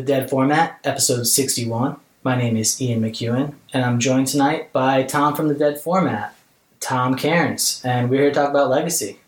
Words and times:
The 0.00 0.06
Dead 0.06 0.30
Format, 0.30 0.80
episode 0.82 1.24
61. 1.24 1.94
My 2.22 2.34
name 2.34 2.56
is 2.56 2.80
Ian 2.80 3.02
McEwen, 3.02 3.52
and 3.74 3.84
I'm 3.84 3.98
joined 3.98 4.28
tonight 4.28 4.72
by 4.72 5.02
Tom 5.02 5.36
from 5.36 5.48
the 5.48 5.54
Dead 5.54 5.78
Format, 5.78 6.34
Tom 6.80 7.14
Cairns, 7.16 7.82
and 7.84 8.08
we're 8.08 8.22
here 8.22 8.30
to 8.30 8.34
talk 8.34 8.48
about 8.48 8.70
legacy. 8.70 9.18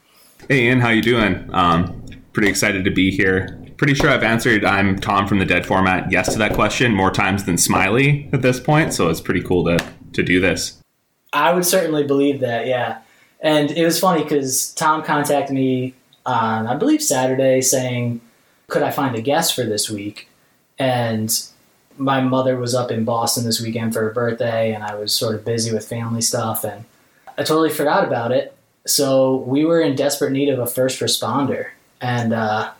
Hey 0.48 0.68
Ian, 0.68 0.80
how 0.80 0.88
you 0.88 1.02
doing? 1.02 1.46
Um, 1.52 2.02
pretty 2.32 2.48
excited 2.48 2.86
to 2.86 2.90
be 2.90 3.10
here. 3.10 3.62
Pretty 3.76 3.92
sure 3.92 4.08
I've 4.08 4.22
answered 4.22 4.64
I'm 4.64 4.98
Tom 4.98 5.28
from 5.28 5.40
the 5.40 5.44
Dead 5.44 5.66
Format 5.66 6.10
yes 6.10 6.32
to 6.32 6.38
that 6.38 6.54
question 6.54 6.94
more 6.94 7.10
times 7.10 7.44
than 7.44 7.58
Smiley 7.58 8.30
at 8.32 8.40
this 8.40 8.58
point, 8.58 8.94
so 8.94 9.10
it's 9.10 9.20
pretty 9.20 9.42
cool 9.42 9.66
to 9.66 9.86
to 10.14 10.22
do 10.22 10.40
this. 10.40 10.80
I 11.34 11.52
would 11.52 11.66
certainly 11.66 12.04
believe 12.04 12.40
that, 12.40 12.66
yeah. 12.66 13.00
And 13.40 13.70
it 13.72 13.84
was 13.84 14.00
funny 14.00 14.22
because 14.22 14.72
Tom 14.72 15.02
contacted 15.02 15.54
me 15.54 15.92
on, 16.24 16.66
I 16.66 16.76
believe, 16.76 17.02
Saturday 17.02 17.60
saying, 17.60 18.22
could 18.68 18.82
I 18.82 18.90
find 18.90 19.14
a 19.14 19.20
guest 19.20 19.54
for 19.54 19.64
this 19.64 19.90
week? 19.90 20.30
And 20.82 21.40
my 21.96 22.20
mother 22.20 22.56
was 22.56 22.74
up 22.74 22.90
in 22.90 23.04
Boston 23.04 23.44
this 23.44 23.60
weekend 23.60 23.94
for 23.94 24.00
her 24.00 24.10
birthday, 24.10 24.74
and 24.74 24.82
I 24.82 24.96
was 24.96 25.14
sort 25.14 25.36
of 25.36 25.44
busy 25.44 25.72
with 25.72 25.86
family 25.86 26.20
stuff, 26.20 26.64
and 26.64 26.84
I 27.38 27.44
totally 27.44 27.70
forgot 27.70 28.04
about 28.04 28.32
it. 28.32 28.56
So 28.84 29.36
we 29.36 29.64
were 29.64 29.80
in 29.80 29.94
desperate 29.94 30.32
need 30.32 30.48
of 30.48 30.58
a 30.58 30.66
first 30.66 30.98
responder, 30.98 31.68
and 32.00 32.32
uh, 32.32 32.72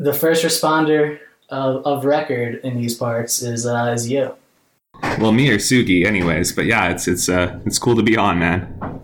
the 0.00 0.12
first 0.12 0.44
responder 0.44 1.20
of, 1.48 1.86
of 1.86 2.04
record 2.04 2.56
in 2.64 2.76
these 2.76 2.96
parts 2.96 3.40
is 3.40 3.66
uh, 3.66 3.92
is 3.94 4.10
you. 4.10 4.34
Well, 5.20 5.30
me 5.30 5.48
or 5.50 5.58
Sugi, 5.58 6.06
anyways. 6.06 6.50
But 6.50 6.64
yeah, 6.64 6.88
it's 6.88 7.06
it's 7.06 7.28
uh 7.28 7.60
it's 7.66 7.78
cool 7.78 7.94
to 7.94 8.02
be 8.02 8.16
on, 8.16 8.40
man. 8.40 9.02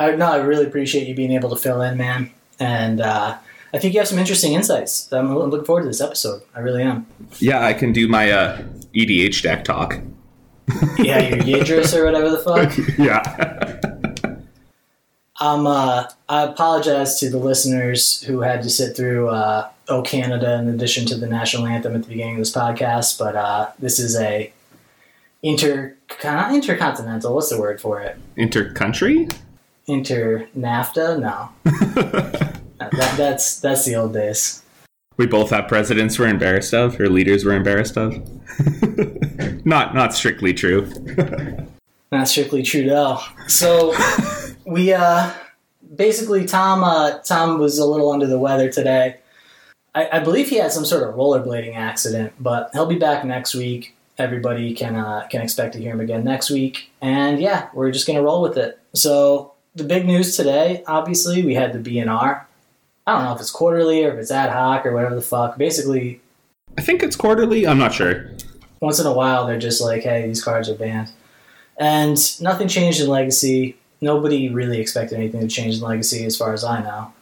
I, 0.00 0.16
no, 0.16 0.26
I 0.26 0.38
really 0.38 0.66
appreciate 0.66 1.06
you 1.06 1.14
being 1.14 1.30
able 1.30 1.50
to 1.50 1.56
fill 1.56 1.82
in, 1.82 1.96
man, 1.96 2.32
and 2.58 3.00
uh, 3.00 3.36
I 3.74 3.78
think 3.78 3.92
you 3.92 3.98
have 3.98 4.06
some 4.06 4.20
interesting 4.20 4.52
insights. 4.52 5.12
I'm 5.12 5.36
looking 5.36 5.64
forward 5.64 5.82
to 5.82 5.88
this 5.88 6.00
episode. 6.00 6.42
I 6.54 6.60
really 6.60 6.84
am. 6.84 7.08
Yeah, 7.40 7.66
I 7.66 7.72
can 7.72 7.92
do 7.92 8.06
my 8.06 8.30
uh, 8.30 8.62
EDH 8.94 9.42
deck 9.42 9.64
talk. 9.64 10.00
Yeah, 10.96 11.20
your 11.20 11.58
Yidris 11.60 11.94
or 11.94 12.06
whatever 12.06 12.30
the 12.30 12.38
fuck. 12.38 12.72
yeah. 12.98 13.80
Um, 15.40 15.66
uh, 15.66 16.04
I 16.28 16.44
apologize 16.44 17.18
to 17.18 17.28
the 17.28 17.38
listeners 17.38 18.22
who 18.22 18.40
had 18.40 18.62
to 18.62 18.70
sit 18.70 18.96
through 18.96 19.28
uh, 19.28 19.68
"O 19.88 20.00
Canada" 20.00 20.54
in 20.54 20.68
addition 20.68 21.06
to 21.06 21.16
the 21.16 21.26
national 21.26 21.66
anthem 21.66 21.96
at 21.96 22.04
the 22.04 22.08
beginning 22.08 22.34
of 22.34 22.38
this 22.38 22.52
podcast, 22.52 23.18
but 23.18 23.34
uh, 23.34 23.70
this 23.80 23.98
is 23.98 24.16
a 24.16 24.52
inter 25.42 25.96
intercontinental. 26.22 27.34
What's 27.34 27.50
the 27.50 27.58
word 27.58 27.80
for 27.80 28.00
it? 28.00 28.16
Intercountry? 28.38 29.34
Inter 29.88 30.48
NAFTA? 30.56 31.18
No, 31.18 32.52
that, 32.78 33.14
that's 33.16 33.60
that's 33.60 33.84
the 33.84 33.96
old 33.96 34.12
days. 34.12 34.62
We 35.16 35.26
both 35.26 35.50
have 35.50 35.68
presidents 35.68 36.18
we're 36.18 36.28
embarrassed 36.28 36.74
of, 36.74 36.98
or 37.00 37.08
leaders 37.08 37.44
we're 37.44 37.56
embarrassed 37.56 37.96
of. 37.96 38.14
not 39.64 39.94
not 39.94 40.14
strictly 40.14 40.52
true. 40.52 40.90
Not 42.12 42.28
strictly 42.28 42.62
Trudeau. 42.62 43.18
So 43.48 43.92
we 44.64 44.92
uh, 44.92 45.32
basically 45.96 46.44
Tom 46.46 46.84
uh, 46.84 47.18
Tom 47.24 47.58
was 47.58 47.78
a 47.78 47.84
little 47.84 48.12
under 48.12 48.28
the 48.28 48.38
weather 48.38 48.70
today. 48.70 49.16
I, 49.96 50.08
I 50.12 50.18
believe 50.20 50.48
he 50.48 50.56
had 50.56 50.70
some 50.70 50.84
sort 50.84 51.02
of 51.02 51.16
rollerblading 51.16 51.74
accident, 51.74 52.32
but 52.38 52.70
he'll 52.72 52.86
be 52.86 52.98
back 52.98 53.24
next 53.24 53.56
week. 53.56 53.96
Everybody 54.16 54.74
can 54.74 54.94
uh, 54.94 55.26
can 55.28 55.40
expect 55.40 55.72
to 55.72 55.80
hear 55.80 55.92
him 55.92 56.00
again 56.00 56.22
next 56.22 56.50
week, 56.50 56.92
and 57.00 57.40
yeah, 57.40 57.68
we're 57.74 57.90
just 57.90 58.06
gonna 58.06 58.22
roll 58.22 58.42
with 58.42 58.56
it. 58.56 58.78
So 58.94 59.54
the 59.74 59.82
big 59.82 60.06
news 60.06 60.36
today, 60.36 60.84
obviously, 60.86 61.44
we 61.44 61.54
had 61.54 61.72
the 61.72 61.80
BNR. 61.80 62.44
I 63.06 63.12
don't 63.12 63.24
know 63.24 63.34
if 63.34 63.40
it's 63.40 63.50
quarterly 63.50 64.04
or 64.04 64.12
if 64.12 64.18
it's 64.18 64.30
ad 64.30 64.50
hoc 64.50 64.86
or 64.86 64.92
whatever 64.92 65.14
the 65.14 65.22
fuck. 65.22 65.58
Basically, 65.58 66.20
I 66.78 66.82
think 66.82 67.02
it's 67.02 67.16
quarterly. 67.16 67.66
I'm 67.66 67.78
not 67.78 67.94
sure. 67.94 68.30
once 68.80 68.98
in 68.98 69.06
a 69.06 69.12
while 69.12 69.46
they're 69.46 69.58
just 69.58 69.82
like, 69.82 70.02
hey, 70.02 70.26
these 70.26 70.42
cards 70.42 70.68
are 70.68 70.74
banned. 70.74 71.10
And 71.76 72.18
nothing 72.40 72.68
changed 72.68 73.00
in 73.00 73.08
Legacy. 73.08 73.76
Nobody 74.00 74.48
really 74.48 74.80
expected 74.80 75.18
anything 75.18 75.40
to 75.40 75.48
change 75.48 75.76
in 75.76 75.80
Legacy 75.80 76.24
as 76.24 76.36
far 76.36 76.52
as 76.52 76.64
I 76.64 76.82
know. 76.82 77.12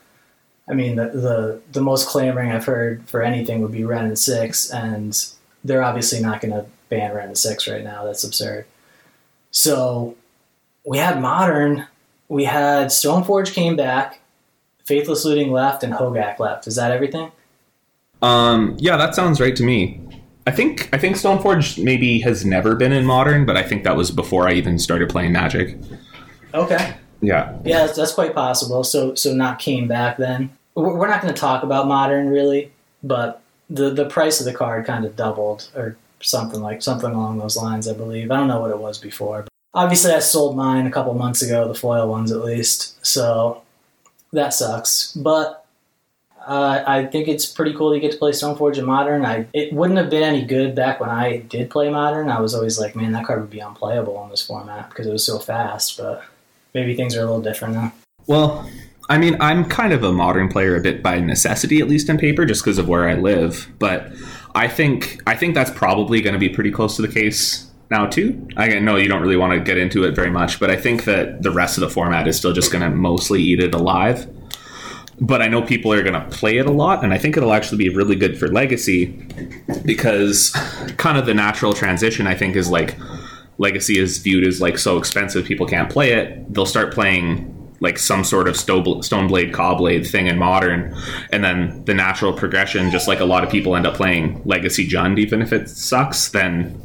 I 0.68 0.74
mean, 0.74 0.96
the, 0.96 1.08
the, 1.08 1.60
the 1.72 1.80
most 1.80 2.08
clamoring 2.08 2.52
I've 2.52 2.64
heard 2.64 3.08
for 3.08 3.22
anything 3.22 3.62
would 3.62 3.72
be 3.72 3.84
Wrenn 3.84 4.04
and 4.04 4.18
6, 4.18 4.70
and 4.70 5.26
they're 5.64 5.82
obviously 5.82 6.20
not 6.20 6.40
going 6.40 6.52
to 6.52 6.66
ban 6.88 7.14
Wrenn 7.14 7.28
and 7.28 7.38
6 7.38 7.68
right 7.68 7.82
now. 7.82 8.04
That's 8.04 8.24
absurd. 8.24 8.66
So 9.50 10.16
we 10.84 10.98
had 10.98 11.20
Modern, 11.20 11.86
we 12.28 12.44
had 12.44 12.88
Stoneforge 12.88 13.52
came 13.52 13.76
back, 13.76 14.20
Faithless 14.84 15.24
Looting 15.24 15.52
left, 15.52 15.82
and 15.82 15.92
Hogaak 15.92 16.38
left. 16.38 16.66
Is 16.66 16.76
that 16.76 16.90
everything? 16.90 17.30
Um, 18.20 18.76
yeah, 18.78 18.96
that 18.96 19.14
sounds 19.14 19.40
right 19.40 19.56
to 19.56 19.62
me. 19.62 20.00
I 20.46 20.50
think 20.50 20.88
I 20.92 20.98
think 20.98 21.16
Stoneforge 21.16 21.82
maybe 21.82 22.20
has 22.20 22.44
never 22.44 22.74
been 22.74 22.92
in 22.92 23.04
modern, 23.04 23.46
but 23.46 23.56
I 23.56 23.62
think 23.62 23.84
that 23.84 23.96
was 23.96 24.10
before 24.10 24.48
I 24.48 24.52
even 24.54 24.78
started 24.78 25.08
playing 25.08 25.32
Magic. 25.32 25.78
Okay. 26.54 26.94
Yeah. 27.20 27.56
Yeah, 27.64 27.86
that's, 27.86 27.96
that's 27.96 28.12
quite 28.12 28.34
possible. 28.34 28.82
So 28.82 29.14
so 29.14 29.32
not 29.32 29.58
came 29.58 29.86
back 29.86 30.16
then. 30.16 30.50
We're 30.74 31.08
not 31.08 31.22
going 31.22 31.32
to 31.32 31.40
talk 31.40 31.62
about 31.62 31.86
modern 31.86 32.28
really, 32.28 32.72
but 33.02 33.40
the 33.70 33.90
the 33.90 34.06
price 34.06 34.40
of 34.40 34.46
the 34.46 34.54
card 34.54 34.84
kind 34.84 35.04
of 35.04 35.14
doubled 35.16 35.70
or 35.76 35.96
something 36.20 36.60
like 36.60 36.82
something 36.82 37.12
along 37.12 37.38
those 37.38 37.56
lines. 37.56 37.86
I 37.86 37.94
believe. 37.94 38.30
I 38.30 38.36
don't 38.36 38.48
know 38.48 38.60
what 38.60 38.70
it 38.70 38.78
was 38.78 38.98
before. 38.98 39.42
But 39.42 39.52
obviously, 39.74 40.12
I 40.12 40.18
sold 40.18 40.56
mine 40.56 40.86
a 40.86 40.90
couple 40.90 41.14
months 41.14 41.42
ago, 41.42 41.68
the 41.68 41.74
foil 41.74 42.08
ones 42.08 42.32
at 42.32 42.44
least. 42.44 43.04
So 43.06 43.62
that 44.32 44.54
sucks. 44.54 45.12
But 45.12 45.64
uh, 46.46 46.82
I 46.86 47.06
think 47.06 47.28
it's 47.28 47.46
pretty 47.46 47.72
cool 47.74 47.92
to 47.92 48.00
get 48.00 48.12
to 48.12 48.18
play 48.18 48.32
Stoneforge 48.32 48.78
in 48.78 48.84
Modern. 48.84 49.24
I 49.24 49.46
it 49.52 49.72
wouldn't 49.72 49.98
have 49.98 50.10
been 50.10 50.22
any 50.22 50.44
good 50.44 50.74
back 50.74 51.00
when 51.00 51.10
I 51.10 51.38
did 51.38 51.70
play 51.70 51.88
Modern. 51.90 52.30
I 52.30 52.40
was 52.40 52.54
always 52.54 52.78
like, 52.78 52.96
man, 52.96 53.12
that 53.12 53.26
card 53.26 53.40
would 53.40 53.50
be 53.50 53.60
unplayable 53.60 54.22
in 54.24 54.30
this 54.30 54.44
format 54.44 54.88
because 54.88 55.06
it 55.06 55.12
was 55.12 55.24
so 55.24 55.38
fast. 55.38 55.96
But 55.96 56.24
maybe 56.74 56.94
things 56.96 57.16
are 57.16 57.20
a 57.20 57.24
little 57.24 57.42
different 57.42 57.74
now. 57.74 57.92
Well, 58.26 58.68
I 59.08 59.18
mean, 59.18 59.36
I'm 59.40 59.64
kind 59.64 59.92
of 59.92 60.04
a 60.04 60.12
modern 60.12 60.48
player 60.48 60.76
a 60.76 60.80
bit 60.80 61.02
by 61.02 61.20
necessity, 61.20 61.80
at 61.80 61.88
least 61.88 62.08
in 62.08 62.18
paper, 62.18 62.44
just 62.44 62.64
because 62.64 62.78
of 62.78 62.88
where 62.88 63.08
I 63.08 63.14
live. 63.14 63.68
But 63.78 64.12
I 64.54 64.68
think 64.68 65.20
I 65.26 65.36
think 65.36 65.54
that's 65.54 65.70
probably 65.70 66.20
going 66.20 66.34
to 66.34 66.40
be 66.40 66.48
pretty 66.48 66.70
close 66.70 66.96
to 66.96 67.02
the 67.02 67.08
case 67.12 67.71
now 67.92 68.06
too. 68.06 68.48
I 68.56 68.80
know 68.80 68.96
you 68.96 69.06
don't 69.06 69.22
really 69.22 69.36
want 69.36 69.52
to 69.52 69.60
get 69.60 69.78
into 69.78 70.02
it 70.04 70.16
very 70.16 70.30
much, 70.30 70.58
but 70.58 70.70
I 70.70 70.76
think 70.76 71.04
that 71.04 71.42
the 71.42 71.52
rest 71.52 71.76
of 71.76 71.82
the 71.82 71.90
format 71.90 72.26
is 72.26 72.36
still 72.36 72.52
just 72.52 72.72
going 72.72 72.82
to 72.82 72.90
mostly 72.90 73.40
eat 73.40 73.60
it 73.60 73.74
alive. 73.74 74.28
But 75.20 75.42
I 75.42 75.46
know 75.46 75.62
people 75.62 75.92
are 75.92 76.02
going 76.02 76.14
to 76.14 76.36
play 76.36 76.56
it 76.56 76.66
a 76.66 76.72
lot, 76.72 77.04
and 77.04 77.12
I 77.12 77.18
think 77.18 77.36
it'll 77.36 77.52
actually 77.52 77.78
be 77.78 77.94
really 77.94 78.16
good 78.16 78.36
for 78.36 78.48
Legacy 78.48 79.06
because 79.84 80.50
kind 80.96 81.16
of 81.16 81.26
the 81.26 81.34
natural 81.34 81.74
transition, 81.74 82.26
I 82.26 82.34
think, 82.34 82.56
is 82.56 82.68
like 82.68 82.96
Legacy 83.58 83.98
is 83.98 84.18
viewed 84.18 84.44
as 84.44 84.60
like 84.60 84.78
so 84.78 84.96
expensive 84.96 85.44
people 85.44 85.66
can't 85.66 85.90
play 85.90 86.12
it. 86.12 86.52
They'll 86.52 86.66
start 86.66 86.92
playing 86.92 87.48
like 87.80 87.98
some 87.98 88.24
sort 88.24 88.48
of 88.48 88.56
Sto- 88.56 89.00
Stoneblade, 89.00 89.52
Cobblade 89.52 90.08
thing 90.08 90.28
in 90.28 90.38
Modern, 90.38 90.96
and 91.30 91.44
then 91.44 91.84
the 91.84 91.94
natural 91.94 92.32
progression, 92.32 92.90
just 92.90 93.06
like 93.06 93.20
a 93.20 93.24
lot 93.24 93.44
of 93.44 93.50
people 93.50 93.76
end 93.76 93.86
up 93.86 93.94
playing 93.94 94.40
Legacy 94.44 94.88
Jund, 94.88 95.18
even 95.18 95.42
if 95.42 95.52
it 95.52 95.68
sucks, 95.68 96.28
then 96.30 96.80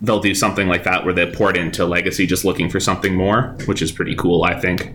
they'll 0.00 0.20
do 0.20 0.34
something 0.34 0.68
like 0.68 0.84
that 0.84 1.04
where 1.04 1.14
they 1.14 1.30
port 1.30 1.56
into 1.56 1.84
Legacy 1.84 2.26
just 2.26 2.44
looking 2.44 2.70
for 2.70 2.80
something 2.80 3.14
more, 3.14 3.56
which 3.66 3.82
is 3.82 3.92
pretty 3.92 4.14
cool, 4.14 4.44
I 4.44 4.58
think. 4.58 4.92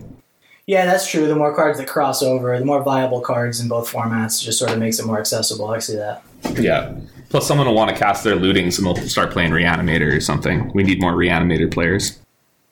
Yeah, 0.66 0.86
that's 0.86 1.10
true. 1.10 1.26
The 1.26 1.36
more 1.36 1.54
cards 1.54 1.78
that 1.78 1.86
cross 1.86 2.22
over, 2.22 2.58
the 2.58 2.64
more 2.64 2.82
viable 2.82 3.20
cards 3.20 3.60
in 3.60 3.68
both 3.68 3.92
formats 3.92 4.42
just 4.42 4.58
sort 4.58 4.70
of 4.70 4.78
makes 4.78 4.98
it 4.98 5.04
more 5.04 5.18
accessible. 5.18 5.68
I 5.68 5.78
see 5.78 5.96
that. 5.96 6.22
Yeah. 6.58 6.94
Plus, 7.28 7.46
someone 7.46 7.66
will 7.66 7.74
want 7.74 7.90
to 7.90 7.96
cast 7.96 8.24
their 8.24 8.36
lootings 8.36 8.78
and 8.78 8.86
they'll 8.86 9.08
start 9.08 9.30
playing 9.30 9.50
Reanimator 9.50 10.16
or 10.16 10.20
something. 10.20 10.70
We 10.74 10.82
need 10.82 11.00
more 11.00 11.12
Reanimator 11.12 11.70
players. 11.72 12.18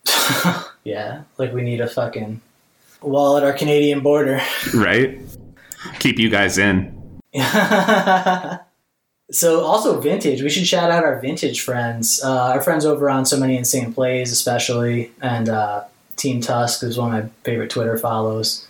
Yeah, 0.84 1.22
like 1.38 1.52
we 1.52 1.62
need 1.62 1.80
a 1.80 1.88
fucking 1.88 2.40
wall 3.00 3.36
at 3.36 3.44
our 3.44 3.52
Canadian 3.52 4.00
border. 4.00 4.40
Right? 4.74 5.20
Keep 6.00 6.18
you 6.18 6.28
guys 6.28 6.58
in. 6.58 7.20
so 9.32 9.62
also 9.64 10.00
vintage. 10.00 10.42
We 10.42 10.50
should 10.50 10.66
shout 10.66 10.90
out 10.90 11.04
our 11.04 11.18
vintage 11.20 11.62
friends. 11.62 12.22
Uh, 12.22 12.52
our 12.52 12.60
friends 12.60 12.84
over 12.84 13.10
on 13.10 13.26
So 13.26 13.38
Many 13.38 13.56
Insane 13.56 13.92
Plays, 13.92 14.30
especially, 14.30 15.10
and 15.20 15.48
uh, 15.48 15.84
Team 16.16 16.40
Tusk 16.40 16.82
is 16.82 16.98
one 16.98 17.14
of 17.14 17.24
my 17.24 17.30
favorite 17.42 17.70
Twitter 17.70 17.96
follows. 17.98 18.66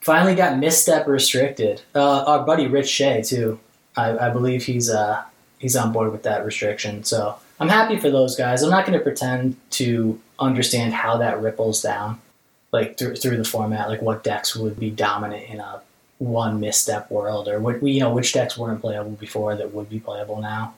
Finally 0.00 0.34
got 0.34 0.58
misstep 0.58 1.06
restricted. 1.06 1.82
Uh, 1.94 2.24
our 2.24 2.44
buddy 2.44 2.66
Rich 2.66 2.88
Shea 2.88 3.22
too. 3.22 3.58
I, 3.96 4.16
I 4.16 4.30
believe 4.30 4.64
he's 4.64 4.90
uh, 4.90 5.22
he's 5.58 5.76
on 5.76 5.92
board 5.92 6.12
with 6.12 6.22
that 6.24 6.44
restriction. 6.44 7.04
So 7.04 7.36
I'm 7.58 7.68
happy 7.68 7.98
for 7.98 8.10
those 8.10 8.36
guys. 8.36 8.62
I'm 8.62 8.70
not 8.70 8.86
going 8.86 8.98
to 8.98 9.02
pretend 9.02 9.56
to 9.72 10.20
understand 10.38 10.92
how 10.92 11.16
that 11.18 11.40
ripples 11.40 11.80
down, 11.80 12.20
like 12.72 12.98
through, 12.98 13.16
through 13.16 13.36
the 13.36 13.44
format, 13.44 13.88
like 13.88 14.02
what 14.02 14.24
decks 14.24 14.56
would 14.56 14.78
be 14.78 14.90
dominant 14.90 15.48
in 15.48 15.60
a 15.60 15.80
one 16.24 16.60
misstep 16.60 17.10
world, 17.10 17.48
or 17.48 17.60
what 17.60 17.82
we 17.82 17.92
you 17.92 18.00
know 18.00 18.12
which 18.12 18.32
decks 18.32 18.56
weren't 18.56 18.80
playable 18.80 19.12
before 19.12 19.54
that 19.56 19.72
would 19.72 19.88
be 19.88 20.00
playable 20.00 20.40
now. 20.40 20.74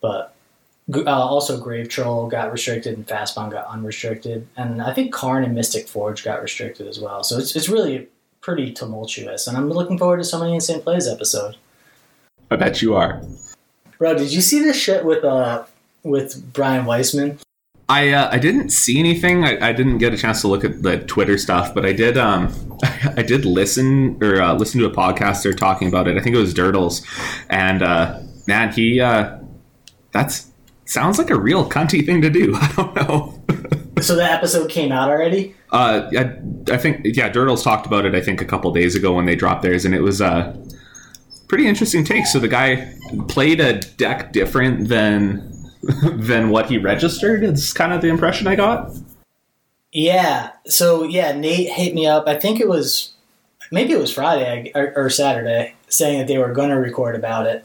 But 0.00 0.34
uh, 0.94 1.04
also 1.06 1.60
Grave 1.60 1.88
Troll 1.88 2.28
got 2.28 2.52
restricted 2.52 2.96
and 2.96 3.06
Fastbond 3.06 3.52
got 3.52 3.66
unrestricted, 3.66 4.46
and 4.56 4.80
I 4.82 4.94
think 4.94 5.12
Karn 5.12 5.44
and 5.44 5.54
Mystic 5.54 5.88
Forge 5.88 6.24
got 6.24 6.42
restricted 6.42 6.86
as 6.86 6.98
well. 6.98 7.22
So 7.22 7.38
it's 7.38 7.54
it's 7.54 7.68
really 7.68 8.08
pretty 8.40 8.72
tumultuous, 8.72 9.46
and 9.46 9.56
I'm 9.56 9.68
looking 9.68 9.98
forward 9.98 10.18
to 10.18 10.24
so 10.24 10.38
many 10.38 10.54
insane 10.54 10.80
plays 10.80 11.06
episode. 11.06 11.56
I 12.50 12.56
bet 12.56 12.80
you 12.80 12.94
are. 12.94 13.22
Bro, 13.98 14.14
did 14.14 14.32
you 14.32 14.40
see 14.40 14.60
this 14.60 14.76
shit 14.76 15.04
with 15.04 15.24
uh 15.24 15.64
with 16.02 16.52
Brian 16.52 16.86
Weissman? 16.86 17.38
I 17.88 18.10
uh, 18.10 18.28
I 18.30 18.38
didn't 18.38 18.70
see 18.70 18.98
anything. 18.98 19.44
I, 19.44 19.68
I 19.68 19.72
didn't 19.72 19.98
get 19.98 20.12
a 20.12 20.16
chance 20.16 20.42
to 20.42 20.48
look 20.48 20.62
at 20.62 20.82
the 20.82 20.98
Twitter 20.98 21.38
stuff, 21.38 21.74
but 21.74 21.86
I 21.86 21.92
did. 21.92 22.18
Um, 22.18 22.78
I 23.16 23.22
did 23.22 23.44
listen 23.44 24.22
or 24.22 24.42
uh, 24.42 24.54
listen 24.54 24.80
to 24.80 24.86
a 24.86 24.90
podcaster 24.90 25.56
talking 25.56 25.88
about 25.88 26.06
it. 26.06 26.16
I 26.16 26.20
think 26.20 26.36
it 26.36 26.38
was 26.38 26.52
Durdles, 26.52 27.04
and 27.48 27.82
uh, 27.82 28.20
man, 28.46 28.72
he 28.72 29.00
uh, 29.00 29.38
that's 30.12 30.48
sounds 30.84 31.18
like 31.18 31.30
a 31.30 31.38
real 31.38 31.68
cunty 31.68 32.04
thing 32.04 32.20
to 32.22 32.30
do. 32.30 32.54
I 32.60 32.72
don't 32.76 32.94
know. 32.94 33.42
so 34.02 34.16
the 34.16 34.24
episode 34.24 34.70
came 34.70 34.92
out 34.92 35.08
already. 35.08 35.54
Uh, 35.72 36.10
I, 36.16 36.72
I 36.72 36.76
think 36.76 37.00
yeah, 37.04 37.30
Durdles 37.30 37.64
talked 37.64 37.86
about 37.86 38.04
it. 38.04 38.14
I 38.14 38.20
think 38.20 38.42
a 38.42 38.44
couple 38.44 38.70
days 38.70 38.96
ago 38.96 39.14
when 39.14 39.24
they 39.24 39.34
dropped 39.34 39.62
theirs, 39.62 39.86
and 39.86 39.94
it 39.94 40.02
was 40.02 40.20
uh 40.20 40.54
pretty 41.48 41.66
interesting 41.66 42.04
take. 42.04 42.26
So 42.26 42.38
the 42.38 42.48
guy 42.48 42.94
played 43.28 43.60
a 43.60 43.80
deck 43.80 44.34
different 44.34 44.88
than 44.88 45.57
than 46.02 46.50
what 46.50 46.68
he 46.68 46.78
registered. 46.78 47.42
It's 47.42 47.72
kind 47.72 47.92
of 47.92 48.02
the 48.02 48.08
impression 48.08 48.46
I 48.46 48.56
got. 48.56 48.92
Yeah. 49.92 50.52
So 50.66 51.04
yeah, 51.04 51.32
Nate 51.32 51.70
hit 51.70 51.94
me 51.94 52.06
up. 52.06 52.26
I 52.26 52.38
think 52.38 52.60
it 52.60 52.68
was 52.68 53.14
maybe 53.70 53.92
it 53.92 53.98
was 53.98 54.12
Friday 54.12 54.70
or, 54.74 54.92
or 54.94 55.10
Saturday, 55.10 55.74
saying 55.88 56.18
that 56.18 56.26
they 56.26 56.38
were 56.38 56.52
going 56.52 56.70
to 56.70 56.76
record 56.76 57.14
about 57.14 57.46
it. 57.46 57.64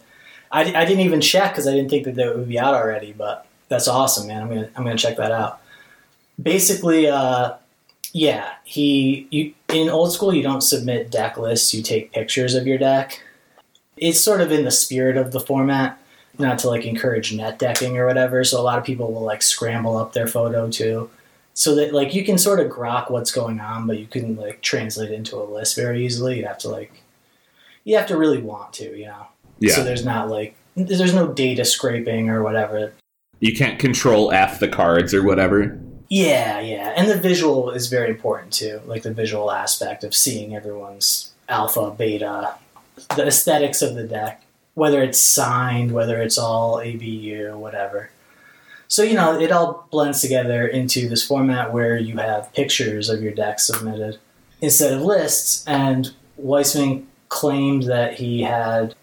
I, 0.52 0.62
I 0.62 0.86
didn't 0.86 1.02
even 1.02 1.20
check 1.20 1.52
because 1.52 1.68
I 1.68 1.72
didn't 1.72 1.90
think 1.90 2.06
that 2.06 2.18
it 2.18 2.38
would 2.38 2.48
be 2.48 2.60
out 2.60 2.76
already. 2.76 3.12
But 3.12 3.46
that's 3.68 3.88
awesome, 3.88 4.28
man. 4.28 4.42
I'm 4.42 4.50
gonna 4.50 4.70
I'm 4.76 4.84
gonna 4.84 4.98
check 4.98 5.18
that 5.18 5.32
out. 5.32 5.60
Basically, 6.42 7.08
uh, 7.08 7.56
yeah, 8.14 8.54
he 8.64 9.28
you 9.32 9.54
in 9.70 9.90
old 9.90 10.14
school 10.14 10.34
you 10.34 10.44
don't 10.44 10.62
submit 10.62 11.12
deck 11.12 11.38
lists. 11.38 11.74
You 11.74 11.84
take 11.84 12.14
pictures 12.14 12.56
of 12.56 12.68
your 12.68 12.78
deck. 12.78 13.22
It's 13.98 14.20
sort 14.20 14.42
of 14.42 14.52
in 14.52 14.64
the 14.64 14.72
spirit 14.72 15.18
of 15.18 15.32
the 15.32 15.40
format 15.40 16.00
not 16.40 16.60
to 16.60 16.68
like 16.68 16.86
encourage 16.86 17.34
net 17.34 17.60
decking 17.60 17.98
or 17.98 18.06
whatever. 18.06 18.44
So 18.44 18.60
a 18.60 18.64
lot 18.64 18.80
of 18.80 18.84
people 18.84 19.12
will 19.12 19.24
like 19.24 19.42
scramble 19.42 19.98
up 19.98 20.14
their 20.14 20.28
photo 20.28 20.70
too, 20.70 21.10
so 21.54 21.76
that 21.76 21.94
like 21.94 22.14
you 22.14 22.24
can 22.24 22.38
sort 22.38 22.60
of 22.60 22.72
grok 22.72 23.12
what's 23.12 23.32
going 23.32 23.60
on, 23.60 23.88
but 23.88 24.00
you 24.00 24.08
couldn't 24.08 24.38
like 24.38 24.62
translate 24.62 25.12
it 25.12 25.16
into 25.16 25.36
a 25.38 25.44
list 25.44 25.76
very 25.76 26.06
easily. 26.06 26.40
You 26.40 26.46
have 26.46 26.58
to 26.60 26.70
like 26.70 27.04
you 27.84 27.98
have 27.98 28.08
to 28.08 28.18
really 28.18 28.42
want 28.42 28.74
to, 28.74 28.98
you 28.98 29.06
know. 29.06 29.28
Yeah. 29.60 29.76
So 29.76 29.84
there's 29.84 30.06
not 30.06 30.30
like 30.30 30.56
there's 30.76 31.14
no 31.14 31.28
data 31.32 31.66
scraping 31.66 32.30
or 32.30 32.44
whatever. 32.44 32.94
You 33.40 33.54
can't 33.56 33.80
control 33.80 34.32
F 34.32 34.60
the 34.60 34.68
cards 34.68 35.14
or 35.14 35.24
whatever. 35.24 35.80
Yeah, 36.10 36.60
yeah, 36.60 36.94
and 36.96 37.10
the 37.10 37.18
visual 37.18 37.72
is 37.72 37.88
very 37.88 38.10
important 38.10 38.54
too, 38.54 38.82
like 38.86 39.02
the 39.02 39.14
visual 39.14 39.52
aspect 39.52 40.04
of 40.04 40.14
seeing 40.14 40.56
everyone's 40.56 41.34
alpha, 41.50 41.90
beta, 41.90 42.54
the 43.16 43.26
aesthetics 43.26 43.82
of 43.82 43.96
the 43.96 44.04
deck 44.04 44.43
whether 44.76 45.02
it's 45.02 45.20
signed, 45.20 45.92
whether 45.92 46.22
it's 46.22 46.38
all 46.38 46.80
ABU, 46.80 47.58
whatever. 47.58 48.10
So, 48.88 49.04
you 49.04 49.16
know, 49.16 49.40
it 49.40 49.52
all 49.52 49.88
blends 49.92 50.22
together 50.22 50.68
into 50.68 51.10
this 51.10 51.26
format 51.26 51.74
where 51.74 51.98
you 51.98 52.18
have 52.18 52.54
pictures 52.54 53.10
of 53.10 53.22
your 53.22 53.34
deck 53.34 53.60
submitted 53.60 54.20
instead 54.62 54.94
of 54.94 55.02
lists. 55.02 55.66
And 55.68 56.12
Weissman 56.38 57.08
claimed 57.30 57.84
that 57.84 58.16
he 58.16 58.44
had 58.44 58.96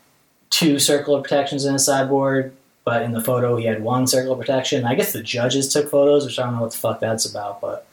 two 0.50 0.78
circle 0.78 1.14
of 1.14 1.22
protections 1.22 1.64
in 1.64 1.72
his 1.72 1.84
sideboard, 1.84 2.54
but 2.84 3.02
in 3.02 3.12
the 3.12 3.20
photo 3.20 3.56
he 3.56 3.66
had 3.66 3.82
one 3.82 4.06
circle 4.06 4.32
of 4.32 4.38
protection. 4.38 4.84
I 4.84 4.94
guess 4.94 5.12
the 5.12 5.22
judges 5.22 5.72
took 5.72 5.88
photos, 5.88 6.24
which 6.24 6.38
I 6.38 6.44
don't 6.44 6.54
know 6.54 6.62
what 6.62 6.72
the 6.72 6.78
fuck 6.78 7.00
that's 7.00 7.28
about, 7.28 7.60
but 7.60 7.86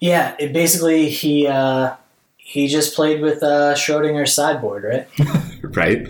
yeah, 0.00 0.34
it 0.38 0.52
basically 0.52 1.08
he 1.08 1.46
uh, 1.46 1.94
he 2.36 2.68
just 2.68 2.94
played 2.94 3.20
with 3.20 3.42
uh, 3.42 3.74
Schrodinger's 3.74 4.34
sideboard, 4.34 4.84
right? 4.84 5.08
right. 5.76 6.08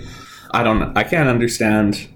I 0.51 0.63
don't. 0.63 0.97
I 0.97 1.05
can't 1.05 1.29
understand. 1.29 2.09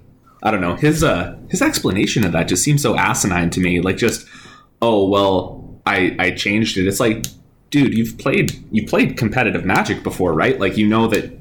I 0.42 0.50
don't 0.50 0.62
know 0.62 0.74
his 0.76 1.04
uh 1.04 1.36
his 1.50 1.60
explanation 1.60 2.24
of 2.24 2.32
that 2.32 2.48
just 2.48 2.64
seems 2.64 2.82
so 2.82 2.96
asinine 2.96 3.50
to 3.50 3.60
me. 3.60 3.80
Like 3.80 3.96
just 3.96 4.26
oh 4.80 5.08
well, 5.08 5.80
I 5.86 6.16
I 6.18 6.30
changed 6.30 6.78
it. 6.78 6.86
It's 6.86 7.00
like, 7.00 7.26
dude, 7.70 7.94
you've 7.94 8.18
played 8.18 8.52
you 8.70 8.86
played 8.86 9.16
competitive 9.16 9.64
Magic 9.64 10.02
before, 10.02 10.32
right? 10.32 10.58
Like 10.58 10.76
you 10.76 10.86
know 10.86 11.06
that 11.08 11.38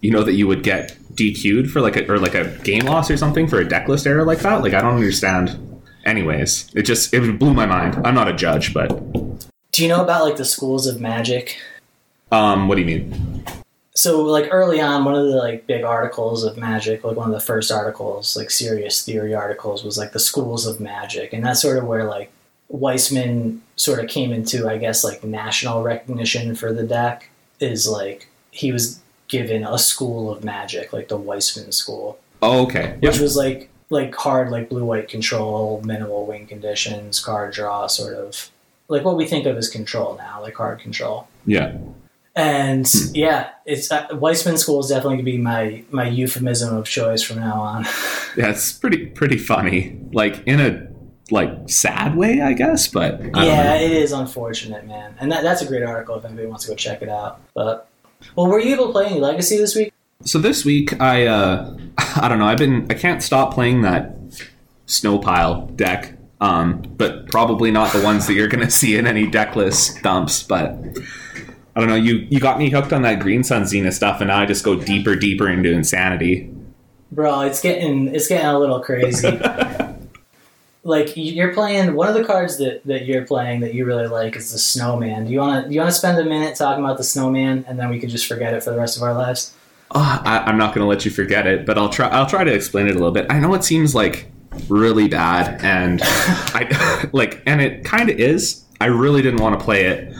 you 0.00 0.10
know 0.10 0.22
that 0.22 0.32
you 0.32 0.46
would 0.46 0.62
get 0.62 0.96
DQ'd 1.14 1.70
for 1.70 1.80
like 1.80 1.96
a 1.96 2.10
or 2.10 2.18
like 2.18 2.34
a 2.34 2.48
game 2.58 2.84
loss 2.86 3.10
or 3.10 3.16
something 3.16 3.46
for 3.46 3.60
a 3.60 3.68
deck 3.68 3.88
list 3.88 4.06
error 4.06 4.24
like 4.24 4.40
that. 4.40 4.62
Like 4.62 4.74
I 4.74 4.80
don't 4.80 4.94
understand. 4.94 5.82
Anyways, 6.06 6.74
it 6.74 6.82
just 6.82 7.12
it 7.12 7.38
blew 7.38 7.52
my 7.52 7.66
mind. 7.66 8.04
I'm 8.06 8.14
not 8.14 8.28
a 8.28 8.32
judge, 8.32 8.72
but 8.72 8.88
do 9.72 9.82
you 9.82 9.88
know 9.88 10.02
about 10.02 10.24
like 10.24 10.36
the 10.36 10.44
schools 10.44 10.86
of 10.86 11.00
magic? 11.00 11.58
Um, 12.32 12.68
what 12.68 12.76
do 12.76 12.82
you 12.82 12.86
mean? 12.86 13.44
So 13.94 14.22
like 14.22 14.48
early 14.50 14.80
on 14.80 15.04
one 15.04 15.14
of 15.14 15.26
the 15.26 15.36
like 15.36 15.66
big 15.66 15.82
articles 15.82 16.44
of 16.44 16.56
magic 16.56 17.02
like 17.02 17.16
one 17.16 17.28
of 17.28 17.34
the 17.34 17.40
first 17.40 17.72
articles 17.72 18.36
like 18.36 18.50
serious 18.50 19.04
theory 19.04 19.34
articles 19.34 19.82
was 19.82 19.98
like 19.98 20.12
the 20.12 20.20
schools 20.20 20.66
of 20.66 20.80
magic. 20.80 21.32
And 21.32 21.44
that's 21.44 21.62
sort 21.62 21.78
of 21.78 21.84
where 21.84 22.04
like 22.04 22.30
weissman 22.68 23.62
sort 23.74 23.98
of 23.98 24.08
came 24.08 24.32
into 24.32 24.68
i 24.68 24.78
guess 24.78 25.02
like 25.02 25.24
national 25.24 25.82
recognition 25.82 26.54
for 26.54 26.72
the 26.72 26.84
deck 26.84 27.28
is 27.58 27.88
like 27.88 28.28
he 28.52 28.70
was 28.70 29.00
given 29.26 29.64
a 29.64 29.76
school 29.76 30.30
of 30.30 30.44
magic 30.44 30.92
like 30.92 31.08
the 31.08 31.16
weissman 31.16 31.72
school. 31.72 32.18
Oh 32.42 32.62
okay. 32.64 32.96
Which 33.00 33.18
was 33.18 33.36
like 33.36 33.70
like 33.90 34.14
hard 34.14 34.50
like 34.50 34.68
blue 34.68 34.84
white 34.84 35.08
control 35.08 35.82
minimal 35.84 36.26
win 36.26 36.46
conditions 36.46 37.18
card 37.18 37.52
draw 37.52 37.88
sort 37.88 38.14
of 38.14 38.50
like 38.86 39.04
what 39.04 39.16
we 39.16 39.26
think 39.26 39.46
of 39.46 39.56
as 39.56 39.68
control 39.68 40.16
now 40.16 40.40
like 40.40 40.54
hard 40.54 40.78
control. 40.78 41.28
Yeah 41.44 41.76
and 42.40 42.88
hmm. 42.88 43.14
yeah, 43.14 43.50
it's 43.66 43.90
uh, 43.90 44.06
Weissman 44.12 44.56
School 44.56 44.80
is 44.80 44.88
definitely 44.88 45.16
gonna 45.16 45.24
be 45.24 45.38
my 45.38 45.84
my 45.90 46.08
euphemism 46.08 46.74
of 46.74 46.86
choice 46.86 47.22
from 47.22 47.40
now 47.40 47.60
on. 47.60 47.84
yeah, 48.36 48.50
it's 48.50 48.72
pretty 48.72 49.06
pretty 49.06 49.38
funny, 49.38 50.00
like 50.12 50.42
in 50.46 50.60
a 50.60 50.88
like 51.30 51.50
sad 51.68 52.16
way, 52.16 52.40
I 52.40 52.52
guess. 52.54 52.88
But 52.88 53.20
I 53.34 53.46
yeah, 53.46 53.74
it 53.74 53.92
is 53.92 54.12
unfortunate, 54.12 54.86
man. 54.86 55.14
And 55.20 55.30
that, 55.30 55.42
that's 55.42 55.62
a 55.62 55.66
great 55.66 55.82
article 55.82 56.16
if 56.16 56.24
anybody 56.24 56.46
wants 56.46 56.64
to 56.64 56.70
go 56.70 56.76
check 56.76 57.02
it 57.02 57.08
out. 57.08 57.40
But 57.54 57.88
well, 58.36 58.46
were 58.46 58.60
you 58.60 58.74
able 58.74 58.86
to 58.86 58.92
play 58.92 59.06
any 59.06 59.20
Legacy 59.20 59.56
this 59.56 59.76
week? 59.76 59.92
So 60.24 60.38
this 60.38 60.64
week, 60.64 61.00
I 61.00 61.26
uh, 61.26 61.76
I 61.98 62.28
don't 62.28 62.38
know. 62.38 62.46
I've 62.46 62.58
been 62.58 62.86
I 62.90 62.94
can't 62.94 63.22
stop 63.22 63.54
playing 63.54 63.82
that 63.82 64.16
Snowpile 64.86 65.66
deck. 65.68 66.16
Um, 66.42 66.80
but 66.96 67.26
probably 67.26 67.70
not 67.70 67.92
the 67.92 68.00
ones 68.00 68.26
that 68.26 68.32
you're 68.32 68.48
going 68.48 68.64
to 68.64 68.70
see 68.70 68.96
in 68.96 69.06
any 69.06 69.26
decklist 69.26 70.02
dumps. 70.02 70.42
But 70.42 70.74
I 71.80 71.86
don't 71.86 71.88
know. 71.88 72.02
You 72.02 72.26
you 72.28 72.40
got 72.40 72.58
me 72.58 72.68
hooked 72.68 72.92
on 72.92 73.00
that 73.02 73.20
Green 73.20 73.42
Sun 73.42 73.64
Zenith 73.64 73.94
stuff, 73.94 74.20
and 74.20 74.28
now 74.28 74.38
I 74.38 74.44
just 74.44 74.62
go 74.62 74.74
deeper, 74.74 75.16
deeper 75.16 75.48
into 75.48 75.72
insanity. 75.72 76.52
Bro, 77.10 77.40
it's 77.42 77.62
getting 77.62 78.14
it's 78.14 78.28
getting 78.28 78.46
a 78.46 78.58
little 78.58 78.80
crazy. 78.80 79.30
like 80.84 81.16
you're 81.16 81.54
playing 81.54 81.94
one 81.94 82.06
of 82.08 82.14
the 82.14 82.22
cards 82.24 82.58
that, 82.58 82.84
that 82.84 83.06
you're 83.06 83.24
playing 83.24 83.60
that 83.60 83.72
you 83.72 83.86
really 83.86 84.08
like 84.08 84.36
is 84.36 84.52
the 84.52 84.58
Snowman. 84.58 85.24
Do 85.24 85.32
you 85.32 85.38
want 85.38 85.66
to 85.66 85.72
you 85.72 85.80
want 85.80 85.90
to 85.90 85.96
spend 85.96 86.18
a 86.18 86.24
minute 86.24 86.54
talking 86.54 86.84
about 86.84 86.98
the 86.98 87.04
Snowman, 87.04 87.64
and 87.66 87.78
then 87.78 87.88
we 87.88 87.98
can 87.98 88.10
just 88.10 88.26
forget 88.26 88.52
it 88.52 88.62
for 88.62 88.72
the 88.72 88.78
rest 88.78 88.98
of 88.98 89.02
our 89.02 89.14
lives? 89.14 89.54
Oh, 89.92 90.20
I, 90.22 90.40
I'm 90.40 90.58
not 90.58 90.74
going 90.74 90.84
to 90.84 90.88
let 90.88 91.06
you 91.06 91.10
forget 91.10 91.46
it, 91.46 91.64
but 91.64 91.78
I'll 91.78 91.88
try. 91.88 92.08
I'll 92.08 92.28
try 92.28 92.44
to 92.44 92.52
explain 92.52 92.88
it 92.88 92.90
a 92.90 92.98
little 92.98 93.10
bit. 93.10 93.24
I 93.30 93.40
know 93.40 93.54
it 93.54 93.64
seems 93.64 93.94
like 93.94 94.30
really 94.68 95.08
bad, 95.08 95.64
and 95.64 96.02
I 96.04 97.08
like, 97.14 97.42
and 97.46 97.62
it 97.62 97.86
kind 97.86 98.10
of 98.10 98.20
is. 98.20 98.66
I 98.82 98.86
really 98.86 99.22
didn't 99.22 99.40
want 99.40 99.58
to 99.58 99.64
play 99.64 99.86
it, 99.86 100.14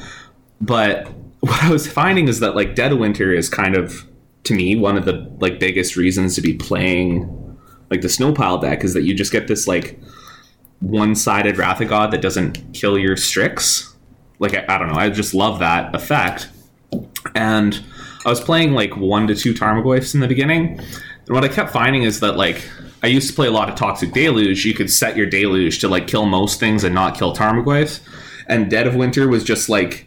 but 0.63 1.11
what 1.41 1.63
I 1.63 1.71
was 1.71 1.91
finding 1.91 2.29
is 2.29 2.41
that 2.41 2.55
like 2.55 2.75
Dead 2.75 2.93
of 2.93 2.99
Winter 2.99 3.33
is 3.33 3.49
kind 3.49 3.75
of 3.75 4.07
to 4.45 4.55
me 4.55 4.77
one 4.77 4.97
of 4.97 5.05
the 5.05 5.31
like 5.41 5.59
biggest 5.59 5.97
reasons 5.97 6.35
to 6.35 6.41
be 6.41 6.55
playing 6.55 7.59
like 7.91 8.03
the 8.03 8.09
Snowpile 8.09 8.59
deck 8.59 8.85
is 8.85 8.95
that 8.95 9.03
you 9.03 9.15
just 9.15 9.33
get 9.33 9.49
this 9.49 9.67
like 9.67 9.99
one-sided 10.81 11.59
Wrath 11.59 11.81
of 11.81 11.89
God 11.89 12.11
that 12.13 12.23
doesn't 12.23 12.73
kill 12.73 12.97
your 12.99 13.17
Strix. 13.17 13.95
Like 14.39 14.55
I, 14.55 14.65
I 14.69 14.79
don't 14.79 14.89
know, 14.89 14.95
I 14.95 15.11
just 15.11 15.35
love 15.35 15.59
that 15.59 15.95
effect. 15.95 16.49
And 17.35 17.85
I 18.25 18.29
was 18.29 18.41
playing 18.41 18.73
like 18.73 18.97
one 18.97 19.27
to 19.27 19.35
two 19.35 19.53
Tarmogoyfs 19.55 20.15
in 20.15 20.21
the 20.21 20.29
beginning, 20.29 20.79
and 20.79 21.35
what 21.35 21.45
I 21.45 21.49
kept 21.49 21.71
finding 21.71 22.03
is 22.03 22.21
that 22.21 22.37
like 22.37 22.69
I 23.03 23.07
used 23.07 23.29
to 23.29 23.35
play 23.35 23.47
a 23.47 23.51
lot 23.51 23.69
of 23.69 23.77
Toxic 23.77 24.13
Deluge. 24.13 24.65
You 24.65 24.75
could 24.75 24.91
set 24.91 25.17
your 25.17 25.27
Deluge 25.27 25.79
to 25.81 25.89
like 25.89 26.07
kill 26.07 26.27
most 26.27 26.61
things 26.61 26.85
and 26.85 26.95
not 26.95 27.17
kill 27.17 27.35
Tarmogoyfs. 27.35 28.01
And 28.47 28.71
Dead 28.71 28.87
of 28.87 28.95
Winter 28.95 29.29
was 29.29 29.45
just 29.45 29.69
like 29.69 30.07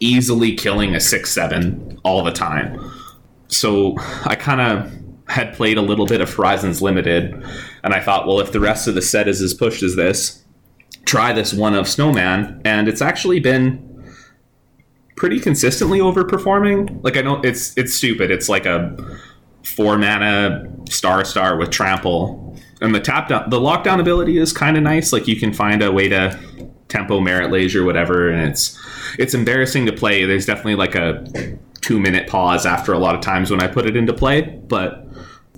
easily 0.00 0.54
killing 0.54 0.94
a 0.94 1.00
6 1.00 1.30
7 1.30 1.98
all 2.04 2.22
the 2.22 2.32
time. 2.32 2.92
So 3.48 3.96
I 4.24 4.34
kind 4.34 4.60
of 4.60 4.92
had 5.28 5.54
played 5.54 5.76
a 5.76 5.82
little 5.82 6.06
bit 6.06 6.20
of 6.20 6.32
Horizons 6.32 6.80
Limited, 6.82 7.32
and 7.82 7.94
I 7.94 8.00
thought, 8.00 8.26
well, 8.26 8.40
if 8.40 8.52
the 8.52 8.60
rest 8.60 8.86
of 8.88 8.94
the 8.94 9.02
set 9.02 9.28
is 9.28 9.40
as 9.40 9.54
pushed 9.54 9.82
as 9.82 9.96
this, 9.96 10.44
try 11.04 11.32
this 11.32 11.52
one 11.52 11.74
of 11.74 11.88
Snowman, 11.88 12.60
and 12.64 12.88
it's 12.88 13.02
actually 13.02 13.40
been 13.40 13.82
pretty 15.16 15.40
consistently 15.40 15.98
overperforming. 15.98 17.02
Like 17.02 17.16
I 17.16 17.22
know 17.22 17.40
it's 17.42 17.76
it's 17.76 17.94
stupid. 17.94 18.30
It's 18.30 18.48
like 18.48 18.66
a 18.66 18.96
four 19.64 19.98
mana 19.98 20.70
star 20.88 21.24
star 21.24 21.56
with 21.56 21.70
trample, 21.70 22.56
and 22.80 22.94
the 22.94 23.00
tap 23.00 23.28
down 23.28 23.50
the 23.50 23.58
lockdown 23.58 24.00
ability 24.00 24.38
is 24.38 24.52
kind 24.52 24.76
of 24.76 24.82
nice. 24.82 25.12
Like 25.12 25.26
you 25.26 25.36
can 25.36 25.52
find 25.52 25.82
a 25.82 25.90
way 25.90 26.08
to 26.08 26.38
tempo 26.88 27.20
merit 27.20 27.50
laser 27.50 27.84
whatever 27.84 28.30
and 28.30 28.48
it's 28.48 28.78
it's 29.18 29.34
embarrassing 29.34 29.86
to 29.86 29.92
play 29.92 30.24
there's 30.24 30.46
definitely 30.46 30.74
like 30.74 30.94
a 30.94 31.58
two 31.80 32.00
minute 32.00 32.28
pause 32.28 32.66
after 32.66 32.92
a 32.92 32.98
lot 32.98 33.14
of 33.14 33.20
times 33.20 33.50
when 33.50 33.62
i 33.62 33.66
put 33.66 33.86
it 33.86 33.96
into 33.96 34.12
play 34.12 34.42
but 34.68 35.06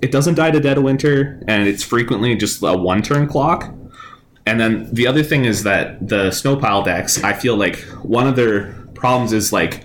it 0.01 0.11
doesn't 0.11 0.35
die 0.35 0.51
to 0.51 0.59
dead 0.59 0.77
of 0.77 0.83
winter, 0.83 1.41
and 1.47 1.67
it's 1.67 1.83
frequently 1.83 2.35
just 2.35 2.61
a 2.63 2.77
one 2.77 3.01
turn 3.01 3.27
clock. 3.27 3.73
And 4.45 4.59
then 4.59 4.91
the 4.93 5.05
other 5.07 5.23
thing 5.23 5.45
is 5.45 5.63
that 5.63 6.07
the 6.07 6.31
snowpile 6.31 6.83
decks, 6.83 7.23
I 7.23 7.33
feel 7.33 7.55
like 7.55 7.79
one 8.01 8.27
of 8.27 8.35
their 8.35 8.73
problems 8.95 9.33
is 9.33 9.53
like 9.53 9.83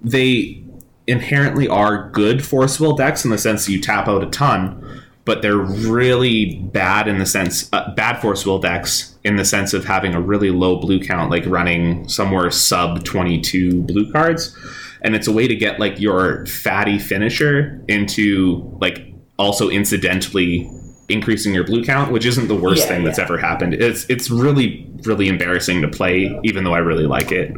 they 0.00 0.64
inherently 1.06 1.68
are 1.68 2.10
good 2.10 2.44
force 2.44 2.80
will 2.80 2.96
decks 2.96 3.24
in 3.24 3.30
the 3.30 3.38
sense 3.38 3.66
that 3.66 3.72
you 3.72 3.80
tap 3.80 4.08
out 4.08 4.22
a 4.22 4.30
ton, 4.30 5.02
but 5.24 5.42
they're 5.42 5.56
really 5.56 6.56
bad 6.56 7.06
in 7.06 7.18
the 7.18 7.26
sense 7.26 7.68
uh, 7.72 7.92
bad 7.94 8.20
force 8.20 8.46
will 8.46 8.58
decks 8.58 9.11
in 9.24 9.36
the 9.36 9.44
sense 9.44 9.72
of 9.72 9.84
having 9.84 10.14
a 10.14 10.20
really 10.20 10.50
low 10.50 10.76
blue 10.80 11.00
count, 11.00 11.30
like 11.30 11.44
running 11.46 12.08
somewhere 12.08 12.50
sub 12.50 13.04
twenty 13.04 13.40
two 13.40 13.82
blue 13.82 14.10
cards, 14.10 14.56
and 15.02 15.14
it's 15.14 15.26
a 15.26 15.32
way 15.32 15.46
to 15.46 15.54
get 15.54 15.78
like 15.78 16.00
your 16.00 16.46
fatty 16.46 16.98
finisher 16.98 17.80
into 17.88 18.76
like 18.80 19.12
also 19.38 19.68
incidentally 19.68 20.70
increasing 21.08 21.52
your 21.54 21.64
blue 21.64 21.84
count, 21.84 22.10
which 22.10 22.24
isn't 22.24 22.48
the 22.48 22.54
worst 22.56 22.82
Yeah, 22.82 22.88
thing 22.88 23.04
that's 23.04 23.18
yeah. 23.18 23.24
ever 23.24 23.38
happened. 23.38 23.74
It's 23.74 24.08
it's 24.08 24.30
really 24.30 24.88
really 25.04 25.28
embarrassing 25.28 25.82
to 25.82 25.88
play, 25.88 26.38
even 26.44 26.64
though 26.64 26.74
I 26.74 26.78
really 26.78 27.06
like 27.06 27.32
it. 27.32 27.54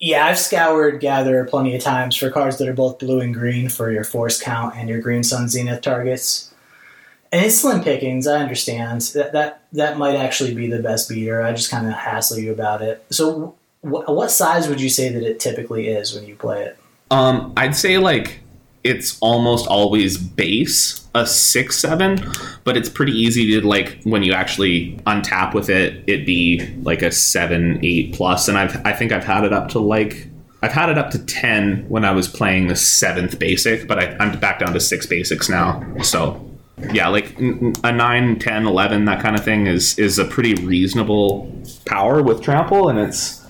Yeah, 0.00 0.26
I've 0.26 0.38
scoured 0.38 1.00
Gather 1.00 1.44
plenty 1.44 1.74
of 1.74 1.82
times 1.82 2.14
for 2.14 2.30
cards 2.30 2.58
that 2.58 2.68
are 2.68 2.72
both 2.72 3.00
blue 3.00 3.20
and 3.20 3.34
green 3.34 3.68
for 3.68 3.90
your 3.90 4.04
Force 4.04 4.40
Count 4.40 4.76
and 4.76 4.88
your 4.88 5.00
Green 5.00 5.24
Sun 5.24 5.48
Zenith 5.48 5.80
targets. 5.80 6.47
And 7.30 7.44
it's 7.44 7.60
slim 7.60 7.82
pickings, 7.82 8.26
I 8.26 8.40
understand. 8.40 9.02
That 9.14 9.32
that, 9.32 9.62
that 9.72 9.98
might 9.98 10.16
actually 10.16 10.54
be 10.54 10.68
the 10.68 10.80
best 10.80 11.08
beater. 11.08 11.42
I 11.42 11.52
just 11.52 11.70
kind 11.70 11.86
of 11.86 11.92
hassle 11.92 12.38
you 12.38 12.52
about 12.52 12.82
it. 12.82 13.04
So, 13.10 13.54
wh- 13.82 14.08
what 14.08 14.30
size 14.30 14.68
would 14.68 14.80
you 14.80 14.88
say 14.88 15.10
that 15.10 15.22
it 15.22 15.38
typically 15.40 15.88
is 15.88 16.14
when 16.14 16.26
you 16.26 16.36
play 16.36 16.64
it? 16.64 16.78
Um, 17.10 17.52
I'd 17.56 17.76
say 17.76 17.98
like 17.98 18.40
it's 18.84 19.18
almost 19.20 19.66
always 19.66 20.16
base 20.16 21.06
a 21.14 21.26
six 21.26 21.78
seven, 21.78 22.20
but 22.64 22.76
it's 22.76 22.88
pretty 22.88 23.12
easy 23.12 23.60
to 23.60 23.66
like 23.66 24.00
when 24.04 24.22
you 24.22 24.32
actually 24.32 24.96
untap 25.06 25.52
with 25.54 25.68
it, 25.68 26.04
it 26.06 26.24
be 26.24 26.66
like 26.82 27.02
a 27.02 27.10
seven 27.10 27.80
eight 27.84 28.14
plus, 28.14 28.48
and 28.48 28.56
I've 28.56 28.84
I 28.86 28.92
think 28.92 29.12
I've 29.12 29.24
had 29.24 29.44
it 29.44 29.52
up 29.52 29.68
to 29.70 29.78
like. 29.78 30.28
I've 30.60 30.72
had 30.72 30.88
it 30.88 30.98
up 30.98 31.12
to 31.12 31.24
10 31.24 31.88
when 31.88 32.04
I 32.04 32.10
was 32.10 32.26
playing 32.26 32.66
the 32.66 32.74
seventh 32.74 33.38
basic, 33.38 33.86
but 33.86 34.00
I, 34.00 34.16
I'm 34.18 34.40
back 34.40 34.58
down 34.58 34.72
to 34.72 34.80
six 34.80 35.06
basics 35.06 35.48
now. 35.48 35.86
So, 36.02 36.47
yeah, 36.92 37.08
like 37.08 37.38
a 37.38 37.92
9, 37.92 38.38
10, 38.38 38.66
11, 38.66 39.04
that 39.06 39.20
kind 39.20 39.36
of 39.36 39.44
thing 39.44 39.66
is 39.66 39.98
is 39.98 40.18
a 40.18 40.24
pretty 40.24 40.54
reasonable 40.54 41.52
power 41.86 42.22
with 42.22 42.42
trample, 42.42 42.88
and 42.88 42.98
it's 42.98 43.44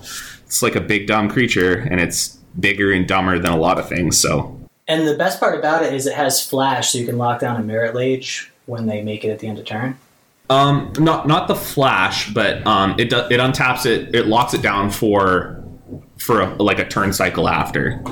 it's 0.45 0.61
like 0.61 0.75
a 0.75 0.81
big 0.81 1.07
dumb 1.07 1.29
creature, 1.29 1.75
and 1.75 1.99
it's 1.99 2.37
bigger 2.59 2.91
and 2.91 3.07
dumber 3.07 3.39
than 3.39 3.51
a 3.51 3.57
lot 3.57 3.79
of 3.79 3.87
things. 3.87 4.17
So 4.17 4.59
And 4.87 5.07
the 5.07 5.15
best 5.15 5.39
part 5.39 5.57
about 5.57 5.83
it 5.83 5.93
is 5.93 6.07
it 6.07 6.15
has 6.15 6.45
flash, 6.45 6.91
so 6.91 6.97
you 6.97 7.05
can 7.05 7.17
lock 7.17 7.39
down 7.39 7.59
a 7.59 7.63
Marit 7.63 7.95
Lage 7.95 8.51
when 8.65 8.87
they 8.87 9.01
make 9.01 9.23
it 9.23 9.29
at 9.29 9.39
the 9.39 9.47
end 9.47 9.59
of 9.59 9.65
turn. 9.65 9.97
Um, 10.49 10.93
not 10.97 11.27
not 11.27 11.47
the 11.47 11.55
flash, 11.55 12.33
but 12.33 12.65
um, 12.65 12.95
it 12.97 13.09
do, 13.09 13.17
it 13.17 13.39
untaps 13.39 13.85
it. 13.85 14.15
It 14.15 14.25
locks 14.25 14.53
it 14.53 14.63
down 14.63 14.89
for 14.89 15.63
for 16.17 16.41
a, 16.41 16.55
like 16.55 16.79
a 16.79 16.87
turn 16.87 17.13
cycle 17.13 17.47
after. 17.47 18.03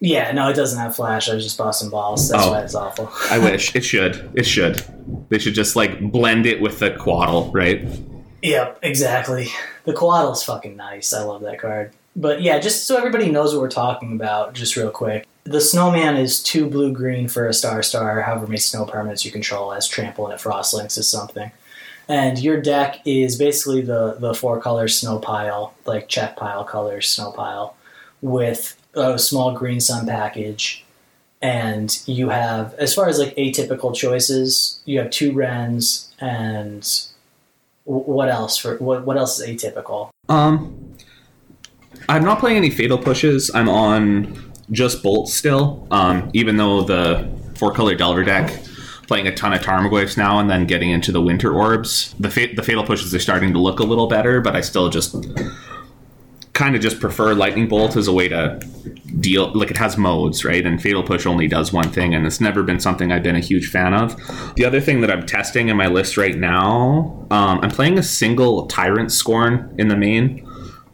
Yeah, 0.00 0.30
no, 0.32 0.48
it 0.48 0.54
doesn't 0.54 0.78
have 0.78 0.94
flash. 0.94 1.28
I 1.28 1.34
was 1.34 1.44
just 1.44 1.58
busting 1.58 1.90
balls. 1.90 2.28
That's 2.28 2.44
Oh. 2.46 2.52
why 2.52 2.60
it's 2.60 2.74
awful. 2.74 3.10
I 3.30 3.38
wish 3.50 3.74
it 3.74 3.84
should. 3.84 4.30
It 4.34 4.44
should. 4.46 4.84
They 5.28 5.38
should 5.38 5.54
just 5.54 5.74
like 5.76 6.00
blend 6.12 6.46
it 6.46 6.60
with 6.60 6.78
the 6.78 6.90
Coatl, 6.92 7.50
right? 7.52 7.84
Yep, 8.42 8.78
exactly. 8.82 9.48
The 9.84 9.92
Coatl's 9.94 10.44
fucking 10.44 10.76
nice. 10.76 11.12
I 11.12 11.24
love 11.24 11.42
that 11.42 11.58
card. 11.60 11.92
But 12.14 12.42
yeah, 12.42 12.58
just 12.58 12.86
so 12.86 12.96
everybody 12.96 13.30
knows 13.30 13.52
what 13.52 13.60
we're 13.60 13.70
talking 13.70 14.12
about, 14.12 14.52
just 14.54 14.76
real 14.76 14.90
quick. 14.90 15.26
The 15.44 15.60
Snowman 15.60 16.16
is 16.16 16.42
two 16.42 16.68
blue 16.68 16.92
green 16.92 17.26
for 17.26 17.48
a 17.48 17.52
star 17.54 17.82
star, 17.82 18.20
however 18.22 18.46
many 18.46 18.58
snow 18.58 18.84
permanents 18.86 19.24
you 19.24 19.30
control 19.32 19.72
as 19.72 19.88
trample 19.88 20.26
and 20.26 20.34
it 20.34 20.42
frostlinks 20.42 20.98
is 20.98 21.08
something. 21.08 21.50
And 22.06 22.38
your 22.38 22.60
deck 22.60 23.00
is 23.04 23.36
basically 23.36 23.80
the, 23.82 24.16
the 24.18 24.34
four 24.34 24.60
color 24.60 24.88
snow 24.88 25.18
pile, 25.18 25.74
like 25.86 26.08
Czech 26.08 26.36
pile 26.36 26.64
colors 26.64 27.08
snow 27.08 27.32
pile, 27.32 27.76
with 28.22 28.76
a 28.98 29.18
small 29.18 29.52
green 29.52 29.80
sun 29.80 30.06
package. 30.06 30.84
And 31.40 31.96
you 32.06 32.30
have, 32.30 32.74
as 32.74 32.94
far 32.94 33.08
as 33.08 33.18
like 33.18 33.34
atypical 33.36 33.94
choices, 33.94 34.80
you 34.84 34.98
have 34.98 35.10
two 35.10 35.32
Wrenns 35.32 36.12
and 36.20 36.88
what 37.84 38.28
else 38.28 38.58
for 38.58 38.76
what 38.78 39.06
what 39.06 39.16
else 39.16 39.40
is 39.40 39.48
atypical 39.48 40.10
Um, 40.28 40.94
I'm 42.08 42.22
not 42.22 42.38
playing 42.38 42.58
any 42.58 42.70
fatal 42.70 42.98
pushes. 42.98 43.50
I'm 43.54 43.68
on 43.68 44.52
just 44.70 45.02
bolts 45.02 45.32
still. 45.32 45.86
Um, 45.90 46.30
even 46.34 46.56
though 46.56 46.82
the 46.82 47.30
four 47.54 47.72
color 47.72 47.94
Delver 47.94 48.24
deck, 48.24 48.50
playing 49.08 49.26
a 49.26 49.34
ton 49.34 49.54
of 49.54 49.60
Tarmogoyfs 49.60 50.16
now 50.16 50.38
and 50.38 50.48
then 50.50 50.66
getting 50.66 50.90
into 50.90 51.10
the 51.10 51.20
winter 51.20 51.52
orbs. 51.52 52.14
The 52.20 52.30
fa- 52.30 52.54
the 52.54 52.62
fatal 52.62 52.84
pushes 52.84 53.14
are 53.14 53.18
starting 53.18 53.52
to 53.54 53.58
look 53.58 53.80
a 53.80 53.84
little 53.84 54.06
better, 54.06 54.40
but 54.40 54.54
I 54.54 54.60
still 54.60 54.90
just 54.90 55.16
kind 56.58 56.74
of 56.74 56.82
just 56.82 56.98
prefer 56.98 57.34
lightning 57.34 57.68
bolt 57.68 57.94
as 57.94 58.08
a 58.08 58.12
way 58.12 58.26
to 58.26 58.58
deal 59.20 59.52
like 59.54 59.70
it 59.70 59.76
has 59.76 59.96
modes 59.96 60.44
right? 60.44 60.66
And 60.66 60.82
fatal 60.82 61.04
push 61.04 61.24
only 61.24 61.46
does 61.46 61.72
one 61.72 61.88
thing 61.92 62.14
and 62.14 62.26
it's 62.26 62.40
never 62.40 62.64
been 62.64 62.80
something 62.80 63.12
i've 63.12 63.22
been 63.22 63.36
a 63.36 63.40
huge 63.40 63.70
fan 63.70 63.94
of. 63.94 64.16
The 64.56 64.64
other 64.64 64.80
thing 64.80 65.00
that 65.02 65.10
i'm 65.10 65.24
testing 65.24 65.68
in 65.68 65.76
my 65.76 65.86
list 65.86 66.16
right 66.16 66.36
now 66.36 67.26
um, 67.30 67.60
i'm 67.62 67.70
playing 67.70 67.96
a 67.96 68.02
single 68.02 68.66
tyrant 68.66 69.12
scorn 69.12 69.72
in 69.78 69.86
the 69.86 69.96
main 69.96 70.38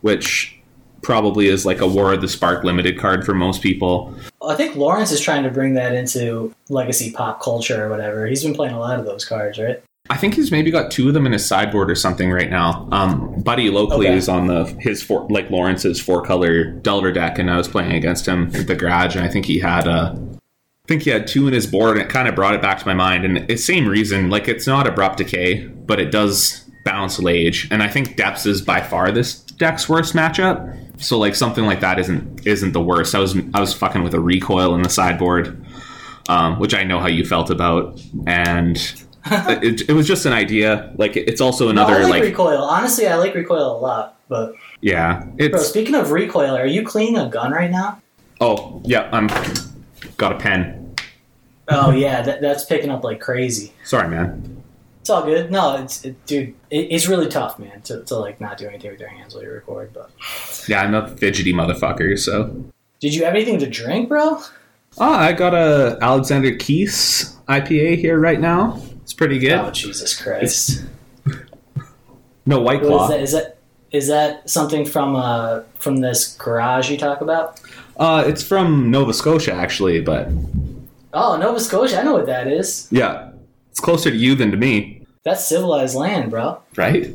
which 0.03 0.55
probably 1.01 1.47
is 1.49 1.65
like 1.65 1.81
a 1.81 1.87
war 1.87 2.13
of 2.13 2.21
the 2.21 2.29
spark 2.29 2.63
limited 2.63 2.99
card 2.99 3.25
for 3.25 3.35
most 3.35 3.63
people. 3.63 4.15
I 4.47 4.55
think 4.55 4.77
lawrence 4.77 5.13
is 5.13 5.21
trying 5.21 5.45
to 5.45 5.51
bring 5.51 5.75
that 5.75 5.95
into 5.95 6.55
legacy 6.69 7.11
pop 7.11 7.43
culture 7.43 7.87
or 7.87 7.89
whatever. 7.89 8.27
He's 8.27 8.43
been 8.43 8.55
playing 8.55 8.75
a 8.75 8.79
lot 8.79 8.99
of 8.99 9.07
those 9.07 9.25
cards 9.25 9.59
right 9.59 9.83
I 10.11 10.19
think 10.19 10.35
he's 10.35 10.51
maybe 10.51 10.71
got 10.71 10.91
two 10.91 11.09
of 11.09 11.15
them 11.15 11.25
in 11.25 11.33
his 11.33 11.47
sideboard 11.47 11.91
or 11.91 11.95
something 11.95 12.31
right 12.31 12.51
now. 12.51 12.87
Um, 12.93 13.41
Buddy 13.43 13.71
locally 13.71 14.07
Okay. 14.09 14.17
is 14.17 14.29
on 14.29 14.49
the 14.49 14.65
his 14.81 15.03
four 15.03 15.27
like 15.31 15.51
Lawrence's 15.51 15.99
four 15.99 16.21
color 16.23 16.73
Delver 16.73 17.11
deck, 17.11 17.39
and 17.39 17.51
I 17.51 17.57
was 17.57 17.69
playing 17.69 17.93
against 17.93 18.27
him 18.27 18.51
at 18.55 18.67
the 18.67 18.75
garage, 18.75 19.17
and 19.17 19.25
I 19.25 19.29
think 19.29 19.47
he 19.47 19.59
had 19.61 19.89
uh, 19.89 20.15
I 20.15 20.89
think 20.89 21.03
he 21.03 21.11
had 21.11 21.27
two 21.27 21.47
in 21.49 21.55
his 21.55 21.67
board, 21.67 21.97
and 21.97 22.05
it 22.05 22.11
kind 22.11 22.29
of 22.29 22.35
brought 22.35 22.55
it 22.55 22.61
back 22.61 22.79
to 22.81 22.87
my 22.87 22.93
mind. 22.93 23.25
And 23.25 23.51
it's 23.51 23.65
same 23.65 23.89
reason, 23.89 24.29
like 24.29 24.47
it's 24.47 24.67
not 24.67 24.87
abrupt 24.87 25.17
decay, 25.19 25.67
but 25.67 25.99
it 25.99 26.11
does 26.11 26.69
bounce 26.85 27.19
Lage, 27.19 27.67
and 27.71 27.83
I 27.83 27.89
think 27.89 28.17
Depths 28.17 28.45
is 28.45 28.61
by 28.61 28.83
far 28.83 29.11
this 29.11 29.41
deck's 29.41 29.89
worst 29.89 30.13
matchup. 30.15 31.01
So 31.03 31.19
like 31.19 31.35
something 31.35 31.65
like 31.65 31.81
that 31.81 31.99
isn't 31.99 32.47
isn't 32.47 32.73
the 32.73 32.83
worst. 32.83 33.15
I 33.15 33.21
was 33.21 33.39
I 33.55 33.61
was 33.61 33.73
fucking 33.73 34.03
with 34.03 34.13
a 34.13 34.21
recoil 34.21 34.75
in 34.75 34.83
the 34.83 34.91
sideboard, 34.91 35.65
um, 36.29 36.59
which 36.59 36.75
I 36.75 36.83
know 36.85 37.01
how 37.01 37.09
you 37.09 37.25
felt 37.25 37.49
about, 37.49 37.99
and 38.27 38.77
it, 39.27 39.89
it 39.89 39.93
was 39.93 40.07
just 40.07 40.27
an 40.27 40.33
idea. 40.33 40.93
Like 40.97 41.17
it's 41.17 41.41
also 41.41 41.67
no, 41.67 41.71
another 41.71 41.95
i 41.95 42.03
like, 42.03 42.11
like 42.11 42.23
recoil 42.23 42.63
honestly 42.63 43.07
i 43.07 43.17
like 43.17 43.35
recoil 43.35 43.77
a 43.77 43.79
lot 43.79 44.19
but 44.29 44.55
yeah. 44.81 45.25
bro 45.51 45.59
speaking 45.59 45.95
of 45.95 46.11
recoil 46.11 46.55
are 46.57 46.67
you 46.67 46.85
cleaning 46.85 47.19
a 47.19 47.29
gun 47.29 47.53
right 47.53 47.71
now 47.71 48.01
oh 48.41 48.81
yeah. 48.85 49.09
I'm 49.13 49.29
got 50.17 50.33
a 50.33 50.37
pen. 50.37 50.95
oh 51.69 51.91
yeah 51.91 52.23
that, 52.23 52.41
that's 52.41 52.65
picking 52.65 52.91
up 52.91 53.05
like 53.05 53.21
crazy 53.21 53.73
Sorry, 53.85 54.09
man. 54.09 54.63
it's 55.01 55.11
all 55.11 55.25
good 55.25 55.51
no 55.51 55.77
it's 55.77 56.05
it, 56.05 56.25
dude 56.27 56.55
it, 56.71 56.89
it's 56.91 57.07
really 57.07 57.29
tough 57.29 57.59
man 57.59 57.81
to, 57.83 58.03
to 58.05 58.17
like 58.17 58.41
not 58.41 58.59
do 58.59 58.67
anything 58.69 58.91
with 58.91 59.01
your 59.01 59.09
hands 59.09 59.35
while 59.35 59.45
you 59.45 59.51
record 59.51 59.93
but 59.93 60.11
Yeah, 60.69 60.83
I'm 60.83 60.95
a 60.95 61.09
fidgety 61.09 61.53
motherfucker. 61.53 62.19
So 62.19 62.65
did 63.01 63.15
you 63.15 63.25
have 63.25 63.35
anything 63.35 63.59
to 63.61 63.69
drink 63.69 64.09
bro 64.09 64.41
oh, 64.99 65.13
I 65.13 65.33
got 65.33 65.55
a 65.55 65.99
Alexander 66.01 66.55
Keith's 66.57 67.35
IPA 67.49 67.99
here 67.99 68.19
right 68.19 68.41
now. 68.41 68.81
It's 69.15 69.19
pretty 69.21 69.39
good. 69.39 69.53
oh 69.53 69.71
jesus 69.71 70.21
christ 70.21 70.83
No 72.47 72.61
white 72.61 72.81
claw. 72.83 73.05
is 73.05 73.11
that? 73.11 73.21
Is 73.23 73.33
that 73.33 73.57
is 73.93 74.09
that 74.09 74.51
something 74.51 74.85
from 74.85 75.15
uh 75.15 75.61
from 75.79 75.99
this 75.99 76.37
garage 76.37 76.91
you 76.91 76.99
talk 76.99 77.21
about? 77.21 77.61
Uh, 77.97 78.25
it's 78.27 78.43
from 78.43 78.91
Nova 78.91 79.15
Scotia 79.15 79.53
actually, 79.55 80.01
but 80.01 80.29
Oh, 81.13 81.37
Nova 81.37 81.61
Scotia. 81.61 82.01
I 82.01 82.03
know 82.03 82.13
what 82.15 82.27
that 82.27 82.49
is. 82.49 82.89
yeah, 82.91 83.31
it's 83.71 83.79
closer 83.79 84.11
to 84.11 84.17
you 84.17 84.35
than 84.35 84.51
to 84.51 84.57
me, 84.57 85.07
That's 85.23 85.45
civilized 85.47 85.95
land, 85.95 86.33
bro. 86.33 86.61
right? 86.75 87.15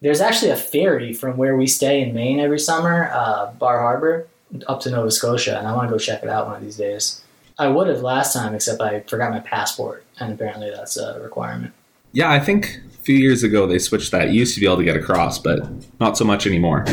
There's 0.00 0.20
actually 0.20 0.52
a 0.52 0.56
ferry 0.56 1.12
from 1.12 1.36
where 1.36 1.56
we 1.56 1.66
stay 1.66 2.00
in 2.00 2.14
Maine 2.14 2.38
every 2.38 2.60
summer, 2.60 3.10
uh, 3.12 3.50
Bar 3.54 3.80
Harbor, 3.80 4.28
up 4.68 4.80
to 4.82 4.90
Nova 4.90 5.10
Scotia, 5.10 5.58
and 5.58 5.66
I 5.66 5.74
want 5.74 5.88
to 5.88 5.92
go 5.92 5.98
check 5.98 6.22
it 6.22 6.28
out 6.28 6.46
one 6.46 6.54
of 6.56 6.62
these 6.62 6.76
days. 6.76 7.22
I 7.58 7.66
would 7.66 7.88
have 7.88 8.00
last 8.02 8.32
time, 8.32 8.54
except 8.54 8.80
I 8.80 9.00
forgot 9.00 9.30
my 9.32 9.40
passport, 9.40 10.06
and 10.20 10.32
apparently 10.32 10.70
that's 10.70 10.96
a 10.96 11.20
requirement. 11.20 11.72
Yeah, 12.12 12.30
I 12.30 12.40
think 12.40 12.80
a 12.88 13.02
few 13.02 13.16
years 13.16 13.42
ago 13.42 13.66
they 13.66 13.78
switched 13.78 14.10
that. 14.12 14.28
You 14.28 14.40
used 14.40 14.54
to 14.54 14.60
be 14.60 14.66
able 14.66 14.78
to 14.78 14.84
get 14.84 14.96
across, 14.96 15.38
but 15.38 15.60
not 16.00 16.16
so 16.16 16.24
much 16.24 16.46
anymore. 16.46 16.84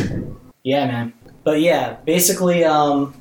Yeah, 0.62 0.86
man. 0.86 1.12
But 1.44 1.60
yeah, 1.60 1.94
basically, 2.04 2.64
um, 2.64 3.14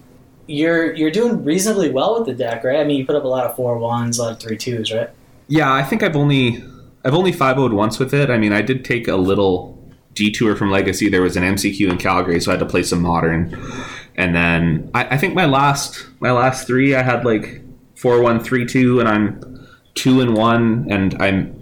you're 0.47 0.93
you're 0.93 1.11
doing 1.11 1.43
reasonably 1.43 1.91
well 1.91 2.17
with 2.17 2.27
the 2.27 2.33
deck, 2.33 2.63
right? 2.63 2.79
I 2.79 2.83
mean, 2.83 2.97
you 2.97 3.05
put 3.05 3.15
up 3.15 3.23
a 3.23 3.27
lot 3.27 3.45
of 3.45 3.55
four 3.55 3.77
ones, 3.77 4.19
a 4.19 4.23
lot 4.23 4.31
of 4.33 4.39
three 4.39 4.57
twos, 4.57 4.91
right? 4.91 5.09
Yeah, 5.47 5.71
I 5.71 5.83
think 5.83 6.03
I've 6.03 6.15
only 6.15 6.63
I've 7.05 7.13
only 7.13 7.31
5 7.31 7.71
once 7.71 7.99
with 7.99 8.13
it. 8.13 8.29
I 8.29 8.37
mean, 8.37 8.51
I 8.51 8.61
did 8.61 8.83
take 8.83 9.07
a 9.07 9.15
little 9.15 9.77
detour 10.13 10.57
from 10.57 10.71
Legacy. 10.71 11.07
There 11.07 11.21
was 11.21 11.37
an 11.37 11.43
MCQ 11.43 11.89
in 11.89 11.97
Calgary, 11.97 12.41
so 12.41 12.51
I 12.51 12.55
had 12.55 12.59
to 12.59 12.65
play 12.65 12.83
some 12.83 13.01
modern. 13.01 13.57
And 14.15 14.35
then 14.35 14.91
I, 14.93 15.15
I 15.15 15.17
think 15.17 15.33
my 15.33 15.45
last 15.45 16.05
my 16.19 16.31
last 16.31 16.67
three 16.67 16.95
I 16.95 17.03
had 17.03 17.23
like 17.23 17.61
four 17.95 18.21
one 18.21 18.43
three 18.43 18.65
two, 18.65 18.99
and 18.99 19.07
I'm 19.07 19.56
two 19.98 20.22
and 20.22 20.36
one, 20.36 20.88
and 20.89 21.22
I'm. 21.22 21.56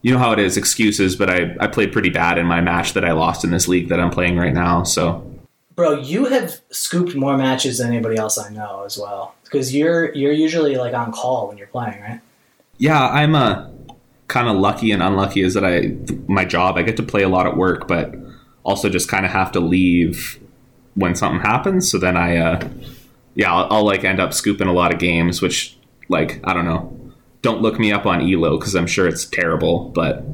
You 0.00 0.12
know 0.12 0.20
how 0.20 0.30
it 0.30 0.38
is, 0.38 0.56
excuses, 0.56 1.16
but 1.16 1.28
I, 1.28 1.56
I 1.58 1.66
played 1.66 1.92
pretty 1.92 2.08
bad 2.08 2.38
in 2.38 2.46
my 2.46 2.60
match 2.60 2.92
that 2.92 3.04
I 3.04 3.10
lost 3.10 3.42
in 3.42 3.50
this 3.50 3.66
league 3.66 3.88
that 3.88 3.98
I'm 3.98 4.10
playing 4.10 4.36
right 4.38 4.54
now. 4.54 4.84
So, 4.84 5.28
bro, 5.74 5.98
you 5.98 6.26
have 6.26 6.60
scooped 6.70 7.16
more 7.16 7.36
matches 7.36 7.78
than 7.78 7.88
anybody 7.88 8.16
else 8.16 8.38
I 8.38 8.48
know 8.50 8.84
as 8.86 8.96
well, 8.96 9.34
because 9.42 9.74
you're 9.74 10.14
you're 10.14 10.32
usually 10.32 10.76
like 10.76 10.94
on 10.94 11.10
call 11.10 11.48
when 11.48 11.58
you're 11.58 11.66
playing, 11.66 12.00
right? 12.00 12.20
Yeah, 12.78 13.08
I'm 13.08 13.34
a 13.34 13.72
kind 14.28 14.48
of 14.48 14.56
lucky 14.56 14.92
and 14.92 15.02
unlucky 15.02 15.40
is 15.40 15.54
that 15.54 15.64
I 15.64 15.96
my 16.28 16.44
job 16.44 16.76
I 16.76 16.82
get 16.82 16.96
to 16.98 17.02
play 17.02 17.24
a 17.24 17.28
lot 17.28 17.46
at 17.46 17.56
work, 17.56 17.88
but 17.88 18.14
also 18.62 18.88
just 18.88 19.08
kind 19.08 19.26
of 19.26 19.32
have 19.32 19.50
to 19.52 19.60
leave 19.60 20.38
when 20.94 21.16
something 21.16 21.40
happens. 21.40 21.90
So 21.90 21.98
then 21.98 22.16
I, 22.16 22.36
uh, 22.36 22.68
yeah, 23.34 23.52
I'll, 23.52 23.66
I'll 23.72 23.84
like 23.84 24.04
end 24.04 24.20
up 24.20 24.32
scooping 24.32 24.68
a 24.68 24.72
lot 24.72 24.92
of 24.92 25.00
games, 25.00 25.42
which 25.42 25.76
like 26.08 26.40
I 26.44 26.54
don't 26.54 26.66
know. 26.66 26.94
Don't 27.42 27.62
look 27.62 27.78
me 27.78 27.92
up 27.92 28.06
on 28.06 28.20
Elo 28.20 28.58
because 28.58 28.74
I'm 28.74 28.86
sure 28.86 29.06
it's 29.06 29.24
terrible, 29.24 29.90
but 29.90 30.24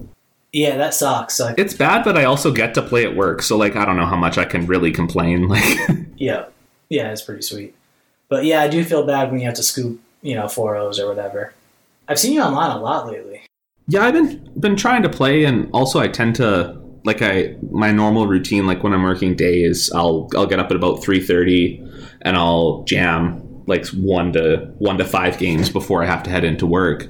yeah, 0.55 0.77
that 0.77 0.95
sucks. 0.95 1.41
Like, 1.41 1.59
it's 1.59 1.75
bad, 1.75 2.05
but 2.05 2.17
I 2.17 2.25
also 2.25 2.53
get 2.53 2.75
to 2.75 2.83
play 2.83 3.05
at 3.05 3.17
work, 3.17 3.43
so 3.43 3.57
like 3.57 3.75
I 3.77 3.85
don't 3.85 3.97
know 3.97 4.07
how 4.07 4.17
much 4.17 4.39
I 4.39 4.45
can 4.45 4.67
really 4.67 4.93
complain. 4.93 5.49
Like, 5.55 5.79
yeah, 6.17 6.47
yeah, 6.89 7.11
it's 7.11 7.23
pretty 7.23 7.43
sweet. 7.43 7.75
But 8.29 8.45
yeah, 8.45 8.63
I 8.63 8.69
do 8.69 8.85
feel 8.85 9.05
bad 9.05 9.31
when 9.31 9.41
you 9.41 9.47
have 9.47 9.57
to 9.57 9.63
scoop, 9.63 10.01
you 10.23 10.35
know, 10.35 10.49
four 10.49 10.77
O's 10.77 10.99
or 10.99 11.09
whatever. 11.09 11.53
I've 12.09 12.19
seen 12.19 12.35
you 12.35 12.41
online 12.41 12.71
a 12.71 12.81
lot 12.81 13.07
lately. 13.07 13.43
Yeah, 13.89 14.05
I've 14.05 14.15
been 14.15 14.49
been 14.59 14.77
trying 14.77 15.03
to 15.03 15.09
play, 15.09 15.45
and 15.45 15.69
also 15.73 16.01
I 16.01 16.09
tend 16.09 16.37
to 16.37 16.81
like 17.05 17.21
I 17.21 17.57
my 17.71 17.91
normal 17.91 18.27
routine. 18.27 18.67
Like 18.67 18.83
when 18.83 18.95
I'm 18.95 19.03
working 19.03 19.35
days, 19.35 19.93
I'll 19.93 20.29
I'll 20.37 20.47
get 20.47 20.59
up 20.59 20.71
at 20.71 20.77
about 20.77 21.03
three 21.03 21.21
thirty, 21.21 21.83
and 22.23 22.37
I'll 22.37 22.85
jam 22.85 23.44
like 23.67 23.87
one 23.89 24.33
to 24.33 24.73
one 24.79 24.99
to 24.99 25.05
five 25.05 25.39
games 25.39 25.71
before 25.71 26.03
I 26.03 26.07
have 26.07 26.23
to 26.25 26.31
head 26.31 26.45
into 26.45 26.67
work. 26.67 27.09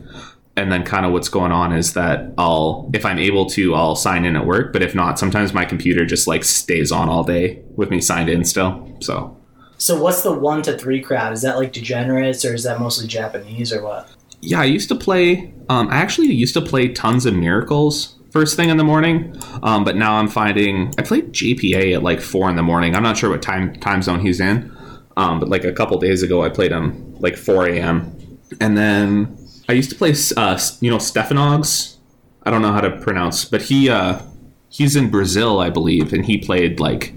And 0.57 0.71
then 0.71 0.85
kind 0.85 1.05
of 1.05 1.13
what's 1.13 1.29
going 1.29 1.51
on 1.51 1.73
is 1.73 1.95
that 1.95 2.33
I'll 2.39 2.91
if 2.95 3.05
I'm 3.05 3.19
able 3.19 3.47
to, 3.51 3.75
I'll 3.75 3.97
sign 3.97 4.25
in 4.25 4.37
at 4.37 4.47
work. 4.47 4.73
But 4.73 4.83
if 4.83 4.95
not, 4.95 5.19
sometimes 5.19 5.53
my 5.53 5.65
computer 5.65 6.05
just 6.05 6.27
like 6.27 6.45
stays 6.45 6.93
on 6.93 7.09
all 7.09 7.25
day 7.25 7.63
with 7.77 7.91
me 7.91 8.01
signed 8.01 8.29
in 8.29 8.45
still. 8.45 8.97
So. 9.01 9.37
So 9.77 10.01
what's 10.01 10.23
the 10.23 10.33
one 10.33 10.63
to 10.63 10.79
three 10.79 11.01
crowd? 11.01 11.33
Is 11.33 11.43
that 11.43 11.57
like 11.57 11.73
degenerates 11.73 12.45
or 12.45 12.55
is 12.55 12.63
that 12.63 12.79
mostly 12.79 13.09
Japanese 13.09 13.73
or 13.73 13.83
what? 13.83 14.09
Yeah, 14.41 14.61
I 14.61 14.65
used 14.65 14.89
to 14.91 14.95
play. 14.95 15.53
Um, 15.69 15.89
I 15.89 15.97
actually 15.97 16.29
used 16.29 16.55
to 16.55 16.61
play 16.61 16.89
tons 16.89 17.27
of 17.27 17.35
miracles 17.35 18.15
first 18.35 18.57
thing 18.57 18.69
in 18.69 18.77
the 18.77 18.85
morning, 18.85 19.33
um, 19.63 19.85
but 19.85 19.95
now 19.95 20.17
I'm 20.17 20.27
finding 20.27 20.93
I 20.99 21.03
played 21.03 21.33
JPA 21.33 21.95
at 21.95 22.03
like 22.03 22.21
four 22.21 22.51
in 22.51 22.57
the 22.57 22.65
morning. 22.65 22.97
I'm 22.97 23.03
not 23.05 23.17
sure 23.17 23.31
what 23.31 23.43
time 23.43 23.77
time 23.77 24.03
zone 24.03 24.21
he's 24.21 24.41
in, 24.41 24.74
um, 25.17 25.41
but 25.41 25.49
like 25.49 25.65
a 25.65 25.73
couple 25.73 25.99
days 25.99 26.23
ago, 26.23 26.43
I 26.43 26.49
played 26.49 26.73
him 26.73 27.15
like 27.21 27.37
4 27.37 27.69
a.m. 27.69 28.39
And 28.61 28.77
then 28.77 29.37
I 29.69 29.73
used 29.73 29.91
to 29.91 29.97
play, 29.97 30.15
uh, 30.37 30.59
you 30.81 30.91
know, 30.91 30.99
Stefanogs. 30.99 31.99
I 32.43 32.51
don't 32.51 32.63
know 32.63 32.73
how 32.73 32.81
to 32.81 32.91
pronounce, 32.99 33.45
but 33.45 33.63
he 33.63 33.89
uh, 33.89 34.21
he's 34.69 34.97
in 34.97 35.11
Brazil, 35.11 35.61
I 35.61 35.71
believe, 35.71 36.13
and 36.13 36.25
he 36.27 36.37
played 36.37 36.79
like 36.79 37.15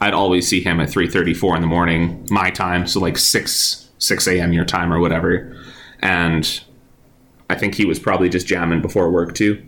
I'd 0.00 0.14
always 0.14 0.48
see 0.48 0.60
him 0.60 0.80
at 0.80 0.88
3:34 0.88 1.56
in 1.56 1.60
the 1.62 1.68
morning 1.68 2.26
my 2.30 2.50
time, 2.50 2.86
so 2.86 2.98
like 2.98 3.16
six 3.16 3.88
six 3.98 4.26
a.m. 4.26 4.52
your 4.52 4.64
time 4.64 4.92
or 4.92 4.98
whatever. 4.98 5.56
And 6.00 6.60
I 7.48 7.54
think 7.54 7.76
he 7.76 7.84
was 7.84 8.00
probably 8.00 8.28
just 8.28 8.46
jamming 8.48 8.82
before 8.82 9.10
work 9.10 9.34
too. 9.34 9.64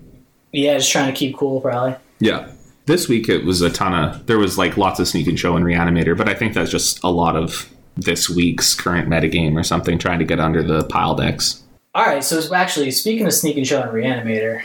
Yeah, 0.53 0.79
just 0.79 0.91
trying 0.91 1.13
to 1.13 1.17
keep 1.17 1.37
cool, 1.37 1.61
probably. 1.61 1.95
Yeah 2.19 2.51
this 2.89 3.09
week 3.09 3.29
it 3.29 3.45
was 3.45 3.63
a 3.63 3.71
ton 3.71 3.95
of 3.95 4.27
there 4.27 4.39
was 4.39 4.59
like 4.59 4.77
lots 4.77 4.99
of 4.99 5.07
sneak 5.07 5.29
and 5.29 5.39
show 5.39 5.55
and 5.55 5.65
reanimator 5.65 6.17
but 6.17 6.29
i 6.29 6.35
think 6.35 6.55
that's 6.55 6.71
just 6.71 7.01
a 7.05 7.09
lot 7.09 7.37
of 7.37 7.71
this 7.99 8.31
week's 8.31 8.75
current 8.75 9.09
metagame 9.09 9.59
or 9.59 9.65
something 9.65 9.99
trying 9.99 10.21
to 10.21 10.25
get 10.25 10.39
under 10.39 10.63
the 10.63 10.85
pile 10.85 11.15
decks. 11.15 11.65
All 11.95 12.07
right 12.07 12.23
so 12.23 12.55
actually 12.55 12.91
speaking 12.93 13.27
of 13.27 13.35
sneak 13.35 13.57
and 13.57 13.67
show 13.67 13.83
and 13.83 13.91
reanimator 13.91 14.63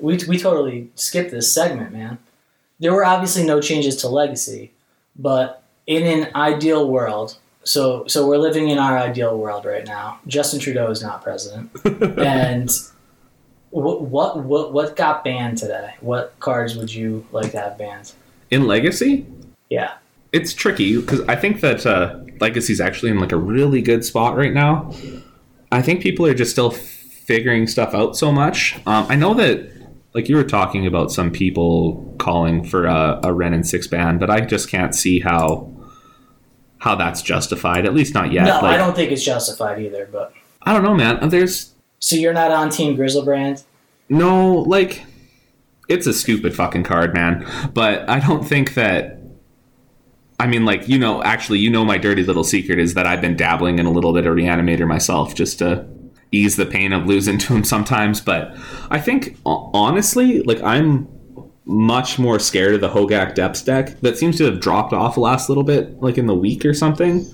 we, 0.00 0.18
we 0.28 0.38
totally 0.38 0.90
skipped 0.96 1.30
this 1.30 1.52
segment 1.52 1.92
man. 1.92 2.18
There 2.80 2.92
were 2.92 3.04
obviously 3.04 3.44
no 3.44 3.60
changes 3.60 3.96
to 3.98 4.08
legacy 4.08 4.72
but 5.16 5.62
in 5.86 6.02
an 6.02 6.34
ideal 6.34 6.88
world 6.88 7.38
so 7.62 8.06
so 8.08 8.26
we're 8.26 8.38
living 8.38 8.68
in 8.68 8.78
our 8.78 8.98
ideal 8.98 9.38
world 9.38 9.64
right 9.64 9.86
now. 9.86 10.18
Justin 10.26 10.58
trudeau 10.58 10.90
is 10.90 11.02
not 11.02 11.22
president. 11.22 11.70
And 12.18 12.70
what, 13.82 14.02
what 14.02 14.44
what 14.44 14.72
what 14.72 14.96
got 14.96 15.24
banned 15.24 15.58
today? 15.58 15.94
What 16.00 16.34
cards 16.38 16.76
would 16.76 16.92
you 16.92 17.26
like 17.32 17.50
to 17.52 17.60
have 17.60 17.76
banned? 17.76 18.12
In 18.50 18.66
Legacy? 18.66 19.26
Yeah. 19.68 19.94
It's 20.32 20.54
tricky 20.54 21.00
because 21.00 21.20
I 21.22 21.36
think 21.36 21.60
that 21.60 21.84
uh, 21.86 22.20
Legacy's 22.40 22.80
actually 22.80 23.10
in 23.10 23.18
like 23.18 23.32
a 23.32 23.36
really 23.36 23.82
good 23.82 24.04
spot 24.04 24.36
right 24.36 24.52
now. 24.52 24.92
I 25.72 25.82
think 25.82 26.02
people 26.02 26.26
are 26.26 26.34
just 26.34 26.52
still 26.52 26.70
figuring 26.70 27.66
stuff 27.66 27.94
out 27.94 28.16
so 28.16 28.30
much. 28.30 28.76
Um, 28.86 29.06
I 29.08 29.16
know 29.16 29.34
that 29.34 29.70
like 30.12 30.28
you 30.28 30.36
were 30.36 30.44
talking 30.44 30.86
about 30.86 31.10
some 31.10 31.30
people 31.30 32.14
calling 32.18 32.64
for 32.64 32.86
a, 32.86 33.20
a 33.24 33.32
Wrenn 33.32 33.54
and 33.54 33.66
six 33.66 33.86
ban, 33.88 34.18
but 34.18 34.30
I 34.30 34.40
just 34.40 34.68
can't 34.68 34.94
see 34.94 35.20
how 35.20 35.70
how 36.78 36.94
that's 36.94 37.22
justified. 37.22 37.86
At 37.86 37.94
least 37.94 38.14
not 38.14 38.30
yet. 38.30 38.44
No, 38.44 38.54
like, 38.54 38.74
I 38.74 38.76
don't 38.76 38.94
think 38.94 39.10
it's 39.10 39.24
justified 39.24 39.82
either. 39.82 40.08
But 40.10 40.32
I 40.62 40.72
don't 40.72 40.84
know, 40.84 40.94
man. 40.94 41.28
There's 41.28 41.73
so 42.04 42.16
you're 42.16 42.34
not 42.34 42.50
on 42.50 42.68
Team 42.68 42.98
Griselbrand? 42.98 43.64
No, 44.10 44.56
like 44.56 45.06
it's 45.88 46.06
a 46.06 46.12
stupid 46.12 46.54
fucking 46.54 46.82
card, 46.82 47.14
man. 47.14 47.46
But 47.72 48.06
I 48.10 48.20
don't 48.20 48.44
think 48.46 48.74
that. 48.74 49.20
I 50.38 50.46
mean, 50.46 50.66
like 50.66 50.86
you 50.86 50.98
know, 50.98 51.22
actually, 51.22 51.60
you 51.60 51.70
know, 51.70 51.82
my 51.82 51.96
dirty 51.96 52.22
little 52.22 52.44
secret 52.44 52.78
is 52.78 52.92
that 52.92 53.06
I've 53.06 53.22
been 53.22 53.38
dabbling 53.38 53.78
in 53.78 53.86
a 53.86 53.90
little 53.90 54.12
bit 54.12 54.26
of 54.26 54.36
Reanimator 54.36 54.86
myself, 54.86 55.34
just 55.34 55.60
to 55.60 55.88
ease 56.30 56.56
the 56.56 56.66
pain 56.66 56.92
of 56.92 57.06
losing 57.06 57.38
to 57.38 57.54
him 57.54 57.64
sometimes. 57.64 58.20
But 58.20 58.54
I 58.90 59.00
think 59.00 59.38
honestly, 59.46 60.42
like 60.42 60.62
I'm 60.62 61.08
much 61.64 62.18
more 62.18 62.38
scared 62.38 62.74
of 62.74 62.82
the 62.82 62.90
Hogaak 62.90 63.34
Depths 63.34 63.62
deck 63.62 63.98
that 64.00 64.18
seems 64.18 64.36
to 64.36 64.44
have 64.44 64.60
dropped 64.60 64.92
off 64.92 65.14
the 65.14 65.20
last 65.20 65.48
little 65.48 65.64
bit, 65.64 65.98
like 66.02 66.18
in 66.18 66.26
the 66.26 66.34
week 66.34 66.66
or 66.66 66.74
something. 66.74 67.24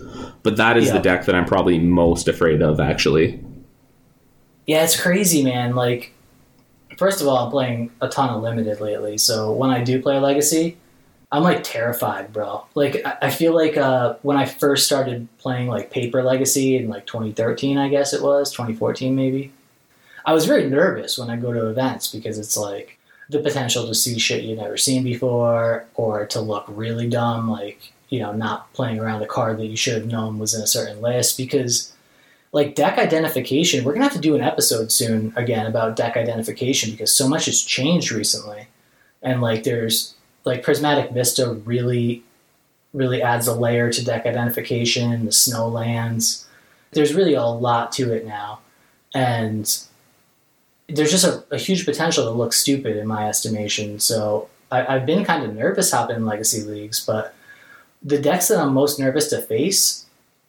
But 0.44 0.58
that 0.58 0.76
is 0.76 0.86
yeah. 0.86 0.92
the 0.92 1.00
deck 1.00 1.24
that 1.24 1.34
I'm 1.34 1.44
probably 1.44 1.80
most 1.80 2.28
afraid 2.28 2.62
of, 2.62 2.78
actually. 2.78 3.42
Yeah, 4.70 4.84
it's 4.84 4.94
crazy, 4.94 5.42
man. 5.42 5.74
Like, 5.74 6.12
first 6.96 7.20
of 7.20 7.26
all, 7.26 7.38
I'm 7.38 7.50
playing 7.50 7.90
a 8.00 8.08
ton 8.08 8.30
of 8.30 8.40
limited 8.40 8.80
lately, 8.80 9.18
so 9.18 9.50
when 9.50 9.68
I 9.68 9.82
do 9.82 10.00
play 10.00 10.16
Legacy, 10.20 10.76
I'm 11.32 11.42
like 11.42 11.64
terrified, 11.64 12.32
bro. 12.32 12.66
Like, 12.76 13.04
I 13.20 13.30
feel 13.30 13.52
like 13.52 13.76
uh, 13.76 14.14
when 14.22 14.36
I 14.36 14.46
first 14.46 14.86
started 14.86 15.26
playing 15.38 15.66
like 15.66 15.90
Paper 15.90 16.22
Legacy 16.22 16.76
in 16.76 16.88
like 16.88 17.04
2013, 17.06 17.78
I 17.78 17.88
guess 17.88 18.12
it 18.12 18.22
was 18.22 18.52
2014, 18.52 19.16
maybe. 19.16 19.52
I 20.24 20.32
was 20.32 20.46
very 20.46 20.70
nervous 20.70 21.18
when 21.18 21.30
I 21.30 21.36
go 21.36 21.52
to 21.52 21.66
events 21.66 22.12
because 22.12 22.38
it's 22.38 22.56
like 22.56 22.96
the 23.28 23.40
potential 23.40 23.88
to 23.88 23.94
see 23.96 24.20
shit 24.20 24.44
you've 24.44 24.60
never 24.60 24.76
seen 24.76 25.02
before, 25.02 25.86
or 25.96 26.26
to 26.26 26.40
look 26.40 26.64
really 26.68 27.08
dumb, 27.08 27.50
like 27.50 27.92
you 28.08 28.20
know, 28.20 28.32
not 28.32 28.72
playing 28.72 29.00
around 29.00 29.20
a 29.22 29.26
card 29.26 29.58
that 29.58 29.66
you 29.66 29.76
should 29.76 29.94
have 29.94 30.06
known 30.06 30.38
was 30.38 30.54
in 30.54 30.62
a 30.62 30.66
certain 30.68 31.02
list 31.02 31.36
because 31.36 31.92
like 32.52 32.74
deck 32.74 32.98
identification, 32.98 33.84
we're 33.84 33.92
gonna 33.92 34.04
have 34.04 34.14
to 34.14 34.20
do 34.20 34.34
an 34.34 34.42
episode 34.42 34.90
soon 34.90 35.32
again 35.36 35.66
about 35.66 35.96
deck 35.96 36.16
identification 36.16 36.90
because 36.90 37.12
so 37.12 37.28
much 37.28 37.46
has 37.46 37.62
changed 37.62 38.10
recently, 38.12 38.66
and 39.22 39.40
like 39.40 39.62
there's 39.62 40.14
like 40.44 40.62
Prismatic 40.62 41.12
Vista 41.12 41.52
really, 41.64 42.22
really 42.92 43.22
adds 43.22 43.46
a 43.46 43.54
layer 43.54 43.92
to 43.92 44.04
deck 44.04 44.26
identification. 44.26 45.24
The 45.24 45.30
Snowlands, 45.30 46.44
there's 46.92 47.14
really 47.14 47.34
a 47.34 47.44
lot 47.44 47.92
to 47.92 48.12
it 48.12 48.26
now, 48.26 48.60
and 49.14 49.86
there's 50.88 51.12
just 51.12 51.24
a, 51.24 51.44
a 51.52 51.58
huge 51.58 51.84
potential 51.84 52.24
to 52.24 52.30
look 52.30 52.52
stupid 52.52 52.96
in 52.96 53.06
my 53.06 53.28
estimation. 53.28 54.00
So 54.00 54.48
I, 54.72 54.96
I've 54.96 55.06
been 55.06 55.24
kind 55.24 55.44
of 55.44 55.54
nervous 55.54 55.92
hopping 55.92 56.16
in 56.16 56.26
legacy 56.26 56.62
leagues, 56.62 57.04
but 57.04 57.34
the 58.02 58.18
decks 58.18 58.48
that 58.48 58.58
I'm 58.58 58.72
most 58.72 58.98
nervous 58.98 59.28
to 59.28 59.40
face 59.40 60.06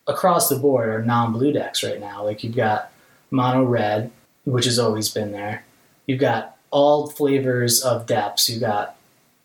across 0.07 0.49
the 0.49 0.55
board 0.55 0.89
are 0.89 1.03
non-blue 1.03 1.53
decks 1.53 1.83
right 1.83 1.99
now. 1.99 2.23
Like 2.23 2.43
you've 2.43 2.55
got 2.55 2.91
mono 3.29 3.63
red, 3.63 4.11
which 4.45 4.65
has 4.65 4.79
always 4.79 5.09
been 5.09 5.31
there. 5.31 5.63
You've 6.05 6.19
got 6.19 6.57
all 6.71 7.07
flavors 7.07 7.81
of 7.81 8.05
depths. 8.05 8.49
You've 8.49 8.61
got 8.61 8.95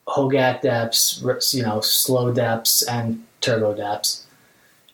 Hogaak 0.08 0.62
depths, 0.62 1.22
you 1.52 1.62
know, 1.62 1.80
slow 1.80 2.32
depths, 2.32 2.82
and 2.82 3.24
turbo 3.40 3.74
depths. 3.74 4.24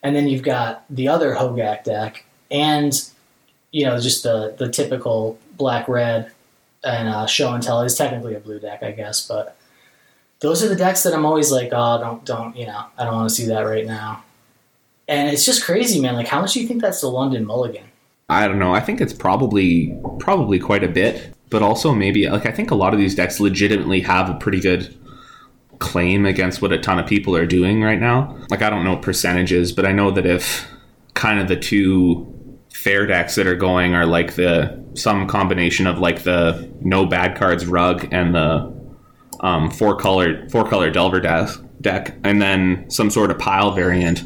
And 0.01 0.15
then 0.15 0.27
you've 0.27 0.43
got 0.43 0.83
the 0.89 1.07
other 1.07 1.35
Hogaak 1.35 1.83
deck, 1.83 2.25
and 2.49 2.93
you 3.71 3.85
know, 3.85 3.99
just 3.99 4.23
the 4.23 4.55
the 4.57 4.69
typical 4.69 5.39
black 5.57 5.87
red 5.87 6.31
and 6.83 7.07
uh, 7.07 7.25
show 7.25 7.53
and 7.53 7.63
tell 7.63 7.81
is 7.81 7.95
technically 7.95 8.35
a 8.35 8.39
blue 8.39 8.59
deck, 8.59 8.83
I 8.83 8.91
guess, 8.91 9.25
but 9.25 9.55
those 10.39 10.61
are 10.61 10.67
the 10.67 10.75
decks 10.75 11.03
that 11.03 11.13
I'm 11.13 11.25
always 11.25 11.51
like, 11.51 11.69
oh, 11.71 11.97
don't, 11.99 12.25
don't, 12.25 12.55
you 12.57 12.67
know, 12.67 12.85
I 12.97 13.05
don't 13.05 13.13
want 13.13 13.29
to 13.29 13.35
see 13.35 13.45
that 13.45 13.61
right 13.61 13.85
now. 13.85 14.23
And 15.07 15.29
it's 15.29 15.45
just 15.45 15.63
crazy, 15.63 15.99
man. 15.99 16.15
Like, 16.15 16.27
how 16.27 16.41
much 16.41 16.53
do 16.53 16.61
you 16.61 16.67
think 16.67 16.81
that's 16.81 17.01
the 17.01 17.07
London 17.07 17.45
Mulligan? 17.45 17.85
I 18.29 18.47
don't 18.47 18.59
know. 18.59 18.73
I 18.73 18.79
think 18.79 19.01
it's 19.01 19.13
probably 19.13 19.97
probably 20.19 20.59
quite 20.59 20.83
a 20.83 20.87
bit, 20.87 21.33
but 21.49 21.61
also 21.61 21.93
maybe 21.93 22.27
like 22.29 22.45
I 22.45 22.51
think 22.51 22.71
a 22.71 22.75
lot 22.75 22.93
of 22.93 22.99
these 22.99 23.15
decks 23.15 23.39
legitimately 23.39 24.01
have 24.01 24.29
a 24.29 24.35
pretty 24.35 24.59
good 24.59 24.95
claim 25.79 26.25
against 26.25 26.61
what 26.61 26.71
a 26.71 26.77
ton 26.77 26.99
of 26.99 27.05
people 27.05 27.35
are 27.35 27.45
doing 27.45 27.81
right 27.81 27.99
now. 27.99 28.37
Like 28.49 28.61
I 28.61 28.69
don't 28.69 28.85
know 28.85 28.95
percentages, 28.95 29.71
but 29.73 29.85
I 29.85 29.91
know 29.91 30.09
that 30.11 30.25
if 30.25 30.67
kind 31.13 31.39
of 31.39 31.47
the 31.47 31.57
two 31.57 32.29
fair 32.73 33.05
decks 33.05 33.35
that 33.35 33.45
are 33.45 33.55
going 33.55 33.93
are 33.93 34.05
like 34.05 34.35
the 34.35 34.81
some 34.95 35.27
combination 35.27 35.85
of 35.85 35.99
like 35.99 36.23
the 36.23 36.71
no 36.81 37.05
bad 37.05 37.37
cards 37.37 37.65
rug 37.65 38.07
and 38.11 38.33
the 38.33 38.73
um, 39.41 39.69
four 39.69 39.95
color 39.95 40.47
four 40.49 40.67
color 40.67 40.89
Delver 40.89 41.19
deck, 41.19 41.49
deck, 41.81 42.15
and 42.23 42.41
then 42.41 42.89
some 42.89 43.09
sort 43.09 43.29
of 43.29 43.37
pile 43.37 43.71
variant. 43.71 44.23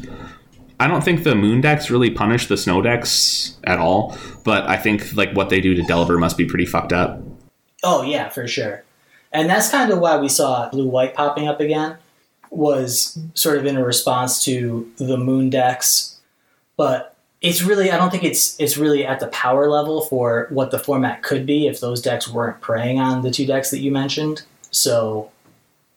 I 0.80 0.86
don't 0.86 1.02
think 1.02 1.24
the 1.24 1.34
moon 1.34 1.60
decks 1.60 1.90
really 1.90 2.10
punish 2.10 2.46
the 2.46 2.56
snow 2.56 2.80
decks 2.80 3.56
at 3.64 3.78
all, 3.78 4.16
but 4.44 4.68
I 4.68 4.76
think 4.76 5.14
like 5.14 5.32
what 5.32 5.50
they 5.50 5.60
do 5.60 5.74
to 5.74 5.82
Delver 5.82 6.18
must 6.18 6.36
be 6.36 6.44
pretty 6.44 6.66
fucked 6.66 6.92
up. 6.92 7.20
Oh 7.82 8.02
yeah, 8.02 8.28
for 8.28 8.46
sure. 8.46 8.84
And 9.32 9.48
that's 9.48 9.70
kind 9.70 9.90
of 9.90 9.98
why 9.98 10.16
we 10.16 10.28
saw 10.28 10.68
blue 10.70 10.88
white 10.88 11.14
popping 11.14 11.48
up 11.48 11.60
again 11.60 11.98
was 12.50 13.18
sort 13.34 13.58
of 13.58 13.66
in 13.66 13.76
a 13.76 13.84
response 13.84 14.42
to 14.44 14.90
the 14.96 15.18
moon 15.18 15.50
decks, 15.50 16.18
but 16.76 17.14
it's 17.40 17.62
really 17.62 17.90
I 17.90 17.96
don't 17.96 18.10
think 18.10 18.24
it's 18.24 18.58
it's 18.60 18.76
really 18.76 19.04
at 19.04 19.20
the 19.20 19.28
power 19.28 19.68
level 19.68 20.02
for 20.02 20.46
what 20.50 20.70
the 20.70 20.78
format 20.78 21.22
could 21.22 21.44
be 21.44 21.66
if 21.66 21.80
those 21.80 22.00
decks 22.00 22.28
weren't 22.28 22.60
preying 22.60 22.98
on 22.98 23.22
the 23.22 23.30
two 23.30 23.46
decks 23.46 23.70
that 23.70 23.80
you 23.80 23.92
mentioned. 23.92 24.42
So 24.70 25.30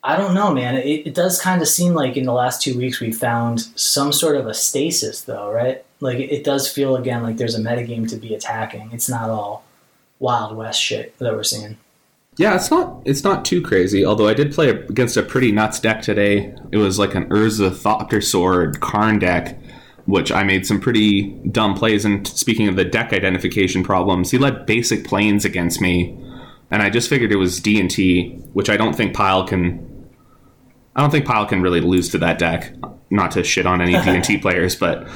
I 0.04 0.16
don't 0.16 0.34
know, 0.34 0.52
man. 0.52 0.76
It, 0.76 1.06
it 1.06 1.14
does 1.14 1.40
kind 1.40 1.62
of 1.62 1.68
seem 1.68 1.94
like 1.94 2.16
in 2.16 2.24
the 2.24 2.32
last 2.32 2.60
two 2.60 2.76
weeks 2.76 3.00
we 3.00 3.12
found 3.12 3.60
some 3.76 4.12
sort 4.12 4.36
of 4.36 4.46
a 4.46 4.54
stasis, 4.54 5.22
though, 5.22 5.50
right? 5.50 5.84
Like 6.00 6.18
it, 6.18 6.32
it 6.32 6.44
does 6.44 6.68
feel 6.68 6.96
again 6.96 7.22
like 7.22 7.36
there's 7.36 7.54
a 7.54 7.60
metagame 7.60 8.08
to 8.10 8.16
be 8.16 8.34
attacking. 8.34 8.90
It's 8.92 9.08
not 9.08 9.30
all 9.30 9.64
Wild 10.18 10.56
West 10.56 10.80
shit 10.80 11.16
that 11.18 11.32
we're 11.32 11.44
seeing. 11.44 11.78
Yeah, 12.36 12.56
it's 12.56 12.70
not 12.70 13.02
it's 13.04 13.22
not 13.22 13.44
too 13.44 13.62
crazy. 13.62 14.04
Although 14.04 14.26
I 14.26 14.34
did 14.34 14.52
play 14.52 14.70
against 14.70 15.16
a 15.16 15.22
pretty 15.22 15.52
nuts 15.52 15.78
deck 15.78 16.02
today. 16.02 16.54
It 16.72 16.78
was 16.78 16.98
like 16.98 17.14
an 17.14 17.28
Urza 17.28 17.70
Thopter 17.70 18.24
Sword 18.24 18.80
Karn 18.80 19.18
deck, 19.18 19.58
which 20.06 20.32
I 20.32 20.42
made 20.42 20.66
some 20.66 20.80
pretty 20.80 21.30
dumb 21.50 21.74
plays. 21.74 22.04
And 22.04 22.26
speaking 22.26 22.68
of 22.68 22.76
the 22.76 22.84
deck 22.84 23.12
identification 23.12 23.84
problems, 23.84 24.30
he 24.30 24.38
led 24.38 24.66
basic 24.66 25.04
planes 25.04 25.44
against 25.44 25.80
me, 25.80 26.18
and 26.70 26.82
I 26.82 26.90
just 26.90 27.08
figured 27.08 27.32
it 27.32 27.36
was 27.36 27.60
D 27.60 27.78
and 27.78 27.90
T, 27.90 28.30
which 28.54 28.70
I 28.70 28.76
don't 28.76 28.96
think 28.96 29.14
Pile 29.14 29.46
can. 29.46 29.90
I 30.94 31.00
don't 31.00 31.10
think 31.10 31.24
Pile 31.24 31.46
can 31.46 31.62
really 31.62 31.80
lose 31.80 32.10
to 32.10 32.18
that 32.18 32.38
deck. 32.38 32.74
Not 33.10 33.30
to 33.32 33.44
shit 33.44 33.66
on 33.66 33.80
any 33.80 33.92
D 34.04 34.10
and 34.10 34.24
T 34.24 34.38
players, 34.38 34.76
but 34.76 35.08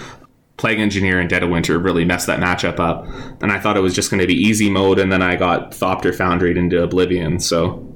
Plague 0.56 0.80
Engineer 0.80 1.20
and 1.20 1.28
Dead 1.28 1.42
of 1.42 1.50
Winter 1.50 1.78
really 1.78 2.04
messed 2.04 2.26
that 2.26 2.40
matchup 2.40 2.80
up. 2.80 3.06
And 3.42 3.52
I 3.52 3.60
thought 3.60 3.76
it 3.76 3.80
was 3.80 3.94
just 3.94 4.10
going 4.10 4.20
to 4.20 4.26
be 4.26 4.34
easy 4.34 4.70
mode, 4.70 4.98
and 4.98 5.12
then 5.12 5.22
I 5.22 5.36
got 5.36 5.72
Thopter 5.72 6.14
Foundry 6.14 6.56
into 6.56 6.82
Oblivion. 6.82 7.40
So 7.40 7.86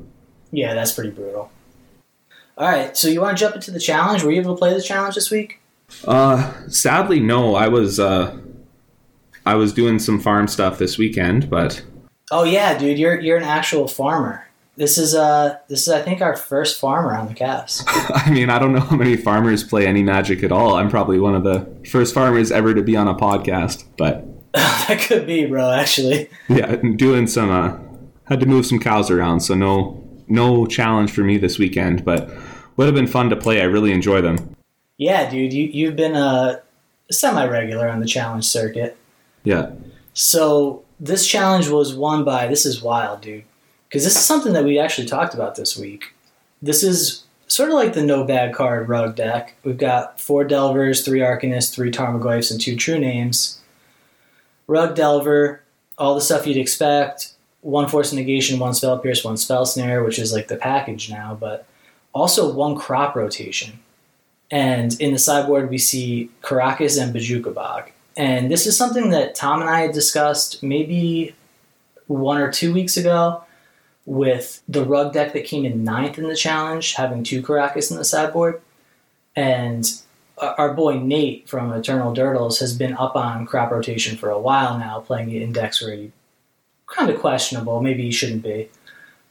yeah, 0.52 0.74
that's 0.74 0.92
pretty 0.92 1.10
brutal. 1.10 1.50
All 2.58 2.68
right, 2.68 2.94
so 2.94 3.08
you 3.08 3.22
want 3.22 3.38
to 3.38 3.40
jump 3.40 3.54
into 3.54 3.70
the 3.70 3.80
challenge? 3.80 4.22
Were 4.22 4.30
you 4.30 4.40
able 4.40 4.54
to 4.54 4.58
play 4.58 4.74
the 4.74 4.82
challenge 4.82 5.14
this 5.14 5.30
week? 5.30 5.60
Uh, 6.04 6.52
sadly, 6.68 7.18
no. 7.18 7.54
I 7.54 7.68
was 7.68 7.98
uh, 7.98 8.38
I 9.46 9.54
was 9.54 9.72
doing 9.72 9.98
some 9.98 10.20
farm 10.20 10.46
stuff 10.46 10.78
this 10.78 10.98
weekend, 10.98 11.48
but 11.48 11.82
oh 12.30 12.44
yeah, 12.44 12.76
dude, 12.76 12.98
you're 12.98 13.18
you're 13.18 13.38
an 13.38 13.44
actual 13.44 13.88
farmer. 13.88 14.46
This 14.80 14.96
is 14.96 15.14
uh 15.14 15.58
this 15.68 15.82
is 15.82 15.88
I 15.90 16.00
think 16.00 16.22
our 16.22 16.34
first 16.34 16.80
farmer 16.80 17.14
on 17.14 17.28
the 17.28 17.34
cast. 17.34 17.84
I 17.86 18.30
mean, 18.30 18.48
I 18.48 18.58
don't 18.58 18.72
know 18.72 18.80
how 18.80 18.96
many 18.96 19.14
farmers 19.14 19.62
play 19.62 19.86
any 19.86 20.02
magic 20.02 20.42
at 20.42 20.50
all. 20.50 20.76
I'm 20.76 20.88
probably 20.88 21.20
one 21.20 21.34
of 21.34 21.44
the 21.44 21.70
first 21.90 22.14
farmers 22.14 22.50
ever 22.50 22.72
to 22.72 22.80
be 22.80 22.96
on 22.96 23.06
a 23.06 23.14
podcast, 23.14 23.84
but 23.98 24.24
that 24.54 25.04
could 25.06 25.26
be, 25.26 25.44
bro, 25.44 25.70
actually. 25.70 26.30
Yeah, 26.48 26.76
doing 26.76 27.26
some 27.26 27.50
uh 27.50 27.76
had 28.24 28.40
to 28.40 28.46
move 28.46 28.64
some 28.64 28.80
cows 28.80 29.10
around, 29.10 29.40
so 29.40 29.54
no 29.54 30.02
no 30.28 30.64
challenge 30.64 31.10
for 31.10 31.24
me 31.24 31.36
this 31.36 31.58
weekend, 31.58 32.02
but 32.02 32.30
would 32.78 32.86
have 32.86 32.94
been 32.94 33.06
fun 33.06 33.28
to 33.28 33.36
play. 33.36 33.60
I 33.60 33.64
really 33.64 33.92
enjoy 33.92 34.22
them. 34.22 34.56
Yeah, 34.96 35.28
dude, 35.28 35.52
you 35.52 35.64
you've 35.64 35.96
been 35.96 36.16
a 36.16 36.62
semi 37.10 37.44
regular 37.44 37.86
on 37.86 38.00
the 38.00 38.06
challenge 38.06 38.46
circuit. 38.46 38.96
Yeah. 39.44 39.72
So 40.14 40.84
this 40.98 41.26
challenge 41.26 41.68
was 41.68 41.94
won 41.94 42.24
by 42.24 42.46
this 42.46 42.64
is 42.64 42.80
wild, 42.80 43.20
dude 43.20 43.44
because 43.90 44.04
this 44.04 44.14
is 44.14 44.24
something 44.24 44.52
that 44.52 44.62
we 44.62 44.78
actually 44.78 45.08
talked 45.08 45.34
about 45.34 45.56
this 45.56 45.76
week. 45.76 46.14
This 46.62 46.84
is 46.84 47.24
sort 47.48 47.70
of 47.70 47.74
like 47.74 47.92
the 47.92 48.04
no 48.04 48.22
bad 48.22 48.54
card 48.54 48.88
rug 48.88 49.16
deck. 49.16 49.56
We've 49.64 49.76
got 49.76 50.20
four 50.20 50.44
Delvers, 50.44 51.04
three 51.04 51.18
Arcanists, 51.18 51.74
three 51.74 51.90
Tarmogoyfs, 51.90 52.52
and 52.52 52.60
two 52.60 52.76
True 52.76 53.00
Names. 53.00 53.60
Rug 54.68 54.94
Delver, 54.94 55.62
all 55.98 56.14
the 56.14 56.20
stuff 56.20 56.46
you'd 56.46 56.56
expect. 56.56 57.32
One 57.62 57.88
Force 57.88 58.12
Negation, 58.12 58.60
one 58.60 58.74
Spell 58.74 58.96
Pierce, 58.96 59.24
one 59.24 59.36
Spell 59.36 59.66
Snare, 59.66 60.04
which 60.04 60.20
is 60.20 60.32
like 60.32 60.46
the 60.46 60.56
package 60.56 61.10
now, 61.10 61.36
but 61.38 61.66
also 62.12 62.52
one 62.52 62.76
crop 62.76 63.16
rotation. 63.16 63.80
And 64.52 64.98
in 65.00 65.12
the 65.12 65.18
sideboard, 65.18 65.68
we 65.68 65.78
see 65.78 66.30
Karakas 66.42 67.00
and 67.00 67.12
Bojuka 67.12 67.52
Bog. 67.52 67.90
And 68.16 68.50
this 68.50 68.68
is 68.68 68.78
something 68.78 69.10
that 69.10 69.34
Tom 69.34 69.60
and 69.60 69.68
I 69.68 69.80
had 69.80 69.92
discussed 69.92 70.62
maybe 70.62 71.34
one 72.06 72.38
or 72.40 72.52
two 72.52 72.72
weeks 72.72 72.96
ago 72.96 73.42
with 74.10 74.60
the 74.66 74.84
rug 74.84 75.12
deck 75.12 75.32
that 75.32 75.44
came 75.44 75.64
in 75.64 75.84
ninth 75.84 76.18
in 76.18 76.26
the 76.26 76.34
challenge, 76.34 76.94
having 76.94 77.22
two 77.22 77.40
Karakas 77.40 77.92
in 77.92 77.96
the 77.96 78.04
sideboard. 78.04 78.60
And 79.36 79.88
our 80.36 80.74
boy 80.74 80.98
Nate 80.98 81.48
from 81.48 81.72
Eternal 81.72 82.12
Durdles 82.12 82.58
has 82.58 82.76
been 82.76 82.94
up 82.94 83.14
on 83.14 83.46
crop 83.46 83.70
rotation 83.70 84.16
for 84.16 84.28
a 84.28 84.38
while 84.38 84.76
now, 84.76 84.98
playing 84.98 85.30
it 85.30 85.42
in 85.42 85.52
decks 85.52 85.80
where 85.80 85.94
he 85.94 86.10
kind 86.88 87.08
of 87.08 87.20
questionable. 87.20 87.80
Maybe 87.80 88.02
he 88.02 88.10
shouldn't 88.10 88.42
be, 88.42 88.68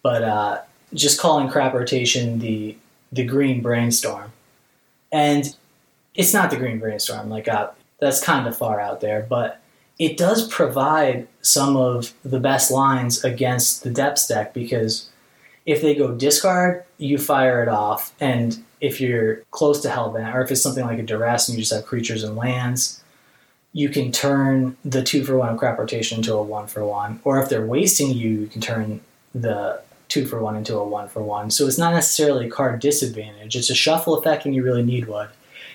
but 0.01 0.23
uh, 0.23 0.61
just 0.93 1.19
calling 1.19 1.49
crop 1.49 1.73
rotation 1.73 2.39
the 2.39 2.77
the 3.11 3.25
green 3.25 3.61
brainstorm, 3.61 4.31
and 5.11 5.57
it's 6.15 6.33
not 6.33 6.51
the 6.51 6.57
green 6.57 6.79
brainstorm. 6.79 7.29
Like 7.29 7.49
uh, 7.49 7.71
that's 7.99 8.23
kind 8.23 8.47
of 8.47 8.55
far 8.55 8.79
out 8.79 9.01
there, 9.01 9.25
but 9.27 9.59
it 9.99 10.15
does 10.15 10.47
provide 10.47 11.27
some 11.41 11.75
of 11.75 12.13
the 12.23 12.39
best 12.39 12.71
lines 12.71 13.23
against 13.23 13.83
the 13.83 13.91
depths 13.91 14.27
deck 14.27 14.53
because 14.53 15.09
if 15.65 15.81
they 15.81 15.93
go 15.93 16.15
discard, 16.15 16.85
you 16.97 17.17
fire 17.17 17.61
it 17.61 17.67
off, 17.67 18.13
and 18.19 18.63
if 18.81 18.99
you're 19.01 19.43
close 19.51 19.81
to 19.81 19.89
Hellbent, 19.89 20.33
or 20.33 20.41
if 20.41 20.51
it's 20.51 20.63
something 20.63 20.85
like 20.85 20.99
a 20.99 21.03
duress 21.03 21.47
and 21.47 21.57
you 21.57 21.63
just 21.63 21.73
have 21.73 21.85
creatures 21.85 22.23
and 22.23 22.35
lands, 22.35 23.03
you 23.73 23.89
can 23.89 24.11
turn 24.11 24.77
the 24.83 25.03
two 25.03 25.23
for 25.23 25.37
one 25.37 25.57
crop 25.57 25.77
rotation 25.77 26.17
into 26.17 26.33
a 26.33 26.41
one 26.41 26.65
for 26.65 26.83
one. 26.83 27.19
Or 27.23 27.41
if 27.41 27.49
they're 27.49 27.65
wasting 27.65 28.11
you, 28.11 28.29
you 28.29 28.47
can 28.47 28.61
turn 28.61 29.01
the 29.35 29.81
two 30.07 30.25
for 30.25 30.41
one 30.41 30.55
into 30.55 30.75
a 30.75 30.83
one 30.83 31.07
for 31.07 31.21
one. 31.21 31.51
So 31.51 31.67
it's 31.67 31.77
not 31.77 31.93
necessarily 31.93 32.47
a 32.47 32.49
card 32.49 32.79
disadvantage. 32.79 33.55
It's 33.55 33.69
a 33.69 33.75
shuffle 33.75 34.17
effect 34.17 34.45
when 34.45 34.53
you 34.53 34.63
really 34.63 34.81
need 34.81 35.07
one. 35.07 35.29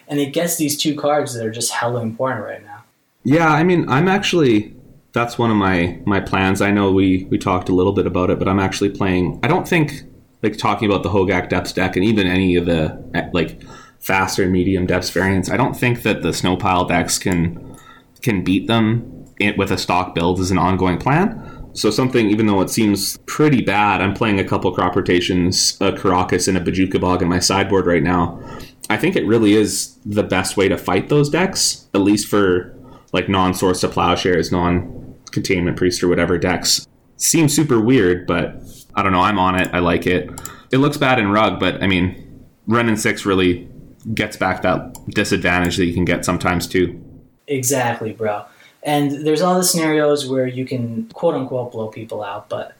And 0.09 0.19
it 0.19 0.33
gets 0.33 0.57
these 0.57 0.77
two 0.77 0.97
cards 0.97 1.35
that 1.35 1.47
are 1.47 1.53
just 1.53 1.73
hella 1.73 2.01
important 2.01 2.45
right 2.45 2.65
now. 2.65 2.84
Yeah, 3.25 3.49
I 3.49 3.65
mean, 3.65 3.89
I'm 3.89 4.07
actually 4.09 4.75
that's 5.13 5.39
one 5.39 5.51
of 5.51 5.57
my 5.57 5.99
my 6.05 6.21
plans. 6.21 6.61
I 6.61 6.71
know 6.71 6.93
we 6.93 7.27
we 7.31 7.39
talked 7.39 7.69
a 7.69 7.75
little 7.75 7.93
bit 7.93 8.07
about 8.07 8.31
it, 8.31 8.39
but 8.39 8.49
I'm 8.49 8.61
actually 8.61 8.91
playing. 8.91 9.41
I 9.43 9.49
don't 9.49 9.67
think 9.67 10.03
like 10.43 10.59
talking 10.59 10.91
about 10.91 11.03
the 11.03 11.09
Hogaak 11.09 11.49
depths 11.49 11.73
deck 11.73 11.97
and 11.97 12.05
even 12.05 12.27
any 12.27 12.57
of 12.57 12.67
the 12.67 13.03
eh, 13.15 13.31
like 13.33 13.63
faster 13.99 14.47
medium 14.47 14.87
depths 14.87 15.11
variants. 15.11 15.51
I 15.51 15.57
don't 15.57 15.75
think 15.75 16.03
that 16.03 16.23
the 16.23 16.33
snowpile 16.33 16.85
decks 16.85 17.19
can 17.19 17.77
can 18.21 18.45
beat 18.45 18.67
them 18.67 19.11
with 19.57 19.71
a 19.71 19.79
stock 19.79 20.15
build 20.15 20.39
as 20.41 20.51
an 20.51 20.59
ongoing 20.59 20.99
plan. 20.99 21.51
So 21.73 21.91
something, 21.91 22.31
even 22.31 22.47
though 22.47 22.61
it 22.61 22.71
seems 22.71 23.19
pretty 23.27 23.61
bad, 23.61 24.01
I'm 24.01 24.15
playing 24.15 24.39
a 24.39 24.45
couple 24.45 24.71
crop 24.73 24.95
rotations, 24.95 25.77
a 25.81 25.91
Karakas 25.91 26.47
and 26.47 26.57
a 26.57 26.61
Bojuka 26.61 27.01
Bog 27.01 27.21
in 27.21 27.29
my 27.29 27.41
sideboard 27.41 27.87
right 27.87 28.03
now. 28.03 28.41
I 28.89 28.97
think 28.97 29.17
it 29.17 29.27
really 29.27 29.55
is 29.55 29.99
the 30.07 30.23
best 30.23 30.57
way 30.57 30.69
to 30.69 30.79
fight 30.79 31.09
those 31.09 31.29
decks, 31.29 31.89
at 31.93 32.03
least 32.03 32.29
for 32.29 32.74
like 33.15 33.29
non-swords 33.29 33.81
to 33.81 33.89
plowshares, 33.89 34.51
non-containment 34.51 35.77
priest 35.77 36.03
or 36.03 36.09
whatever 36.09 36.37
decks. 36.37 36.87
Seems 37.17 37.55
super 37.55 37.81
weird, 37.81 38.27
but 38.27 38.61
I 38.97 39.05
don't 39.05 39.13
know. 39.13 39.21
I'm 39.21 39.39
on 39.39 39.59
it. 39.59 39.71
I 39.73 39.79
like 39.79 40.05
it. 40.05 40.29
It 40.73 40.79
looks 40.79 40.97
bad 40.97 41.21
in 41.21 41.31
rug, 41.31 41.61
but 41.61 41.81
I 41.81 41.87
mean, 41.87 42.45
Wrenn 42.67 42.95
six 42.97 43.25
really 43.25 43.69
gets 44.13 44.37
back 44.37 44.63
that 44.63 44.95
disadvantage 45.11 45.77
that 45.77 45.87
you 45.87 45.95
can 45.95 46.05
get 46.05 46.25
sometimes 46.25 46.67
too. 46.67 47.01
Exactly, 47.47 48.13
bro. 48.13 48.45
And 48.83 49.25
there's 49.25 49.41
all 49.41 49.55
the 49.55 49.65
scenarios 49.65 50.29
where 50.29 50.47
you 50.47 50.67
can 50.67 51.09
quote 51.15 51.35
unquote 51.35 51.71
blow 51.71 51.89
people 51.89 52.23
out, 52.23 52.49
but 52.49 52.75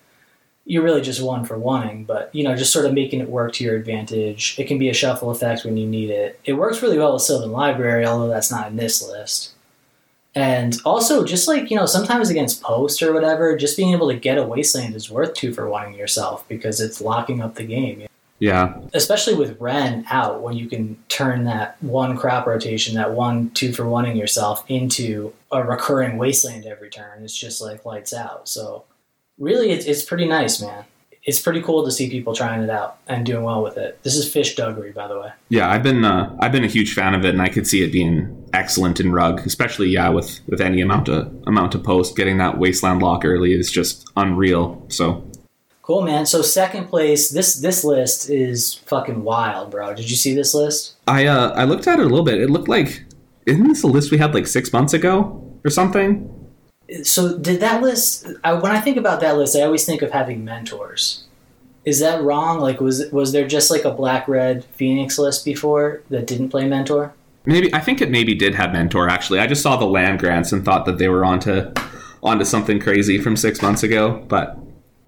you're 0.65 0.83
really 0.83 1.01
just 1.01 1.23
one 1.23 1.45
for 1.45 1.57
wanting. 1.57 2.07
But 2.07 2.35
you 2.35 2.43
know, 2.43 2.57
just 2.57 2.73
sort 2.73 2.87
of 2.87 2.93
making 2.93 3.21
it 3.21 3.31
work 3.31 3.53
to 3.53 3.65
your 3.65 3.77
advantage. 3.77 4.57
It 4.59 4.67
can 4.67 4.79
be 4.79 4.89
a 4.89 4.95
shuffle 4.95 5.31
effect 5.31 5.65
when 5.65 5.77
you 5.77 5.87
need 5.87 6.11
it. 6.11 6.41
It 6.45 6.55
works 6.55 6.83
really 6.83 6.99
well 6.99 7.13
with 7.13 7.23
Sylvan 7.23 7.53
Library, 7.53 8.05
although 8.05 8.29
that's 8.29 8.51
not 8.51 8.67
in 8.67 8.77
this 8.77 9.01
list. 9.01 9.54
And 10.35 10.77
also, 10.85 11.25
just 11.25 11.47
like, 11.47 11.71
you 11.71 11.77
know, 11.77 11.87
sometimes 11.87 12.29
against 12.29 12.61
post 12.61 13.03
or 13.03 13.13
whatever, 13.13 13.57
just 13.57 13.77
being 13.77 13.93
able 13.93 14.09
to 14.09 14.17
get 14.17 14.37
a 14.37 14.43
wasteland 14.43 14.97
is 14.97 15.11
worth 15.11 15.35
two 15.35 15.55
for 15.55 15.69
wanting 15.69 15.95
yourself 15.95 16.47
because 16.49 16.81
it's 16.81 17.01
locking 17.01 17.41
up 17.41 17.55
the 17.55 17.65
game. 17.65 18.07
Yeah. 18.41 18.81
Especially 18.93 19.35
with 19.35 19.61
Wrenn 19.61 20.05
out, 20.11 20.43
when 20.43 20.55
you 20.55 20.69
can 20.69 20.97
turn 21.09 21.45
that 21.45 21.81
one 21.83 22.17
crop 22.17 22.47
rotation, 22.47 22.97
that 22.97 23.13
one 23.13 23.51
two 23.51 23.73
for 23.73 23.89
wanting 23.89 24.17
yourself 24.17 24.65
into 24.69 25.33
a 25.53 25.63
recurring 25.63 26.19
wasteland 26.19 26.67
every 26.67 26.91
turn. 26.91 27.23
It's 27.23 27.37
just 27.37 27.63
like 27.63 27.85
lights 27.85 28.13
out. 28.13 28.49
So 28.49 28.85
really, 29.39 29.71
it's, 29.71 29.87
it's 29.87 30.03
pretty 30.03 30.27
nice, 30.27 30.61
man. 30.61 30.85
It's 31.25 31.41
pretty 31.41 31.63
cool 31.63 31.85
to 31.85 31.91
see 31.91 32.11
people 32.11 32.35
trying 32.35 32.63
it 32.63 32.71
out 32.71 32.99
and 33.09 33.25
doing 33.25 33.45
well 33.45 33.63
with 33.63 33.79
it. 33.79 33.99
This 34.03 34.15
is 34.15 34.31
Fish 34.31 34.57
Duggery, 34.57 34.93
by 34.93 35.09
the 35.09 35.19
way. 35.19 35.31
Yeah, 35.49 35.71
I've 35.71 35.83
been 35.83 36.05
uh, 36.05 36.37
I've 36.41 36.53
been 36.53 36.65
a 36.65 36.69
huge 36.69 36.95
fan 36.95 37.15
of 37.15 37.25
it, 37.25 37.31
and 37.31 37.43
I 37.43 37.49
could 37.49 37.67
see 37.67 37.83
it 37.83 37.93
being 37.93 38.47
excellent 38.53 39.01
in 39.01 39.13
rug, 39.13 39.41
especially 39.47 39.89
yeah 39.89 40.11
with 40.11 40.41
with 40.47 40.61
any 40.61 40.81
amount 40.81 41.09
of 41.09 41.35
amount 41.47 41.75
of 41.75 41.83
post. 41.83 42.17
Getting 42.17 42.39
that 42.39 42.59
wasteland 42.59 43.03
lock 43.03 43.25
early 43.25 43.53
is 43.53 43.71
just 43.71 44.11
unreal. 44.17 44.87
So 44.91 45.25
Cool, 45.85 46.01
man. 46.01 46.25
So 46.25 46.41
second 46.41 46.89
place, 46.89 47.29
this 47.29 47.57
this 47.57 47.85
list 47.85 48.31
is 48.31 48.75
fucking 48.87 49.23
wild, 49.23 49.71
bro. 49.71 49.95
Did 49.95 50.11
you 50.11 50.17
see 50.17 50.35
this 50.35 50.55
list? 50.55 50.95
I 51.07 51.27
uh, 51.27 51.51
I 51.51 51.65
looked 51.65 51.87
at 51.87 51.99
it 51.99 52.07
a 52.07 52.09
little 52.09 52.25
bit. 52.25 52.41
It 52.41 52.49
looked 52.51 52.69
like 52.69 53.05
isn't 53.47 53.69
this 53.69 53.83
a 53.83 53.87
list 53.87 54.11
we 54.11 54.17
had 54.17 54.35
like 54.35 54.47
six 54.47 54.73
months 54.73 54.95
ago 54.95 55.61
or 55.63 55.71
something? 55.71 56.34
So 57.03 57.39
did 57.39 57.61
that 57.61 57.83
list? 57.83 58.27
I, 58.45 58.53
when 58.53 58.73
I 58.73 58.81
think 58.81 58.97
about 58.97 59.21
that 59.21 59.37
list, 59.37 59.57
I 59.57 59.63
always 59.63 59.85
think 59.85 60.03
of 60.03 60.11
having 60.11 60.45
mentors. 60.45 61.25
Is 61.85 62.01
that 62.01 62.23
wrong? 62.23 62.61
Like, 62.61 62.81
was 62.81 63.11
was 63.11 63.33
there 63.33 63.47
just 63.47 63.71
like 63.71 63.85
a 63.85 63.91
black 63.91 64.29
red 64.29 64.65
Phoenix 64.65 65.19
list 65.19 65.45
before 65.45 66.03
that 66.11 66.27
didn't 66.27 66.49
play 66.51 66.67
mentor? 66.67 67.15
Maybe 67.47 67.73
I 67.75 67.81
think 67.81 68.01
it 68.01 68.11
maybe 68.11 68.35
did 68.35 68.55
have 68.55 68.73
mentor. 68.73 69.09
Actually, 69.09 69.41
I 69.41 69.47
just 69.47 69.63
saw 69.63 69.77
the 69.77 69.85
land 69.85 70.19
grants 70.19 70.53
and 70.53 70.65
thought 70.65 70.87
that 70.87 70.99
they 70.99 71.09
were 71.09 71.25
onto 71.25 71.73
onto 72.23 72.45
something 72.45 72.81
crazy 72.81 73.19
from 73.19 73.37
six 73.37 73.61
months 73.61 73.83
ago. 73.83 74.25
But 74.29 74.59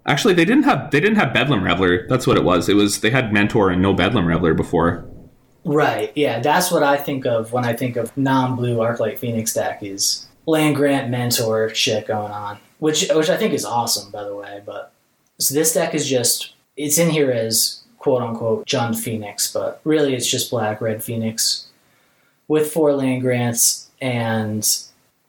actually, 0.05 0.35
they 0.35 0.45
didn't 0.45 0.65
have 0.65 0.91
they 0.91 1.01
didn't 1.01 1.17
have 1.17 1.33
Bedlam 1.33 1.65
Reveler. 1.65 2.07
That's 2.09 2.27
what 2.27 2.37
it 2.37 2.45
was. 2.45 2.69
It 2.69 2.75
was 2.75 3.01
they 3.01 3.11
had 3.11 3.33
mentor 3.33 3.71
and 3.71 3.81
no 3.81 3.95
Bedlam 3.95 4.27
Reveler 4.27 4.55
before. 4.55 5.07
Right. 5.65 6.12
Yeah, 6.15 6.41
that's 6.41 6.71
what 6.71 6.83
I 6.83 6.97
think 6.97 7.27
of 7.27 7.53
when 7.53 7.65
I 7.65 7.73
think 7.73 7.97
of 7.97 8.17
non-blue 8.17 8.77
Arclight 8.77 9.19
Phoenix 9.19 9.53
deck 9.53 9.83
is 9.83 10.26
land 10.47 10.77
grant 10.77 11.11
mentor 11.11 11.75
shit 11.75 12.07
going 12.07 12.33
on, 12.33 12.59
which 12.79 13.09
which 13.13 13.29
I 13.31 13.37
think 13.37 13.53
is 13.53 13.65
awesome, 13.65 14.11
by 14.11 14.25
the 14.25 14.35
way. 14.35 14.63
But 14.65 14.93
so 15.39 15.55
this 15.55 15.75
deck 15.75 15.95
is 15.95 16.09
just 16.09 16.53
it's 16.77 16.99
in 16.99 17.11
here 17.11 17.31
as 17.31 17.83
quote 17.99 18.23
unquote 18.23 18.67
Jund 18.67 18.99
Phoenix, 18.99 19.53
but 19.53 19.81
really 19.85 20.15
it's 20.15 20.31
just 20.31 20.51
black 20.51 20.81
red 20.81 21.03
Phoenix 21.03 21.67
with 22.49 22.73
four 22.73 22.93
land 22.93 23.23
grants 23.23 23.89
and 24.01 24.67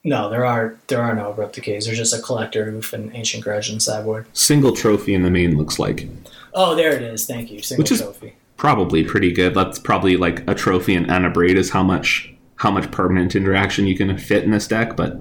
no, 0.04 0.30
there 0.30 0.46
are 0.46 0.78
there 0.88 1.02
are 1.02 1.16
no 1.16 1.32
abrupt 1.32 1.56
decays. 1.56 1.86
There's 1.86 1.98
just 1.98 2.14
a 2.18 2.22
Collector 2.22 2.72
Ouphe 2.72 2.94
and 2.94 3.14
ancient 3.16 3.44
grudge 3.44 3.70
in 3.70 3.80
sideboard. 3.80 4.28
Single 4.34 4.74
trophy 4.74 5.14
in 5.14 5.24
the 5.24 5.32
main 5.32 5.58
looks 5.58 5.80
like. 5.80 6.08
Oh, 6.54 6.76
there 6.76 6.94
it 6.96 7.02
is. 7.02 7.26
Thank 7.26 7.52
you. 7.52 7.62
Single 7.62 7.84
Which 7.84 7.92
is- 7.92 8.02
trophy. 8.02 8.36
Probably 8.56 9.04
pretty 9.04 9.32
good. 9.32 9.54
That's 9.54 9.78
probably 9.78 10.18
like 10.18 10.48
a 10.50 10.56
trophy 10.56 10.96
and 10.96 11.12
an 11.12 11.26
abrade 11.32 11.58
is 11.58 11.70
how 11.70 11.84
much 11.84 12.34
how 12.58 12.72
much 12.72 12.92
permanent 12.92 13.36
interaction 13.36 13.88
you 13.88 13.96
can 13.96 14.16
fit 14.18 14.44
in 14.44 14.52
this 14.52 14.68
deck. 14.68 14.96
But 14.96 15.20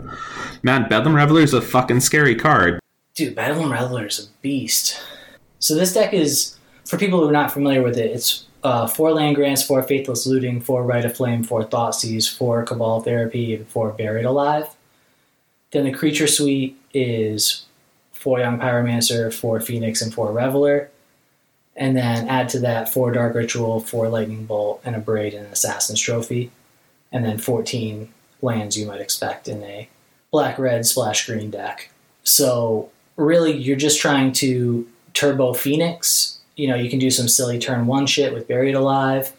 man, 0.63 0.89
Bedlam 0.89 1.15
Reveler 1.15 1.43
is 1.43 1.55
a 1.55 1.63
fucking 1.63 2.01
scary 2.01 2.35
card. 2.35 2.81
Dude, 3.15 3.35
Bedlam 3.35 3.73
Reveler 3.73 4.07
is 4.07 4.19
a 4.19 4.29
beast. 4.43 5.01
So 5.59 5.75
this 5.75 5.95
deck 5.95 6.13
is, 6.13 6.57
for 6.85 6.99
people 6.99 7.21
who 7.21 7.29
are 7.29 7.33
not 7.33 7.53
familiar 7.53 7.83
with 7.83 7.97
it, 7.99 8.11
it's 8.11 8.47
uh, 8.63 8.87
four 8.87 9.13
land 9.13 9.37
grants, 9.37 9.63
four 9.63 9.83
faithless 9.83 10.27
looting, 10.27 10.61
four 10.61 10.83
rite 10.83 11.05
of 11.05 11.17
flame, 11.17 11.45
four 11.45 11.65
Thoughtseize, 11.65 12.37
four 12.37 12.65
cabal 12.65 13.01
therapy, 13.01 13.55
and 13.55 13.69
four 13.69 13.91
buried 13.91 14.25
alive. 14.25 14.69
Then 15.73 15.85
the 15.85 15.93
creature 15.93 16.27
suite 16.27 16.77
is 16.93 17.67
four 18.13 18.41
young 18.41 18.59
pyromancer, 18.59 19.33
four 19.33 19.61
phoenix, 19.61 20.03
and 20.03 20.13
four 20.13 20.33
reveler. 20.33 20.91
And 21.77 21.97
then 21.97 22.29
add 22.29 22.49
to 22.51 22.59
that 22.61 22.93
four 22.93 23.13
dark 23.13 23.35
ritual, 23.35 23.81
four 23.81 24.09
lightning 24.09 24.47
bolt, 24.47 24.81
and 24.85 24.97
a 24.97 24.99
braid 24.99 25.35
and 25.35 25.47
an 25.47 25.53
assassin's 25.53 26.01
trophy. 26.01 26.51
And 27.17 27.25
then 27.25 27.39
14 27.39 28.13
lands 28.43 28.77
you 28.77 28.87
might 28.87 29.01
expect 29.01 29.49
in 29.49 29.63
a 29.63 29.89
black 30.31 30.59
red 30.59 30.85
splash 30.85 31.25
green 31.27 31.51
deck. 31.51 31.91
So 32.25 32.91
really 33.17 33.57
you're 33.57 33.79
just 33.79 33.99
trying 33.99 34.33
to 34.33 34.87
turbo 35.15 35.55
phoenix. 35.55 36.41
You 36.57 36.69
know 36.69 36.75
you 36.75 36.91
can 36.91 36.99
do 36.99 37.11
some 37.11 37.27
silly 37.27 37.59
turn 37.59 37.87
one 37.87 38.07
shit 38.07 38.35
with 38.35 38.47
buried 38.47 38.75
alive 38.75 39.33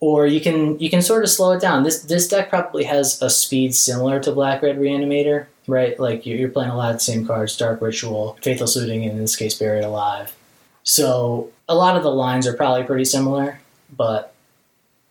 or 0.00 0.26
you 0.26 0.42
can 0.42 0.78
you 0.78 0.90
can 0.90 1.00
sort 1.00 1.24
of 1.24 1.30
slow 1.30 1.52
it 1.52 1.62
down. 1.62 1.84
This 1.84 2.02
this 2.02 2.28
deck 2.28 2.50
probably 2.50 2.84
has 2.84 3.22
a 3.22 3.30
speed 3.30 3.74
similar 3.74 4.20
to 4.20 4.32
black 4.32 4.60
red 4.60 4.78
reanimator 4.78 5.46
right? 5.66 5.98
Like 5.98 6.26
you're, 6.26 6.50
playing 6.50 6.70
a 6.70 6.76
lot 6.76 6.90
of 6.90 6.96
the 6.96 7.00
same 7.00 7.26
cards 7.26 7.56
dark 7.56 7.80
ritual 7.80 8.36
faithless 8.42 8.76
looting 8.76 9.04
and 9.04 9.12
in 9.12 9.18
this 9.20 9.36
case 9.36 9.54
buried 9.54 9.84
alive. 9.84 10.36
So 10.82 11.50
a 11.66 11.74
lot 11.74 11.96
of 11.96 12.02
the 12.02 12.10
lines 12.10 12.46
are 12.46 12.52
probably 12.52 12.84
pretty 12.84 13.06
similar 13.06 13.60
but 13.96 14.29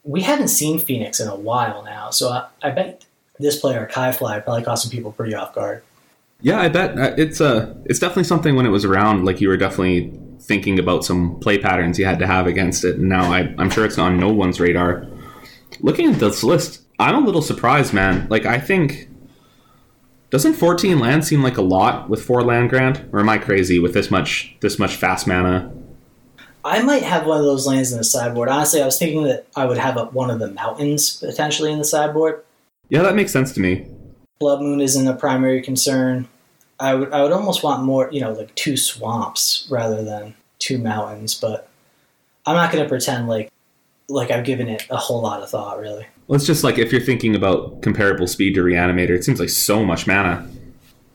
we 0.04 0.22
haven't 0.22 0.48
seen 0.48 0.80
phoenix 0.80 1.20
in 1.20 1.28
a 1.28 1.36
while 1.36 1.84
now 1.84 2.10
so 2.10 2.30
i, 2.30 2.48
I 2.62 2.72
bet 2.72 3.06
this 3.40 3.60
player 3.60 3.86
kai 3.86 4.12
fly 4.12 4.40
probably 4.40 4.64
caught 4.64 4.80
some 4.80 4.92
people 4.92 5.12
pretty 5.12 5.34
off 5.36 5.54
guard 5.54 5.84
Yeah, 6.42 6.60
I 6.62 6.70
bet 6.70 6.98
uh, 6.98 7.14
it's 7.18 7.42
uh, 7.42 7.76
it's 7.86 8.00
definitely 8.00 8.24
something 8.24 8.56
when 8.56 8.66
it 8.66 8.70
was 8.70 8.86
around. 8.86 9.26
Like 9.26 9.42
you 9.42 9.50
were 9.50 9.58
definitely 9.58 10.18
thinking 10.40 10.80
about 10.80 11.04
some 11.04 11.38
play 11.40 11.58
patterns 11.58 12.00
you 12.00 12.06
had 12.06 12.20
to 12.20 12.28
have 12.28 12.48
against 12.48 12.86
it. 12.86 12.96
And 12.96 13.10
now 13.10 13.32
I, 13.32 13.54
I'm 13.58 13.70
sure 13.70 13.86
it's 13.86 13.98
on 13.98 14.18
no 14.18 14.32
one's 14.32 14.60
radar. 14.60 15.06
Looking 15.82 16.14
at 16.14 16.20
this 16.20 16.44
list, 16.44 16.84
I'm 16.98 17.16
a 17.16 17.20
little 17.20 17.42
surprised, 17.42 17.94
man. 17.94 18.26
Like 18.30 18.46
I 18.46 18.58
think 18.58 19.10
doesn't 20.30 20.54
14 20.54 21.00
land 21.00 21.26
seem 21.26 21.44
like 21.44 21.58
a 21.58 21.62
lot 21.62 22.10
with 22.10 22.24
four 22.24 22.42
land 22.42 22.70
grant, 22.70 23.04
or 23.12 23.20
am 23.20 23.28
I 23.28 23.38
crazy 23.38 23.80
with 23.80 23.94
this 23.94 24.10
much 24.10 24.56
this 24.62 24.80
much 24.80 24.96
fast 24.96 25.28
mana? 25.28 25.74
I 26.66 26.82
might 26.82 27.04
have 27.04 27.26
one 27.26 27.38
of 27.38 27.46
those 27.46 27.66
lands 27.66 27.92
in 27.92 27.98
the 27.98 28.04
sideboard. 28.04 28.50
Honestly, 28.50 28.82
I 28.82 28.86
was 28.86 29.00
thinking 29.00 29.24
that 29.24 29.48
I 29.56 29.66
would 29.66 29.78
have 29.78 29.98
a, 29.98 30.06
one 30.06 30.30
of 30.30 30.40
the 30.40 30.52
mountains 30.52 31.18
potentially 31.18 31.72
in 31.72 31.80
the 31.80 31.86
sideboard. 31.86 32.44
Yeah, 32.90 33.02
that 33.04 33.16
makes 33.16 33.32
sense 33.32 33.54
to 33.54 33.60
me. 33.60 33.88
Blood 34.40 34.62
Moon 34.62 34.82
isn't 34.82 35.08
a 35.08 35.14
primary 35.14 35.62
concern. 35.62 36.28
I 36.80 36.96
would 36.96 37.12
I 37.12 37.24
would 37.24 37.32
almost 37.32 37.64
want 37.64 37.84
more, 37.84 38.10
you 38.12 38.22
know, 38.22 38.32
like 38.32 38.54
two 38.56 38.78
swamps 38.78 39.68
rather 39.70 40.04
than 40.04 40.34
two 40.60 40.78
mountains. 40.78 41.36
But 41.36 41.70
I'm 42.46 42.56
not 42.56 42.72
going 42.72 42.84
to 42.84 42.90
pretend 42.90 43.28
like 43.28 43.52
like 44.08 44.32
I've 44.32 44.46
given 44.46 44.68
it 44.68 44.86
a 44.90 44.98
whole 44.98 45.22
lot 45.22 45.42
of 45.42 45.50
thought, 45.50 45.80
really. 45.80 46.08
Well, 46.28 46.36
it's 46.36 46.46
just 46.46 46.64
like 46.64 46.78
if 46.78 46.92
you're 46.92 47.02
thinking 47.02 47.36
about 47.36 47.82
comparable 47.82 48.28
speed 48.28 48.56
to 48.56 48.62
Reanimator, 48.62 49.12
it 49.12 49.24
seems 49.24 49.40
like 49.40 49.50
so 49.50 49.84
much 49.84 50.08
mana. 50.08 50.50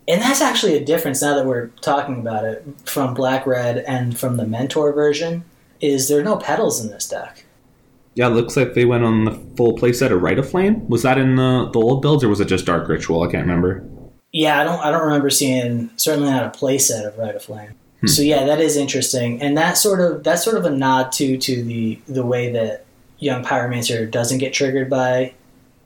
And 0.07 0.21
that's 0.21 0.41
actually 0.41 0.77
a 0.77 0.85
difference 0.85 1.23
now 1.23 1.35
that 1.35 1.47
we're 1.47 1.69
talking 1.81 2.21
about 2.21 2.45
it 2.45 2.65
from 2.85 3.15
Black 3.15 3.47
Red 3.47 3.79
and 3.79 4.19
from 4.19 4.37
the 4.37 4.47
Mentor 4.47 4.93
version. 4.93 5.45
Is 5.81 6.09
there 6.09 6.21
are 6.21 6.25
no 6.25 6.37
petals 6.37 6.83
in 6.85 6.91
this 6.91 7.09
deck? 7.09 7.45
Yeah, 8.15 8.29
it 8.29 8.31
looks 8.31 8.57
like 8.57 8.75
they 8.75 8.85
went 8.85 9.05
on 9.05 9.25
the 9.25 9.33
full 9.57 9.77
playset 9.77 10.13
of 10.13 10.23
Rite 10.23 10.39
of 10.39 10.49
Flame. 10.49 10.87
Was 10.89 11.03
that 11.03 11.19
in 11.19 11.37
the, 11.37 11.71
the 11.73 11.81
old 11.81 12.03
builds, 12.03 12.23
or 12.23 12.29
was 12.29 12.41
it 12.41 12.49
just 12.49 12.67
Dark 12.67 12.89
Ritual? 12.89 13.23
I 13.23 13.31
can't 13.31 13.47
remember. 13.47 13.85
Yeah, 14.31 14.61
I 14.61 14.65
don't 14.65 14.81
I 14.81 14.91
don't 14.91 15.03
remember 15.03 15.31
seeing 15.31 15.91
certainly 15.97 16.31
not 16.31 16.45
a 16.45 16.59
playset 16.59 17.07
of 17.07 17.17
Rite 17.19 17.37
of 17.37 17.43
Flame. 17.43 17.75
So 18.07 18.23
yeah, 18.23 18.45
that 18.45 18.61
is 18.61 18.77
interesting, 18.77 19.41
and 19.41 19.57
that 19.57 19.79
sort 19.79 20.01
of 20.01 20.25
that's 20.25 20.45
sort 20.45 20.57
of 20.57 20.65
a 20.65 20.71
nod 20.71 21.13
to 21.13 21.39
to 21.39 21.63
the 21.63 21.99
the 22.07 22.25
way 22.25 22.53
that 22.53 22.85
young 23.19 23.45
pyromancer 23.45 24.11
doesn't 24.11 24.39
get 24.39 24.53
triggered 24.53 24.91
by 24.91 25.33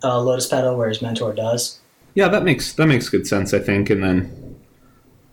uh, 0.03 0.21
Lotus 0.21 0.49
Petal, 0.49 0.77
whereas 0.77 1.01
Mentor 1.01 1.33
does. 1.33 1.79
Yeah, 2.19 2.27
that 2.27 2.43
makes 2.43 2.73
that 2.73 2.89
makes 2.89 3.09
good 3.09 3.29
sense, 3.29 3.55
I 3.55 3.61
think. 3.61 3.91
And 3.91 4.03
then 4.03 4.57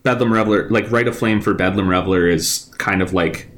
Bedlam 0.04 0.32
Reveler, 0.32 0.69
like 0.69 0.91
Rite 0.91 1.08
of 1.08 1.17
Flame 1.17 1.41
for 1.41 1.56
Bedlam 1.56 1.88
Reveler, 1.88 2.28
is 2.28 2.71
kind 2.78 3.02
of 3.02 3.12
like 3.12 3.50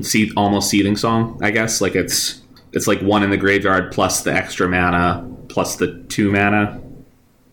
see 0.00 0.32
almost 0.34 0.70
seething 0.70 0.96
song, 0.96 1.38
I 1.42 1.50
guess. 1.50 1.82
Like 1.82 1.94
it's 1.94 2.40
it's 2.72 2.86
like 2.86 3.02
one 3.02 3.22
in 3.22 3.28
the 3.28 3.36
graveyard 3.36 3.92
plus 3.92 4.22
the 4.22 4.32
extra 4.32 4.66
mana 4.66 5.30
plus 5.50 5.76
the 5.76 6.02
two 6.08 6.32
mana. 6.32 6.80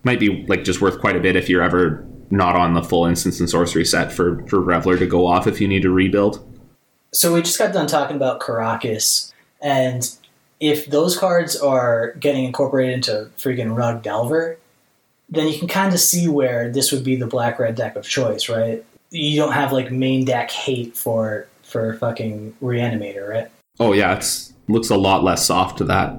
Might 0.03 0.21
be 0.21 0.45
like 0.47 0.63
just 0.63 0.79
worth 0.79 1.01
quite 1.01 1.17
a 1.17 1.19
bit 1.19 1.35
if 1.35 1.49
you're 1.49 1.61
ever 1.61 2.07
not 2.29 2.55
on 2.55 2.73
the 2.73 2.81
full 2.81 3.05
instance 3.05 3.41
and 3.41 3.49
sorcery 3.49 3.83
set 3.83 4.13
for 4.13 4.47
for 4.47 4.61
Reveler 4.61 4.97
to 4.97 5.05
go 5.05 5.27
off 5.27 5.45
if 5.45 5.59
you 5.59 5.67
need 5.67 5.81
to 5.81 5.89
rebuild. 5.89 6.39
So 7.11 7.33
we 7.33 7.41
just 7.41 7.59
got 7.59 7.73
done 7.73 7.87
talking 7.87 8.15
about 8.15 8.39
Karakas, 8.39 9.33
and 9.61 10.09
if 10.61 10.85
those 10.85 11.17
cards 11.17 11.57
are 11.57 12.13
getting 12.13 12.45
incorporated 12.45 12.93
into 12.93 13.29
freaking 13.37 13.75
Rug 13.75 14.01
Delver, 14.01 14.57
then 15.29 15.47
you 15.47 15.59
can 15.59 15.67
kind 15.67 15.93
of 15.93 15.99
see 15.99 16.27
where 16.27 16.69
this 16.71 16.91
would 16.91 17.03
be 17.03 17.15
the 17.15 17.27
black 17.27 17.59
red 17.59 17.75
deck 17.75 17.95
of 17.95 18.07
choice, 18.07 18.49
right? 18.49 18.83
You 19.09 19.37
don't 19.37 19.53
have 19.53 19.71
like 19.71 19.91
main 19.91 20.25
deck 20.25 20.51
hate 20.51 20.95
for 20.95 21.47
for 21.63 21.95
fucking 21.95 22.55
Reanimator, 22.61 23.27
right? 23.27 23.51
Oh 23.79 23.93
yeah, 23.93 24.15
it's 24.15 24.53
looks 24.67 24.89
a 24.89 24.97
lot 24.97 25.23
less 25.23 25.45
soft 25.45 25.77
to 25.79 25.83
that. 25.85 26.17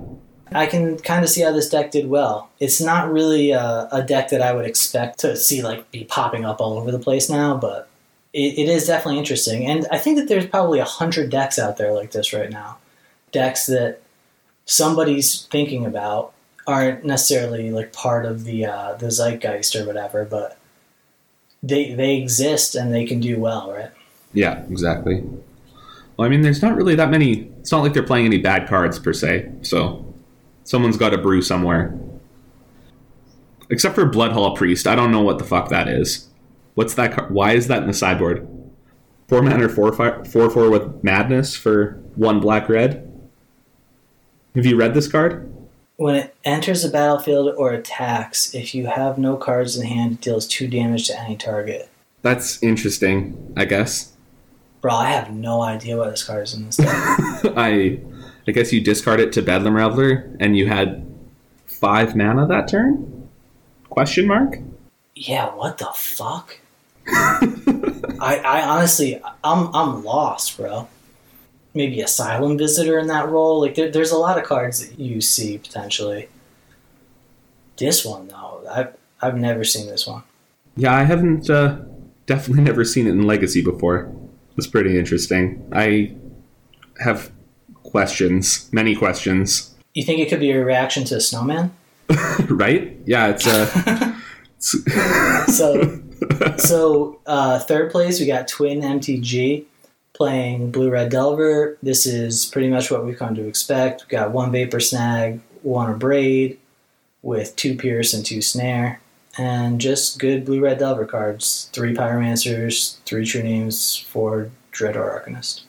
I 0.52 0.66
can 0.66 0.98
kind 0.98 1.24
of 1.24 1.30
see 1.30 1.42
how 1.42 1.52
this 1.52 1.68
deck 1.68 1.90
did 1.90 2.08
well. 2.08 2.50
It's 2.58 2.80
not 2.80 3.12
really 3.12 3.50
a, 3.50 3.88
a 3.92 4.02
deck 4.02 4.30
that 4.30 4.40
I 4.40 4.54
would 4.54 4.64
expect 4.64 5.18
to 5.20 5.36
see 5.36 5.62
like 5.62 5.90
be 5.90 6.04
popping 6.04 6.44
up 6.44 6.60
all 6.60 6.78
over 6.78 6.90
the 6.90 6.98
place 6.98 7.28
now, 7.28 7.56
but 7.56 7.88
it, 8.32 8.58
it 8.58 8.68
is 8.68 8.86
definitely 8.86 9.18
interesting. 9.18 9.66
And 9.66 9.86
I 9.90 9.98
think 9.98 10.18
that 10.18 10.28
there's 10.28 10.46
probably 10.46 10.78
a 10.78 10.84
hundred 10.84 11.30
decks 11.30 11.58
out 11.58 11.76
there 11.76 11.92
like 11.92 12.12
this 12.12 12.32
right 12.32 12.50
now, 12.50 12.78
decks 13.30 13.66
that 13.66 14.00
somebody's 14.64 15.42
thinking 15.46 15.84
about 15.84 16.32
aren't 16.68 17.02
necessarily 17.04 17.70
like 17.70 17.92
part 17.92 18.26
of 18.26 18.44
the 18.44 18.66
uh, 18.66 18.94
the 18.94 19.10
zeitgeist 19.10 19.74
or 19.74 19.86
whatever, 19.86 20.24
but 20.24 20.58
they 21.62 21.94
they 21.94 22.16
exist 22.16 22.74
and 22.74 22.94
they 22.94 23.04
can 23.06 23.18
do 23.20 23.40
well, 23.40 23.72
right? 23.72 23.90
Yeah, 24.34 24.62
exactly. 24.70 25.22
Well, 26.16 26.26
I 26.26 26.28
mean, 26.28 26.42
there's 26.42 26.62
not 26.62 26.76
really 26.76 26.94
that 26.96 27.10
many. 27.10 27.50
It's 27.60 27.72
not 27.72 27.82
like 27.82 27.94
they're 27.94 28.02
playing 28.02 28.26
any 28.26 28.38
bad 28.38 28.68
cards 28.68 28.98
per 28.98 29.12
se. 29.12 29.50
So, 29.62 30.14
someone's 30.64 30.96
got 30.96 31.14
a 31.14 31.18
brew 31.18 31.40
somewhere. 31.42 31.98
Except 33.70 33.94
for 33.94 34.04
Bloodhall 34.06 34.54
Priest, 34.56 34.86
I 34.86 34.94
don't 34.94 35.10
know 35.12 35.20
what 35.22 35.38
the 35.38 35.44
fuck 35.44 35.68
that 35.70 35.88
is. 35.88 36.28
What's 36.74 36.94
that? 36.94 37.12
Car- 37.12 37.28
Why 37.28 37.52
is 37.52 37.68
that 37.68 37.82
in 37.82 37.88
the 37.88 37.94
sideboard? 37.94 38.46
Four 39.28 39.42
mana, 39.42 39.68
four 39.68 39.92
fi- 39.92 40.22
four 40.24 40.50
four 40.50 40.70
with 40.70 41.02
madness 41.02 41.56
for 41.56 41.92
one 42.14 42.40
black 42.40 42.68
red. 42.68 43.04
Have 44.54 44.66
you 44.66 44.76
read 44.76 44.94
this 44.94 45.08
card? 45.08 45.54
When 45.98 46.14
it 46.14 46.34
enters 46.44 46.82
the 46.82 46.88
battlefield 46.88 47.54
or 47.56 47.72
attacks, 47.72 48.54
if 48.54 48.74
you 48.74 48.86
have 48.86 49.18
no 49.18 49.36
cards 49.36 49.76
in 49.76 49.86
hand, 49.86 50.12
it 50.12 50.20
deals 50.20 50.46
two 50.46 50.68
damage 50.68 51.08
to 51.08 51.20
any 51.20 51.36
target. 51.36 51.90
That's 52.22 52.62
interesting, 52.62 53.52
I 53.56 53.66
guess. 53.66 54.12
Bro, 54.80 54.94
I 54.94 55.10
have 55.10 55.32
no 55.32 55.60
idea 55.60 55.96
what 55.96 56.10
this 56.10 56.22
card 56.22 56.44
is 56.44 56.54
in 56.54 56.66
this 56.66 56.76
deck. 56.76 56.88
I 57.56 57.98
I 58.46 58.52
guess 58.52 58.72
you 58.72 58.80
discard 58.80 59.20
it 59.20 59.32
to 59.34 59.42
Bedlam 59.42 59.74
Reveler 59.74 60.30
and 60.40 60.56
you 60.56 60.68
had 60.68 61.04
five 61.66 62.16
mana 62.16 62.46
that 62.46 62.68
turn? 62.68 63.28
Question 63.90 64.26
mark? 64.26 64.58
yeah, 65.18 65.54
what 65.54 65.78
the 65.78 65.90
fuck? 65.94 66.58
I, 67.08 68.40
I 68.44 68.62
honestly, 68.62 69.20
I'm, 69.42 69.74
I'm 69.74 70.04
lost, 70.04 70.56
bro. 70.56 70.88
Maybe 71.78 72.00
Asylum 72.00 72.58
Visitor 72.58 72.98
in 72.98 73.06
that 73.06 73.28
role. 73.28 73.60
Like, 73.60 73.76
there, 73.76 73.88
there's 73.88 74.10
a 74.10 74.18
lot 74.18 74.36
of 74.36 74.42
cards 74.42 74.84
that 74.84 74.98
you 74.98 75.20
see 75.20 75.58
potentially. 75.58 76.28
This 77.76 78.04
one, 78.04 78.26
though, 78.26 78.64
I've, 78.68 78.96
I've 79.22 79.36
never 79.36 79.62
seen 79.62 79.86
this 79.86 80.04
one. 80.04 80.24
Yeah, 80.76 80.92
I 80.92 81.04
haven't 81.04 81.48
uh, 81.48 81.78
definitely 82.26 82.64
never 82.70 82.84
seen 82.84 83.06
it 83.06 83.10
in 83.10 83.28
Legacy 83.28 83.62
before. 83.62 84.12
It's 84.56 84.66
pretty 84.66 84.98
interesting. 84.98 85.70
I 85.72 86.16
have 86.98 87.30
questions, 87.84 88.68
many 88.72 88.96
questions. 88.96 89.72
You 89.94 90.02
think 90.02 90.18
it 90.18 90.28
could 90.28 90.40
be 90.40 90.50
a 90.50 90.64
reaction 90.64 91.04
to 91.04 91.20
Snowman? 91.20 91.70
right? 92.48 92.96
Yeah, 93.06 93.28
it's 93.28 93.46
uh 93.46 93.70
it's- 94.58 95.56
So, 95.56 96.00
so 96.56 97.20
uh, 97.24 97.60
third 97.60 97.92
place 97.92 98.18
we 98.18 98.26
got 98.26 98.48
Twin 98.48 98.80
MTG 98.80 99.64
playing 100.18 100.72
Blue 100.72 100.90
Red 100.90 101.10
Delver. 101.10 101.78
This 101.80 102.04
is 102.04 102.44
pretty 102.44 102.68
much 102.68 102.90
what 102.90 103.06
we've 103.06 103.16
come 103.16 103.36
to 103.36 103.46
expect. 103.46 104.02
We've 104.02 104.18
got 104.18 104.32
one 104.32 104.50
Vapor 104.50 104.80
Snag, 104.80 105.40
one 105.62 105.96
Abrade, 105.96 106.58
with 107.22 107.54
two 107.54 107.76
Pierce 107.76 108.12
and 108.12 108.26
two 108.26 108.42
Snare, 108.42 109.00
and 109.38 109.80
just 109.80 110.18
good 110.18 110.44
Blue 110.44 110.60
Red 110.60 110.80
Delver 110.80 111.06
cards. 111.06 111.70
Three 111.72 111.94
Pyromancers, 111.94 112.96
three 113.04 113.24
True 113.24 113.44
Names, 113.44 113.96
four 113.96 114.50
Dreadhorde 114.72 115.24
Arcanist. 115.24 115.62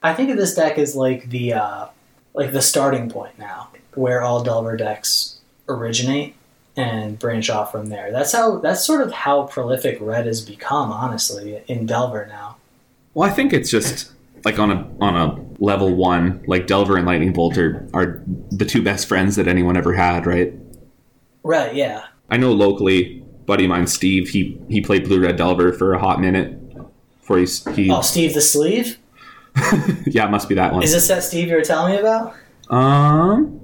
I 0.00 0.14
think 0.14 0.30
of 0.30 0.36
this 0.36 0.54
deck 0.54 0.78
as 0.78 0.94
like 0.94 1.28
the 1.30 1.54
uh, 1.54 1.86
like 2.34 2.52
the 2.52 2.62
starting 2.62 3.10
point 3.10 3.36
now, 3.36 3.70
where 3.94 4.22
all 4.22 4.44
Delver 4.44 4.76
decks 4.76 5.40
originate 5.68 6.36
and 6.76 7.18
branch 7.18 7.50
off 7.50 7.72
from 7.72 7.86
there. 7.86 8.12
That's 8.12 8.30
how 8.30 8.58
that's 8.58 8.86
sort 8.86 9.00
of 9.00 9.10
how 9.10 9.48
prolific 9.48 9.98
red 10.00 10.26
has 10.26 10.40
become, 10.40 10.92
honestly, 10.92 11.64
in 11.66 11.84
Delver 11.84 12.26
now. 12.26 12.57
Well, 13.18 13.28
I 13.28 13.32
think 13.32 13.52
it's 13.52 13.68
just 13.68 14.12
like 14.44 14.60
on 14.60 14.70
a 14.70 14.88
on 15.00 15.16
a 15.16 15.44
level 15.60 15.92
one, 15.92 16.40
like 16.46 16.68
Delver 16.68 16.96
and 16.96 17.04
Lightning 17.04 17.32
Bolt 17.32 17.58
are, 17.58 17.84
are 17.92 18.22
the 18.52 18.64
two 18.64 18.80
best 18.80 19.08
friends 19.08 19.34
that 19.34 19.48
anyone 19.48 19.76
ever 19.76 19.92
had, 19.92 20.24
right? 20.24 20.54
Right, 21.42 21.74
yeah. 21.74 22.04
I 22.30 22.36
know 22.36 22.52
locally, 22.52 23.24
buddy 23.44 23.64
of 23.64 23.70
mine, 23.70 23.88
Steve, 23.88 24.28
he 24.28 24.56
he 24.68 24.80
played 24.80 25.02
Blue 25.02 25.20
Red 25.20 25.34
Delver 25.34 25.72
for 25.72 25.94
a 25.94 25.98
hot 25.98 26.20
minute 26.20 26.60
before 27.18 27.38
he's 27.38 27.66
he 27.74 27.90
Oh, 27.90 28.02
Steve 28.02 28.34
the 28.34 28.40
Sleeve? 28.40 28.98
yeah, 30.06 30.26
it 30.26 30.30
must 30.30 30.48
be 30.48 30.54
that 30.54 30.72
one. 30.72 30.84
Is 30.84 30.92
this 30.92 31.08
that 31.08 31.24
Steve 31.24 31.48
you 31.48 31.56
were 31.56 31.62
telling 31.62 31.94
me 31.94 31.98
about? 31.98 32.36
um 32.70 33.60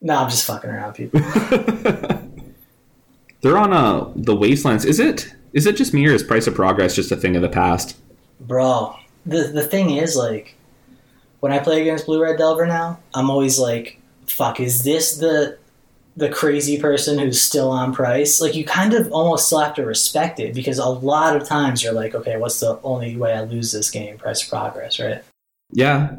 No, 0.00 0.16
I'm 0.16 0.30
just 0.30 0.46
fucking 0.46 0.70
around, 0.70 0.94
people. 0.94 1.20
They're 3.42 3.58
on 3.58 3.74
uh 3.74 4.10
the 4.16 4.34
Wastelands. 4.34 4.86
Is 4.86 4.98
it 4.98 5.34
is 5.52 5.66
it 5.66 5.76
just 5.76 5.92
me 5.92 6.06
or 6.06 6.12
is 6.12 6.22
Price 6.22 6.46
of 6.46 6.54
Progress 6.54 6.94
just 6.94 7.12
a 7.12 7.16
thing 7.16 7.36
of 7.36 7.42
the 7.42 7.50
past? 7.50 7.98
Bro, 8.40 8.96
the 9.24 9.44
the 9.44 9.62
thing 9.66 9.90
is, 9.90 10.16
like, 10.16 10.54
when 11.40 11.52
I 11.52 11.58
play 11.58 11.80
against 11.82 12.06
Blue 12.06 12.22
Red 12.22 12.38
Delver 12.38 12.66
now, 12.66 13.00
I'm 13.14 13.30
always 13.30 13.58
like, 13.58 14.00
fuck, 14.26 14.60
is 14.60 14.84
this 14.84 15.16
the 15.18 15.58
the 16.16 16.28
crazy 16.30 16.80
person 16.80 17.18
who's 17.18 17.40
still 17.40 17.70
on 17.70 17.92
price? 17.94 18.40
Like, 18.40 18.54
you 18.54 18.64
kind 18.64 18.94
of 18.94 19.12
almost 19.12 19.46
still 19.46 19.60
have 19.60 19.74
to 19.74 19.84
respect 19.84 20.40
it 20.40 20.54
because 20.54 20.78
a 20.78 20.86
lot 20.88 21.36
of 21.36 21.46
times 21.46 21.82
you're 21.82 21.92
like, 21.92 22.14
okay, 22.14 22.36
what's 22.38 22.60
the 22.60 22.80
only 22.82 23.16
way 23.16 23.34
I 23.34 23.42
lose 23.44 23.72
this 23.72 23.90
game? 23.90 24.16
Price 24.18 24.42
of 24.42 24.48
progress, 24.50 24.98
right? 24.98 25.22
Yeah. 25.72 26.16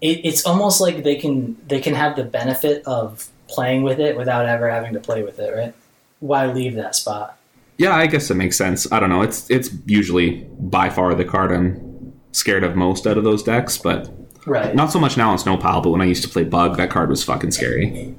it, 0.00 0.20
it's 0.24 0.44
almost 0.46 0.80
like 0.80 1.02
they 1.04 1.16
can 1.16 1.56
they 1.66 1.80
can 1.80 1.94
have 1.94 2.16
the 2.16 2.24
benefit 2.24 2.82
of 2.86 3.28
playing 3.48 3.82
with 3.82 4.00
it 4.00 4.16
without 4.16 4.46
ever 4.46 4.70
having 4.70 4.92
to 4.94 5.00
play 5.00 5.22
with 5.22 5.38
it, 5.38 5.54
right? 5.54 5.74
Why 6.20 6.46
leave 6.46 6.74
that 6.76 6.94
spot? 6.94 7.38
Yeah, 7.78 7.94
I 7.94 8.06
guess 8.06 8.30
it 8.30 8.34
makes 8.34 8.56
sense. 8.56 8.90
I 8.92 9.00
don't 9.00 9.08
know. 9.10 9.22
It's 9.22 9.50
it's 9.50 9.70
usually 9.86 10.46
by 10.58 10.90
far 10.90 11.14
the 11.14 11.24
card 11.24 11.50
I'm 11.52 12.12
scared 12.32 12.62
of 12.64 12.76
most 12.76 13.06
out 13.06 13.18
of 13.18 13.24
those 13.24 13.42
decks, 13.42 13.78
but 13.78 14.12
Right. 14.46 14.74
not 14.74 14.92
so 14.92 15.00
much 15.00 15.16
now 15.16 15.32
in 15.32 15.38
Snowpile, 15.38 15.80
but 15.80 15.90
when 15.90 16.00
I 16.02 16.04
used 16.04 16.22
to 16.22 16.28
play 16.28 16.44
Bug, 16.44 16.76
that 16.76 16.90
card 16.90 17.08
was 17.08 17.24
fucking 17.24 17.50
scary. 17.52 18.14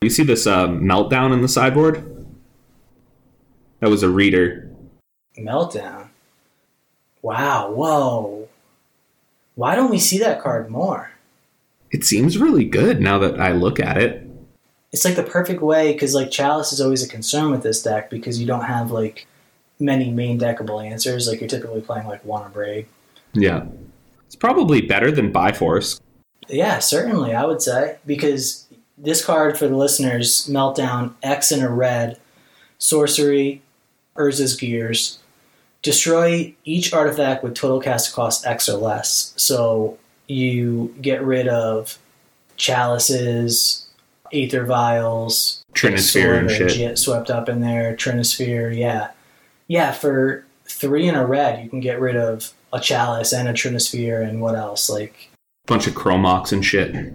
You 0.00 0.10
see 0.10 0.22
this 0.22 0.46
uh, 0.46 0.68
meltdown 0.68 1.32
in 1.32 1.42
the 1.42 1.48
sideboard? 1.48 2.26
That 3.80 3.90
was 3.90 4.02
a 4.02 4.08
reader. 4.08 4.70
Meltdown. 5.38 6.08
Wow. 7.22 7.72
Whoa. 7.72 8.48
Why 9.56 9.74
don't 9.74 9.90
we 9.90 9.98
see 9.98 10.18
that 10.18 10.40
card 10.40 10.70
more? 10.70 11.10
It 11.90 12.04
seems 12.04 12.38
really 12.38 12.64
good 12.64 13.00
now 13.00 13.18
that 13.18 13.40
I 13.40 13.52
look 13.52 13.80
at 13.80 13.96
it. 13.96 14.25
It's 14.96 15.04
like 15.04 15.14
the 15.14 15.22
perfect 15.22 15.60
way 15.60 15.92
because 15.92 16.14
like 16.14 16.30
Chalice 16.30 16.72
is 16.72 16.80
always 16.80 17.02
a 17.04 17.08
concern 17.08 17.50
with 17.50 17.62
this 17.62 17.82
deck 17.82 18.08
because 18.08 18.40
you 18.40 18.46
don't 18.46 18.64
have 18.64 18.90
like 18.90 19.26
many 19.78 20.10
main 20.10 20.40
deckable 20.40 20.82
answers. 20.82 21.28
Like 21.28 21.38
you're 21.38 21.50
typically 21.50 21.82
playing 21.82 22.06
like 22.06 22.24
one 22.24 22.50
Abrade. 22.50 22.86
Yeah. 23.34 23.66
It's 24.24 24.36
probably 24.36 24.80
better 24.80 25.12
than 25.12 25.30
Biforce. 25.30 26.00
Yeah, 26.48 26.78
certainly, 26.78 27.34
I 27.34 27.44
would 27.44 27.60
say. 27.60 27.98
Because 28.06 28.66
this 28.96 29.22
card 29.22 29.58
for 29.58 29.68
the 29.68 29.76
listeners, 29.76 30.46
Meltdown, 30.46 31.12
X 31.22 31.52
and 31.52 31.62
a 31.62 31.68
red, 31.68 32.18
sorcery, 32.78 33.60
Urza's 34.16 34.56
Gears, 34.56 35.18
destroy 35.82 36.54
each 36.64 36.94
artifact 36.94 37.44
with 37.44 37.54
total 37.54 37.82
cast 37.82 38.14
cost 38.14 38.46
X 38.46 38.66
or 38.66 38.78
less. 38.78 39.34
So 39.36 39.98
you 40.26 40.94
get 41.02 41.22
rid 41.22 41.48
of 41.48 41.98
chalices, 42.56 43.85
Aether 44.32 44.64
Vials, 44.64 45.64
Trinisphere 45.72 46.38
and 46.38 46.50
shit. 46.50 46.98
Swept 46.98 47.30
up 47.30 47.48
in 47.48 47.60
there, 47.60 47.94
Trinisphere, 47.94 48.76
yeah. 48.76 49.10
Yeah, 49.68 49.92
for 49.92 50.44
three 50.68 51.08
in 51.08 51.14
a 51.14 51.26
red, 51.26 51.62
you 51.62 51.68
can 51.70 51.80
get 51.80 52.00
rid 52.00 52.16
of 52.16 52.52
a 52.72 52.80
chalice 52.80 53.32
and 53.32 53.48
a 53.48 53.52
Trinisphere 53.52 54.26
and 54.26 54.40
what 54.40 54.54
else? 54.54 54.88
Like, 54.90 55.30
a 55.32 55.66
Bunch 55.66 55.86
of 55.86 55.94
Chrome 55.94 56.22
Mox 56.22 56.52
and 56.52 56.64
shit. 56.64 57.12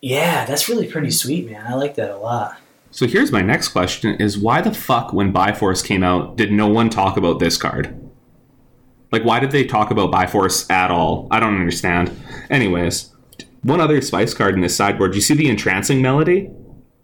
yeah, 0.00 0.44
that's 0.44 0.68
really 0.68 0.86
pretty 0.90 1.10
sweet, 1.10 1.50
man. 1.50 1.66
I 1.66 1.74
like 1.74 1.94
that 1.96 2.10
a 2.10 2.16
lot. 2.16 2.56
So 2.90 3.06
here's 3.06 3.30
my 3.30 3.40
next 3.42 3.68
question 3.68 4.16
is 4.16 4.36
why 4.36 4.60
the 4.62 4.74
fuck 4.74 5.12
when 5.12 5.32
Biforce 5.32 5.84
came 5.84 6.02
out 6.02 6.36
did 6.36 6.50
no 6.50 6.66
one 6.66 6.90
talk 6.90 7.16
about 7.16 7.38
this 7.38 7.56
card? 7.56 7.94
Like 9.12 9.24
why 9.24 9.38
did 9.40 9.50
they 9.52 9.64
talk 9.64 9.90
about 9.90 10.10
Biforce 10.10 10.68
at 10.70 10.90
all? 10.90 11.28
I 11.30 11.38
don't 11.38 11.54
understand. 11.54 12.10
Anyways, 12.48 13.14
one 13.62 13.80
other 13.80 14.00
spice 14.00 14.34
card 14.34 14.54
in 14.54 14.60
this 14.60 14.76
sideboard. 14.76 15.12
Do 15.12 15.16
you 15.18 15.22
see 15.22 15.34
the 15.34 15.48
entrancing 15.48 16.00
melody? 16.02 16.50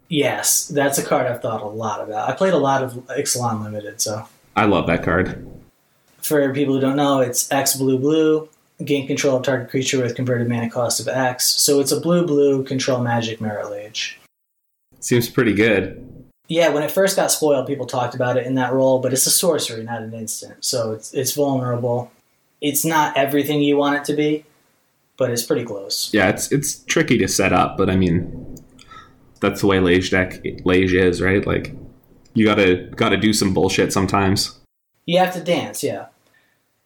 Yes, 0.09 0.69
that's 0.69 0.99
a 0.99 1.05
card 1.05 1.27
I've 1.27 1.43
thought 1.43 1.63
a 1.63 1.67
lot 1.67 2.01
about. 2.01 2.29
I 2.29 2.33
played 2.33 2.55
a 2.55 2.59
lot 2.59 2.83
of 2.83 2.93
Ixalan 3.09 3.63
Limited, 3.63 4.01
so 4.01 4.27
I 4.55 4.65
love 4.65 4.87
that 4.87 5.03
card. 5.03 5.45
for 6.27 6.53
people 6.53 6.75
who 6.75 6.81
don't 6.81 6.97
know, 6.97 7.21
it's 7.21 7.51
X 7.53 7.77
blue 7.77 7.99
blue, 7.99 8.49
gain 8.85 9.07
control 9.07 9.37
of 9.37 9.43
target 9.43 9.71
creature 9.71 10.03
with 10.03 10.15
converted 10.15 10.49
mana 10.49 10.71
cost 10.71 11.01
of 11.01 11.09
X. 11.09 11.47
So 11.47 11.81
it's 11.81 11.93
a 11.93 12.01
blue 12.01 12.27
blue 12.27 12.65
control 12.65 13.01
magic 13.01 13.41
mirror 13.41 13.75
age. 13.75 14.19
Seems 15.01 15.29
pretty 15.29 15.55
good. 15.55 16.03
Yeah, 16.49 16.69
when 16.69 16.85
it 16.85 16.93
first 16.93 17.17
got 17.17 17.33
spoiled, 17.33 17.67
people 17.67 17.87
talked 17.87 18.15
about 18.15 18.37
it 18.37 18.47
in 18.47 18.55
that 18.55 18.73
role, 18.73 19.01
but 19.01 19.13
it's 19.13 19.27
a 19.27 19.31
sorcery, 19.31 19.83
not 19.83 20.03
an 20.03 20.15
instant. 20.15 20.65
So 20.65 20.93
it's 20.93 21.13
it's 21.13 21.33
vulnerable. 21.33 22.13
It's 22.61 22.85
not 22.85 23.17
everything 23.17 23.61
you 23.61 23.77
want 23.77 23.97
it 23.97 24.05
to 24.05 24.15
be, 24.15 24.45
but 25.17 25.31
it's 25.31 25.43
pretty 25.43 25.65
close. 25.65 26.13
Yeah, 26.13 26.29
it's 26.29 26.53
it's 26.53 26.81
tricky 26.85 27.19
to 27.19 27.29
set 27.29 27.53
up, 27.53 27.77
but 27.77 27.91
I 27.91 27.97
mean 27.97 28.57
that's 29.41 29.61
the 29.61 29.67
way 29.67 29.81
Lage 29.81 30.11
deck 30.11 30.43
Lage 30.65 30.93
is, 30.93 31.21
right? 31.21 31.47
Like 31.47 31.75
you 32.35 32.45
gotta 32.45 32.89
gotta 32.97 33.17
do 33.17 33.33
some 33.33 33.55
bullshit 33.55 33.93
sometimes. 33.93 34.59
You 35.07 35.19
have 35.19 35.35
to 35.35 35.43
dance, 35.43 35.83
yeah. 35.83 36.07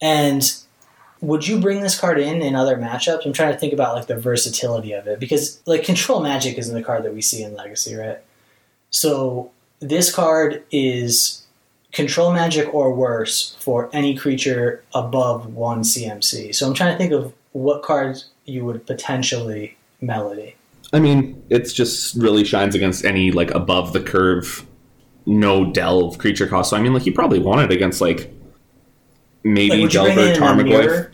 And 0.03 0.53
would 1.21 1.47
you 1.47 1.61
bring 1.61 1.81
this 1.81 1.99
card 1.99 2.19
in 2.19 2.43
in 2.43 2.55
other 2.55 2.77
matchups? 2.77 3.27
I'm 3.27 3.33
trying 3.33 3.53
to 3.53 3.59
think 3.59 3.73
about 3.73 3.95
like 3.95 4.07
the 4.07 4.17
versatility 4.17 4.93
of 4.93 5.07
it 5.07 5.21
because 5.21 5.61
like 5.67 5.85
control 5.85 6.21
magic 6.21 6.57
isn't 6.59 6.75
the 6.75 6.83
card 6.83 7.05
that 7.05 7.15
we 7.15 7.21
see 7.21 7.43
in 7.43 7.55
Legacy, 7.55 7.95
right? 7.95 8.19
So 8.91 9.51
this 9.81 10.15
card 10.15 10.65
is 10.71 11.47
control 11.93 12.33
magic 12.33 12.73
or 12.73 12.95
worse 12.95 13.57
for 13.59 13.91
any 13.93 14.17
creature 14.17 14.85
above 14.95 15.53
one 15.53 15.81
CMC. 15.81 16.55
So 16.55 16.67
I'm 16.67 16.75
trying 16.75 16.93
to 16.93 16.99
think 16.99 17.13
of 17.13 17.33
what 17.53 17.83
cards 17.83 18.31
you 18.45 18.65
would 18.65 18.87
potentially 18.87 19.77
melody. 20.01 20.57
I 20.93 20.99
mean, 20.99 21.43
it's 21.51 21.73
just 21.73 22.17
really 22.17 22.45
shines 22.45 22.75
against 22.75 23.05
any 23.05 23.31
like 23.31 23.51
above 23.53 23.93
the 23.93 24.01
curve, 24.01 24.67
no 25.27 25.71
delve 25.71 26.19
creature 26.19 26.47
cost. 26.47 26.71
So 26.71 26.77
I 26.77 26.81
mean, 26.81 26.93
like 26.93 27.07
you 27.07 27.13
probably 27.13 27.39
want 27.39 27.61
it 27.61 27.75
against 27.75 28.01
like 28.01 28.33
maybe 29.43 29.83
Like 29.83 29.93
Delver 29.93 30.21
it 30.21 30.37
in 30.37 30.43
a 30.43 30.47
Tarmogoyf. 30.47 31.11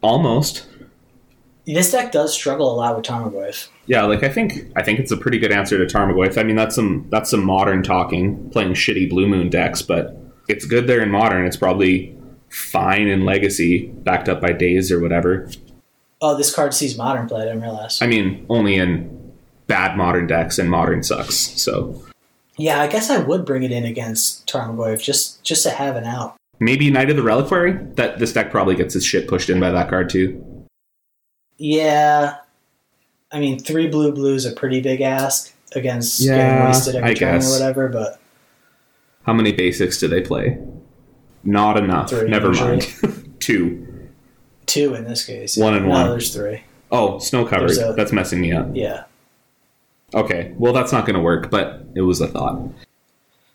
Almost. 0.00 0.66
This 1.66 1.92
deck 1.92 2.12
does 2.12 2.32
struggle 2.32 2.72
a 2.72 2.76
lot 2.76 2.96
with 2.96 3.04
Tarmogoyf. 3.04 3.68
Yeah, 3.86 4.04
like 4.04 4.22
I 4.22 4.28
think 4.28 4.72
I 4.76 4.82
think 4.82 5.00
it's 5.00 5.10
a 5.10 5.16
pretty 5.16 5.38
good 5.38 5.52
answer 5.52 5.84
to 5.84 5.96
Tarmogoyf. 5.96 6.38
I 6.38 6.42
mean, 6.42 6.56
that's 6.56 6.74
some 6.74 7.06
that's 7.10 7.30
some 7.30 7.44
modern 7.44 7.82
talking, 7.82 8.48
playing 8.50 8.72
shitty 8.72 9.10
Blue 9.10 9.26
Moon 9.26 9.50
decks, 9.50 9.82
but 9.82 10.16
it's 10.48 10.64
good 10.64 10.86
there 10.86 11.02
in 11.02 11.10
modern. 11.10 11.44
It's 11.44 11.56
probably 11.56 12.16
fine 12.48 13.08
in 13.08 13.24
Legacy, 13.24 13.88
backed 13.88 14.28
up 14.28 14.40
by 14.40 14.52
Daze 14.52 14.90
or 14.90 15.00
whatever. 15.00 15.50
Oh, 16.20 16.36
this 16.36 16.54
card 16.54 16.74
sees 16.74 16.96
modern 16.98 17.28
play. 17.28 17.42
I 17.42 17.44
didn't 17.44 17.62
realize. 17.62 18.02
I 18.02 18.06
mean, 18.06 18.44
only 18.48 18.74
in 18.76 19.32
bad 19.66 19.96
modern 19.96 20.26
decks, 20.26 20.58
and 20.58 20.68
modern 20.70 21.02
sucks. 21.02 21.36
So 21.36 22.02
yeah, 22.56 22.80
I 22.80 22.88
guess 22.88 23.08
I 23.10 23.18
would 23.18 23.44
bring 23.44 23.62
it 23.62 23.70
in 23.72 23.84
against 23.84 24.46
Tarmogoyf 24.48 25.00
just 25.02 25.42
just 25.44 25.62
to 25.62 25.70
have 25.70 25.94
an 25.96 26.04
out. 26.04 26.36
maybe 26.58 26.90
Knight 26.90 27.10
of 27.10 27.16
the 27.16 27.22
Reliquary. 27.22 27.72
That 27.94 28.18
this 28.18 28.32
deck 28.32 28.50
probably 28.50 28.74
gets 28.74 28.96
its 28.96 29.04
shit 29.04 29.28
pushed 29.28 29.48
in 29.50 29.60
by 29.60 29.70
that 29.70 29.88
card 29.88 30.10
too. 30.10 30.44
Yeah, 31.56 32.36
I 33.32 33.40
mean, 33.40 33.58
three 33.58 33.88
blue 33.88 34.12
blues 34.12 34.44
a 34.44 34.52
pretty 34.52 34.80
big 34.80 35.00
ask 35.00 35.52
against 35.74 36.20
Yeah, 36.20 36.36
getting 36.36 36.64
wasted 36.66 36.94
every 36.96 37.10
I 37.10 37.14
turn 37.14 37.34
guess. 37.34 37.48
or 37.48 37.52
whatever. 37.60 37.88
But 37.88 38.20
How 39.24 39.32
many 39.32 39.52
basics 39.52 39.98
do 39.98 40.08
they 40.08 40.20
play? 40.20 40.58
Not 41.44 41.76
enough. 41.76 42.10
Three, 42.10 42.28
Never 42.28 42.48
usually. 42.48 42.78
mind. 43.02 43.36
Two. 43.40 43.84
Two 44.68 44.94
in 44.94 45.04
this 45.04 45.24
case. 45.24 45.56
One 45.56 45.74
and 45.74 45.86
no, 45.86 45.90
one. 45.90 46.08
there's 46.10 46.32
three. 46.32 46.62
Oh, 46.92 47.18
snow 47.18 47.44
covered. 47.44 47.70
A- 47.72 47.94
That's 47.94 48.12
messing 48.12 48.40
me 48.40 48.52
up. 48.52 48.68
Yeah. 48.72 49.04
Okay, 50.14 50.54
well 50.56 50.72
that's 50.72 50.92
not 50.92 51.04
going 51.04 51.16
to 51.16 51.22
work, 51.22 51.50
but 51.50 51.84
it 51.94 52.00
was 52.02 52.20
a 52.20 52.28
thought. 52.28 52.60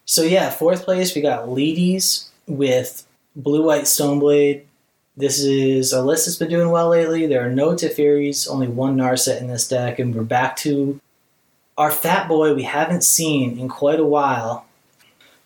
So 0.05 0.21
yeah, 0.23 0.49
fourth 0.49 0.83
place 0.83 1.15
we 1.15 1.21
got 1.21 1.47
Leedies 1.47 2.27
with 2.47 3.07
Blue 3.35 3.63
White 3.63 3.83
Stoneblade. 3.85 4.63
This 5.15 5.39
is 5.39 5.93
a 5.93 6.03
list 6.03 6.25
that's 6.25 6.37
been 6.37 6.49
doing 6.49 6.69
well 6.69 6.89
lately. 6.89 7.25
There 7.27 7.45
are 7.45 7.49
no 7.51 7.73
Teferis, 7.73 8.47
only 8.49 8.67
one 8.67 8.97
Narset 8.97 9.39
in 9.41 9.47
this 9.47 9.67
deck, 9.67 9.99
and 9.99 10.13
we're 10.13 10.23
back 10.23 10.55
to 10.57 10.99
our 11.77 11.91
fat 11.91 12.27
boy 12.27 12.53
we 12.53 12.63
haven't 12.63 13.03
seen 13.03 13.57
in 13.57 13.67
quite 13.69 13.99
a 13.99 14.05
while. 14.05 14.65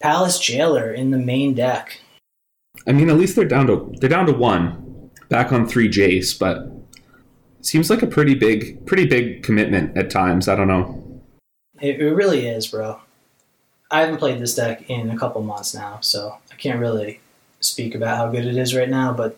Palace 0.02 0.40
Jailer 0.40 0.92
in 0.92 1.12
the 1.12 1.18
main 1.18 1.54
deck. 1.54 2.02
I 2.86 2.92
mean, 2.92 3.10
at 3.10 3.18
least 3.18 3.36
they're 3.36 3.46
down 3.46 3.68
to 3.68 3.94
they're 4.00 4.10
down 4.10 4.26
to 4.28 4.34
one, 4.34 4.87
back 5.30 5.52
on 5.52 5.68
three 5.68 5.90
Jace, 5.90 6.38
but 6.38 6.72
seems 7.62 7.90
like 7.90 8.02
a 8.02 8.08
pretty 8.08 8.34
big 8.34 8.86
pretty 8.86 9.06
big 9.06 9.44
commitment 9.44 9.98
at 9.98 10.10
times. 10.10 10.48
I 10.48 10.56
don't 10.56 10.68
know. 10.68 11.04
It, 11.82 12.00
it 12.00 12.14
really 12.14 12.48
is, 12.48 12.68
bro. 12.68 13.02
I 13.90 14.02
haven't 14.02 14.18
played 14.18 14.40
this 14.40 14.56
deck 14.56 14.90
in 14.90 15.10
a 15.10 15.18
couple 15.18 15.42
months 15.42 15.74
now, 15.74 16.00
so 16.02 16.38
I 16.52 16.56
can't 16.56 16.80
really 16.80 17.22
speak 17.60 17.96
about 17.96 18.18
how 18.18 18.30
good 18.30 18.46
it 18.46 18.58
is 18.58 18.76
right 18.76 18.90
now, 18.90 19.14
but 19.14 19.38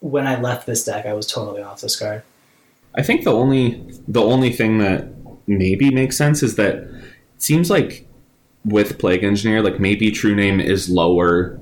when 0.00 0.26
I 0.26 0.38
left 0.40 0.66
this 0.66 0.84
deck, 0.84 1.06
I 1.06 1.14
was 1.14 1.26
totally 1.26 1.62
off 1.62 1.80
this 1.80 1.96
card. 1.96 2.22
I 2.94 3.02
think 3.02 3.24
the 3.24 3.32
only 3.32 3.82
the 4.06 4.22
only 4.22 4.52
thing 4.52 4.78
that 4.78 5.08
maybe 5.46 5.90
makes 5.90 6.16
sense 6.16 6.42
is 6.42 6.56
that 6.56 6.74
it 6.74 7.42
seems 7.42 7.70
like 7.70 8.06
with 8.64 8.98
Plague 8.98 9.24
Engineer, 9.24 9.62
like 9.62 9.80
maybe 9.80 10.10
True 10.10 10.34
Name 10.34 10.60
is 10.60 10.88
lower 10.88 11.58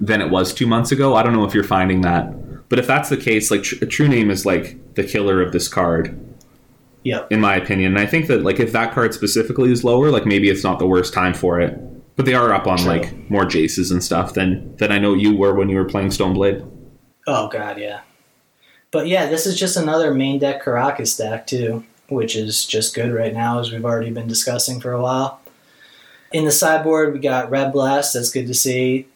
than 0.00 0.20
it 0.20 0.30
was 0.30 0.54
two 0.54 0.66
months 0.66 0.92
ago. 0.92 1.14
I 1.14 1.22
don't 1.22 1.34
know 1.34 1.44
if 1.44 1.54
you're 1.54 1.64
finding 1.64 2.00
that, 2.02 2.32
but 2.70 2.78
if 2.78 2.86
that's 2.86 3.10
the 3.10 3.16
case, 3.18 3.50
like 3.50 3.62
tr- 3.62 3.84
True 3.84 4.08
Name 4.08 4.30
is 4.30 4.46
like 4.46 4.94
the 4.94 5.04
killer 5.04 5.42
of 5.42 5.52
this 5.52 5.68
card, 5.68 6.18
Yep. 7.04 7.30
in 7.32 7.40
my 7.40 7.56
opinion. 7.56 7.92
And 7.96 8.00
I 8.00 8.06
think 8.06 8.26
that 8.28 8.42
like 8.42 8.58
if 8.60 8.72
that 8.72 8.92
card 8.94 9.12
specifically 9.12 9.70
is 9.70 9.84
lower, 9.84 10.10
like 10.10 10.24
maybe 10.24 10.48
it's 10.48 10.64
not 10.64 10.78
the 10.78 10.86
worst 10.86 11.12
time 11.12 11.34
for 11.34 11.60
it. 11.60 11.78
But 12.16 12.26
they 12.26 12.34
are 12.34 12.52
up 12.52 12.66
on 12.66 12.78
True. 12.78 12.86
like 12.88 13.30
more 13.30 13.44
Jaces 13.44 13.90
and 13.90 14.02
stuff 14.04 14.34
than 14.34 14.76
than 14.76 14.90
I 14.92 14.98
know 14.98 15.14
you 15.14 15.34
were 15.36 15.54
when 15.54 15.68
you 15.68 15.76
were 15.76 15.84
playing 15.84 16.08
Stoneblade. 16.08 16.66
Oh 17.26 17.48
god, 17.48 17.78
yeah. 17.78 18.00
But 18.90 19.06
yeah, 19.06 19.26
this 19.26 19.46
is 19.46 19.58
just 19.58 19.76
another 19.76 20.12
main 20.12 20.38
deck 20.38 20.62
Karakas 20.64 21.16
deck 21.16 21.46
too, 21.46 21.84
which 22.08 22.34
is 22.36 22.66
just 22.66 22.94
good 22.94 23.12
right 23.12 23.32
now, 23.32 23.58
as 23.60 23.70
we've 23.72 23.84
already 23.84 24.10
been 24.10 24.26
discussing 24.28 24.80
for 24.80 24.92
a 24.92 25.00
while. 25.00 25.40
In 26.32 26.44
the 26.44 26.50
sideboard, 26.52 27.12
we 27.14 27.20
got 27.20 27.50
Red 27.50 27.72
Blast. 27.72 28.14
That's 28.14 28.30
good 28.30 28.46
to 28.48 28.54
see. 28.54 29.06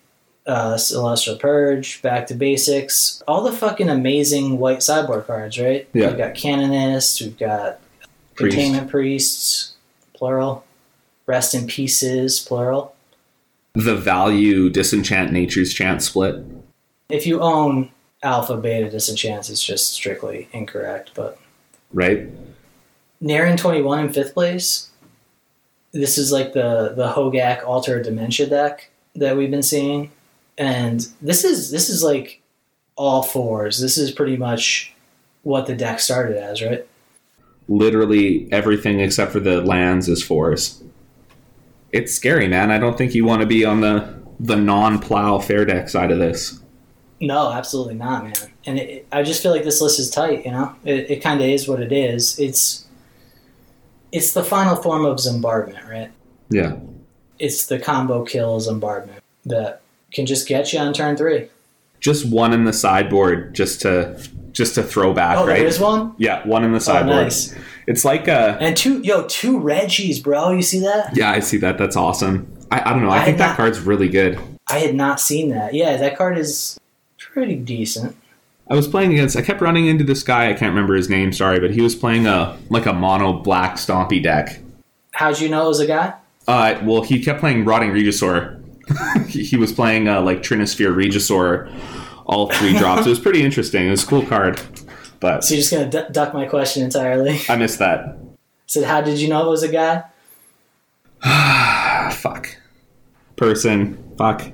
Uh, 0.47 0.77
Celestial 0.77 1.37
Purge, 1.37 2.03
Back 2.03 2.27
to 2.27 2.35
Basics. 2.35 3.23
All 3.27 3.43
the 3.43 3.53
fucking 3.53 3.89
amazing 3.89 4.59
white 4.59 4.83
sideboard 4.83 5.27
cards, 5.27 5.59
right? 5.59 5.89
Yeah. 5.95 6.09
We've 6.09 6.19
got 6.19 6.35
Canonists. 6.35 7.23
We've 7.23 7.39
got 7.39 7.81
Priest. 8.35 8.57
Containment 8.57 8.91
Priests, 8.91 9.75
plural. 10.13 10.65
Rest 11.27 11.55
in 11.55 11.67
Pieces, 11.67 12.41
plural. 12.41 12.95
The 13.73 13.97
value 13.97 14.69
disenchant 14.69 15.33
nature's 15.33 15.73
chant 15.73 16.03
split. 16.03 16.45
If 17.09 17.27
you 17.27 17.41
own 17.41 17.91
Alpha, 18.23 18.57
Beta, 18.57 18.91
Disenchants, 18.91 19.49
it's 19.49 19.65
just 19.65 19.93
strictly 19.93 20.49
incorrect, 20.53 21.13
but 21.15 21.39
Right? 21.93 22.29
Naren 23.23 23.57
twenty 23.57 23.81
one 23.81 24.01
in 24.01 24.13
fifth 24.13 24.35
place. 24.35 24.91
This 25.93 26.19
is 26.19 26.33
like 26.33 26.53
the 26.53 26.93
the 26.95 27.13
Hogaak 27.13 27.65
Altar 27.65 28.03
Dementia 28.03 28.47
deck 28.47 28.91
that 29.15 29.37
we've 29.37 29.51
been 29.51 29.63
seeing, 29.63 30.11
and 30.59 31.07
this 31.21 31.45
is 31.45 31.71
this 31.71 31.89
is 31.89 32.03
like 32.03 32.43
all 32.97 33.23
fours. 33.23 33.81
This 33.81 33.99
is 33.99 34.11
pretty 34.11 34.37
much 34.37 34.95
what 35.43 35.67
the 35.67 35.75
deck 35.75 36.01
started 36.01 36.37
as, 36.37 36.63
right? 36.63 36.87
literally 37.69 38.49
everything 38.53 39.01
except 39.01 39.33
for 39.33 39.41
the 39.41 39.61
lands 39.63 40.09
is 40.09 40.23
fours. 40.23 40.83
It's 41.93 42.13
scary, 42.13 42.49
man. 42.49 42.71
I 42.71 42.79
don't 42.79 42.99
think 42.99 43.15
you 43.15 43.25
want 43.25 43.41
to 43.41 43.47
be 43.47 43.65
on 43.65 43.81
the 43.81 44.23
the 44.41 44.57
non-plow 44.57 45.39
fair 45.39 45.65
deck 45.65 45.89
side 45.89 46.11
of 46.11 46.19
this. 46.19 46.61
No, 47.21 47.53
absolutely 47.53 47.95
not, 47.95 48.25
man. 48.25 48.35
And 48.67 48.79
it, 48.81 49.07
I 49.13 49.23
just 49.23 49.43
feel 49.43 49.53
like 49.53 49.63
this 49.63 49.81
list 49.81 50.01
is 50.01 50.11
tight. 50.11 50.45
You 50.45 50.51
know, 50.51 50.75
it, 50.85 51.11
it 51.11 51.23
kind 51.23 51.41
of 51.41 51.47
is 51.47 51.69
what 51.69 51.81
it 51.81 51.93
is. 51.93 52.39
It's 52.39 52.87
it's 54.13 54.33
the 54.33 54.45
final 54.45 54.77
form 54.77 55.05
of 55.05 55.19
Zombardment, 55.19 55.89
right? 55.89 56.11
Yeah. 56.51 56.77
It's 57.39 57.67
the 57.67 57.79
combo 57.79 58.25
kill 58.25 58.61
Zombardment 58.61 59.21
that 59.47 59.83
can 60.15 60.27
just 60.27 60.49
get 60.49 60.73
you 60.73 60.79
on 60.79 60.93
turn 60.95 61.17
three. 61.17 61.49
Just 62.01 62.27
one 62.27 62.53
in 62.53 62.65
the 62.65 62.73
sideboard 62.73 63.55
just 63.55 63.81
to 63.83 64.19
just 64.53 64.75
to 64.77 64.83
throw 64.83 65.13
back, 65.13 65.37
Oh, 65.39 65.47
right? 65.47 65.59
there 65.59 65.67
is 65.67 65.81
one. 65.81 66.15
Yeah, 66.17 66.47
one 66.47 66.63
in 66.65 66.71
the 66.71 66.77
Oh, 66.77 66.81
sideboard. 66.81 67.25
nice. 67.25 67.55
It's 67.89 68.05
like 68.05 68.29
a 68.29 68.57
And 68.61 68.77
two, 68.77 69.01
yo, 69.03 69.27
two 69.27 69.59
Reggies, 69.59 70.23
bro. 70.23 70.53
You 70.53 70.63
see 70.63 70.79
that? 70.81 71.17
yeah, 71.17 71.31
I 71.33 71.41
see 71.41 71.57
that. 71.59 71.77
That's 71.77 71.97
awesome. 71.97 72.47
I, 72.71 72.81
I 72.89 72.93
don't 72.95 73.03
know. 73.03 73.11
I, 73.11 73.19
I 73.23 73.25
think 73.25 73.39
that 73.39 73.49
not- 73.49 73.57
card's 73.57 73.81
really 73.81 74.09
good. 74.09 74.39
I 74.69 74.79
had 74.79 74.95
not 74.95 75.21
seen 75.21 75.51
that. 75.51 75.75
Yeah, 75.75 75.97
that 75.99 76.17
card 76.17 76.39
is 76.39 76.79
pretty 77.19 77.57
decent. 77.57 78.17
I 78.71 78.75
was 78.75 78.89
playing 78.89 79.13
against. 79.13 79.37
I 79.37 79.43
kept 79.43 79.61
running 79.61 79.87
into 79.87 80.05
this 80.05 80.23
guy. 80.23 80.49
I 80.49 80.55
can't 80.55 80.71
remember 80.71 80.95
his 80.95 81.11
name. 81.11 81.33
Sorry, 81.35 81.61
but 81.61 81.73
he 81.73 81.83
was 81.83 81.95
playing 81.95 82.27
a 82.27 82.57
like 82.71 82.87
a 82.87 82.93
mono 82.95 83.35
black 83.35 83.75
stompy 83.75 84.23
deck. 84.23 84.61
How'd 85.13 85.39
you 85.41 85.49
know 85.51 85.67
it 85.67 85.69
was 85.69 85.81
a 85.81 85.87
guy? 85.87 86.15
Uh, 86.49 86.79
well, 86.83 87.03
he 87.03 87.23
kept 87.23 87.41
playing 87.41 87.65
Rotting 87.67 87.91
Regisaur. 87.91 88.63
he, 89.29 89.57
was 89.57 89.73
playing 89.73 90.09
uh, 90.09 90.21
like 90.21 90.43
Trinisphere 90.43 90.95
Regisaur, 90.95 91.73
all 92.27 92.51
three 92.51 92.73
drops. 92.79 93.07
It 93.07 93.11
was 93.11 93.21
pretty 93.21 93.43
interesting. 93.43 93.87
It 93.87 93.91
was 93.91 94.05
a 94.05 94.07
cool 94.07 94.25
card, 94.27 94.61
but 95.21 95.45
So 95.45 95.55
you're 95.55 95.61
just 95.61 95.73
gonna 95.73 95.91
du- 95.91 96.09
duck 96.11 96.35
my 96.35 96.47
question 96.47 96.83
entirely. 96.83 97.41
I 97.49 97.57
missed 97.57 97.79
that. 97.79 98.19
Said, 98.67 98.85
how 98.85 99.01
did 99.01 99.19
you 99.19 99.29
know 99.29 99.47
it 99.47 99.51
was 99.51 99.63
a 99.63 99.69
guy? 99.69 100.05
Fuck. 102.13 102.57
Person. 103.37 104.15
Fuck. 104.17 104.51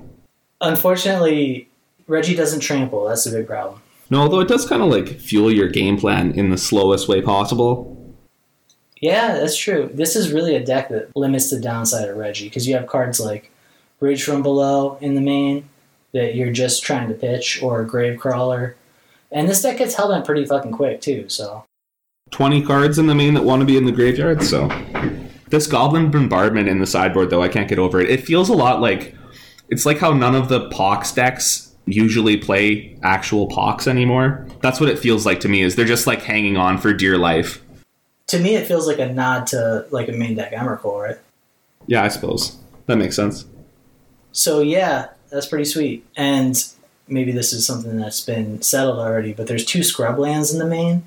Unfortunately, 0.61 1.69
Reggie 2.07 2.35
doesn't 2.35 2.61
trample. 2.61 3.07
That's 3.07 3.27
a 3.27 3.31
big 3.31 3.47
problem. 3.47 3.81
No, 4.11 4.23
although 4.23 4.41
it 4.41 4.49
does 4.49 4.69
kind 4.69 4.83
of 4.83 4.89
like 4.89 5.09
fuel 5.21 5.53
your 5.53 5.69
game 5.69 5.97
plan 5.97 6.33
in 6.33 6.51
the 6.51 6.59
slowest 6.59 7.09
way 7.09 7.23
possible. 7.23 7.97
Yeah, 9.01 9.35
that's 9.35 9.57
true. 9.57 9.89
This 9.95 10.17
is 10.17 10.33
really 10.33 10.57
a 10.57 10.65
deck 10.65 10.91
that 10.91 11.15
limits 11.17 11.51
the 11.51 11.61
downside 11.61 12.09
of 12.09 12.17
Reggie 12.17 12.49
because 12.49 12.69
you 12.69 12.75
have 12.75 12.87
cards 12.87 13.19
like 13.19 13.51
Bridge 14.01 14.25
from 14.25 14.43
Below 14.43 14.99
in 15.01 15.15
the 15.15 15.21
main 15.21 15.69
that 16.13 16.35
you're 16.35 16.51
just 16.51 16.83
trying 16.83 17.09
to 17.09 17.15
pitch, 17.15 17.63
or 17.63 17.83
a 17.83 17.87
Gravecrawler. 17.87 18.75
And 19.31 19.49
this 19.49 19.63
deck 19.63 19.79
gets 19.79 19.95
held 19.95 20.11
on 20.11 20.25
pretty 20.25 20.45
fucking 20.45 20.73
quick 20.73 21.01
too. 21.01 21.29
So 21.29 21.65
20 22.33 22.63
cards 22.63 22.99
in 22.99 23.07
the 23.07 23.15
main 23.15 23.35
that 23.35 23.45
want 23.45 23.61
to 23.61 23.67
be 23.67 23.77
in 23.77 23.85
the 23.85 23.93
graveyard, 23.93 24.43
so. 24.43 24.69
This 25.49 25.67
Goblin 25.67 26.11
Bombardment 26.11 26.69
in 26.69 26.79
the 26.79 26.87
sideboard, 26.87 27.31
though, 27.31 27.43
I 27.43 27.49
can't 27.49 27.69
get 27.69 27.79
over 27.79 28.01
it. 28.01 28.09
It 28.11 28.25
feels 28.25 28.49
a 28.49 28.55
lot 28.55 28.81
like. 28.81 29.15
It's 29.69 29.87
like 29.87 29.99
how 29.99 30.13
none 30.13 30.35
of 30.35 30.49
the 30.49 30.69
Pox 30.71 31.13
decks 31.13 31.75
usually 31.87 32.37
play 32.37 32.97
actual 33.03 33.47
Pox 33.49 33.87
anymore. 33.87 34.47
That's 34.63 34.81
what 34.81 34.89
it 34.89 34.99
feels 34.99 35.27
like 35.27 35.41
to 35.41 35.49
me, 35.49 35.63
is 35.63 35.77
they're 35.77 35.85
just 35.85 36.07
like 36.07 36.23
hanging 36.23 36.57
on 36.57 36.79
for 36.79 36.93
dear 36.93 37.19
life. 37.19 37.63
to 38.31 38.39
me, 38.39 38.55
it 38.55 38.67
feels 38.67 38.87
like 38.87 39.01
a 39.01 39.13
nod 39.13 39.49
to 39.49 39.87
like 39.91 40.09
a 40.09 40.13
main 40.13 40.37
deck 40.37 40.53
Emrakul, 40.53 41.03
right? 41.03 41.19
Yeah, 41.87 42.05
I 42.05 42.09
suppose. 42.09 42.59
That 42.87 42.97
makes 42.97 43.17
sense. 43.17 43.45
So 44.33 44.61
yeah, 44.61 45.09
that's 45.31 45.47
pretty 45.47 45.65
sweet. 45.65 46.07
And 46.17 46.63
maybe 47.09 47.33
this 47.33 47.53
is 47.53 47.67
something 47.67 47.97
that's 47.97 48.21
been 48.21 48.63
settled 48.63 48.99
already, 48.99 49.33
but 49.33 49.47
there's 49.47 49.65
two 49.65 49.83
scrub 49.83 50.19
lands 50.19 50.53
in 50.53 50.59
the 50.59 50.67
main, 50.67 51.07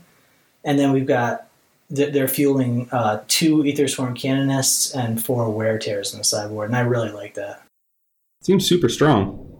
and 0.64 0.78
then 0.78 0.92
we've 0.92 1.08
got 1.08 1.48
they're 1.90 2.28
fueling 2.28 2.90
uh, 2.92 3.22
two 3.28 3.58
Ethersworn 3.58 4.18
Canonists 4.18 4.96
and 4.96 5.24
four 5.24 5.50
Wear 5.52 5.78
Tears 5.78 6.12
in 6.12 6.18
the 6.18 6.24
sideboard, 6.24 6.70
and 6.70 6.76
I 6.76 6.82
really 6.82 7.12
like 7.12 7.36
that. 7.36 7.62
Seems 8.42 8.68
super 8.68 8.90
strong. 8.90 9.53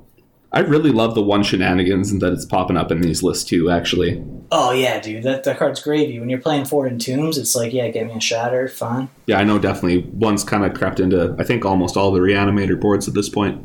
I 0.54 0.60
really 0.60 0.92
love 0.92 1.16
the 1.16 1.24
one 1.24 1.42
shenanigans 1.42 2.12
and 2.12 2.22
that 2.22 2.32
it's 2.32 2.46
popping 2.46 2.78
up 2.78 2.92
in 2.92 3.02
these 3.02 3.24
lists 3.24 3.44
too. 3.44 3.70
Actually, 3.72 4.24
Oh 4.52 4.72
yeah, 4.72 5.00
dude, 5.00 5.24
that 5.24 5.44
that 5.46 5.58
card's 5.58 5.82
gravy. 5.82 6.20
When 6.20 6.30
you're 6.30 6.40
playing 6.40 6.66
Fort 6.66 6.92
in 6.92 7.00
Tombs, 7.00 7.40
it's 7.40 7.56
like, 7.56 7.74
yeah, 7.74 7.88
get 7.90 8.06
me 8.06 8.14
a 8.14 8.20
shatter, 8.20 8.68
fine. 8.68 9.10
yeah, 9.26 9.40
I 9.40 9.44
know 9.44 9.58
definitely 9.58 10.02
one's 10.14 10.44
kind 10.44 10.64
of 10.64 10.76
crept 10.76 11.00
into 11.00 11.36
I 11.40 11.44
think 11.44 11.66
almost 11.66 11.98
all 11.98 12.12
the 12.12 12.20
reanimator 12.20 12.80
boards 12.80 13.08
at 13.08 13.16
this 13.16 13.30
point. 13.30 13.62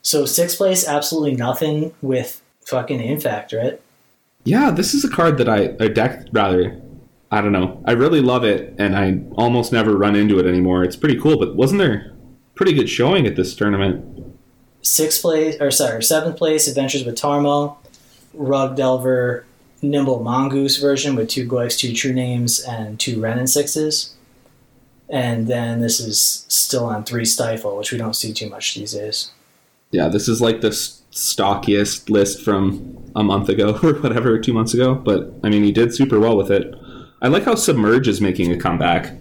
So 0.00 0.24
sixth 0.24 0.56
place, 0.56 0.88
absolutely 0.88 1.34
nothing 1.34 1.92
with 2.00 2.40
fucking 2.64 3.00
Infect, 3.00 3.52
right? 3.52 3.80
Yeah, 4.44 4.70
this 4.70 4.94
is 4.94 5.04
a 5.04 5.10
card 5.10 5.36
that 5.38 5.48
I 5.50 5.74
a 5.80 5.88
deck 5.90 6.26
rather. 6.32 6.80
I 7.30 7.42
don't 7.42 7.52
know. 7.52 7.82
I 7.84 7.92
really 7.92 8.22
love 8.22 8.42
it, 8.42 8.74
and 8.78 8.96
I 8.96 9.20
almost 9.36 9.70
never 9.70 9.98
run 9.98 10.16
into 10.16 10.38
it 10.38 10.46
anymore. 10.46 10.82
It's 10.82 10.96
pretty 10.96 11.20
cool, 11.20 11.38
but 11.38 11.56
wasn't 11.56 11.80
there 11.80 12.14
pretty 12.54 12.72
good 12.72 12.88
showing 12.88 13.26
at 13.26 13.36
this 13.36 13.54
tournament? 13.54 14.27
Sixth 14.82 15.20
place, 15.20 15.56
or 15.60 15.70
sorry, 15.70 16.02
seventh 16.02 16.36
place, 16.36 16.68
Adventures 16.68 17.04
with 17.04 17.16
Tarmo, 17.16 17.76
Rug 18.32 18.76
Delver, 18.76 19.44
Nimble 19.82 20.22
Mongoose 20.22 20.78
version 20.78 21.14
with 21.14 21.28
two 21.28 21.48
Goyfs, 21.48 21.78
two 21.78 21.92
True 21.92 22.12
Names, 22.12 22.60
and 22.60 22.98
two 22.98 23.20
Wrenn 23.20 23.38
and 23.38 23.50
Sixes. 23.50 24.14
And 25.08 25.46
then 25.46 25.80
this 25.80 26.00
is 26.00 26.44
still 26.48 26.84
on 26.84 27.04
three 27.04 27.24
Stifle, 27.24 27.76
which 27.76 27.92
we 27.92 27.98
don't 27.98 28.14
see 28.14 28.32
too 28.32 28.48
much 28.48 28.74
these 28.74 28.92
days. 28.92 29.30
Yeah, 29.90 30.08
this 30.08 30.28
is 30.28 30.40
like 30.40 30.60
the 30.60 30.70
stockiest 30.70 32.10
list 32.10 32.44
from 32.44 33.10
a 33.16 33.22
month 33.22 33.48
ago 33.48 33.78
or 33.82 33.94
whatever, 33.94 34.38
two 34.38 34.52
months 34.52 34.74
ago. 34.74 34.94
But 34.94 35.32
I 35.42 35.48
mean, 35.48 35.64
he 35.64 35.72
did 35.72 35.94
super 35.94 36.20
well 36.20 36.36
with 36.36 36.50
it. 36.50 36.74
I 37.22 37.28
like 37.28 37.44
how 37.44 37.54
Submerge 37.54 38.06
is 38.06 38.20
making 38.20 38.52
a 38.52 38.58
comeback. 38.58 39.14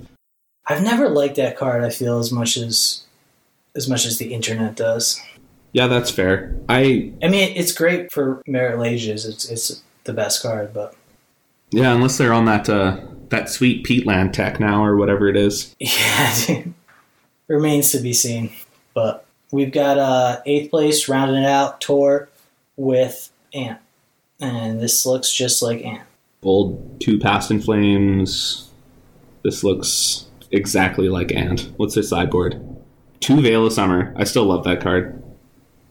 I've 0.68 0.84
never 0.84 1.10
liked 1.10 1.38
that 1.38 1.58
card. 1.58 1.84
I 1.84 1.90
feel 1.90 2.20
as 2.20 2.32
much 2.32 2.58
as 2.58 3.04
as 3.76 3.88
much 3.88 4.06
as 4.06 4.18
the 4.18 4.34
internet 4.34 4.76
does. 4.76 5.22
Yeah, 5.74 5.88
that's 5.88 6.10
fair. 6.12 6.56
I 6.70 7.14
I 7.22 7.28
mean, 7.28 7.56
it's 7.56 7.72
great 7.72 8.12
for 8.12 8.42
Marit 8.48 8.80
Lages. 8.80 9.28
It's 9.28 9.50
it's 9.50 9.84
the 10.06 10.14
best 10.14 10.42
card, 10.42 10.74
but 10.74 10.96
yeah, 11.72 11.94
unless 11.94 12.18
they're 12.18 12.34
on 12.34 12.46
that 12.46 12.70
uh, 12.70 13.00
that 13.30 13.50
sweet 13.50 13.86
Peatland 13.86 14.34
tech 14.34 14.60
now 14.60 14.84
or 14.84 14.96
whatever 14.96 15.28
it 15.28 15.36
is. 15.36 15.76
yeah, 15.80 16.34
dude, 16.46 16.74
remains 17.48 17.92
to 17.92 18.00
be 18.00 18.14
seen. 18.14 18.52
But 18.94 19.26
we've 19.52 19.72
got 19.72 19.98
uh, 19.98 20.42
eighth 20.46 20.72
place 20.72 21.08
rounding 21.08 21.44
it 21.44 21.48
out. 21.48 21.82
Tor 21.82 22.30
with 22.78 23.30
Ant, 23.54 23.80
and 24.40 24.80
this 24.80 25.06
looks 25.06 25.32
just 25.32 25.62
like 25.62 25.84
Ant. 25.84 26.04
Bold 26.42 27.02
two 27.02 27.20
past 27.20 27.52
in 27.52 27.62
flames. 27.62 28.70
This 29.44 29.64
looks 29.64 30.26
exactly 30.52 31.10
like 31.10 31.34
Ant. 31.34 31.72
What's 31.78 31.96
their 31.96 32.04
sideboard? 32.04 32.64
Two 33.20 33.42
Veil 33.42 33.66
of 33.66 33.74
Summer. 33.74 34.14
I 34.16 34.24
still 34.24 34.46
love 34.46 34.64
that 34.64 34.82
card. 34.82 35.22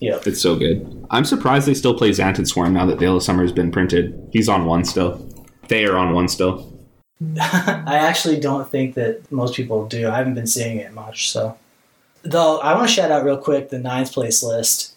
Yep. 0.01 0.27
It's 0.27 0.41
so 0.41 0.57
good. 0.57 1.07
I'm 1.11 1.25
surprised 1.25 1.67
they 1.67 1.75
still 1.75 1.97
play 1.97 2.11
Xantid 2.11 2.47
Swarm 2.47 2.75
now 2.75 2.85
that 2.87 2.99
Veil 2.99 3.17
of 3.17 3.23
Summer 3.23 3.43
has 3.43 3.53
been 3.53 3.71
printed. 3.71 4.29
He's 4.33 4.49
on 4.49 4.67
one 4.67 4.85
still. 4.85 5.27
They 5.69 5.87
are 5.87 5.97
on 5.97 6.13
one 6.13 6.29
still. 6.29 6.73
I 7.41 7.97
actually 7.97 8.39
don't 8.39 8.69
think 8.69 8.95
that 8.95 9.31
most 9.33 9.55
people 9.55 9.87
do. 9.87 10.09
I 10.09 10.19
haven't 10.19 10.35
been 10.35 10.47
seeing 10.47 10.79
it 10.79 10.93
much. 10.93 11.31
So, 11.31 11.57
though, 12.23 12.59
I 12.59 12.75
want 12.75 12.89
to 12.89 12.95
shout 12.95 13.11
out 13.11 13.25
real 13.25 13.39
quick 13.39 13.71
the 13.71 13.79
ninth 13.79 14.13
place 14.13 14.43
list. 14.43 14.93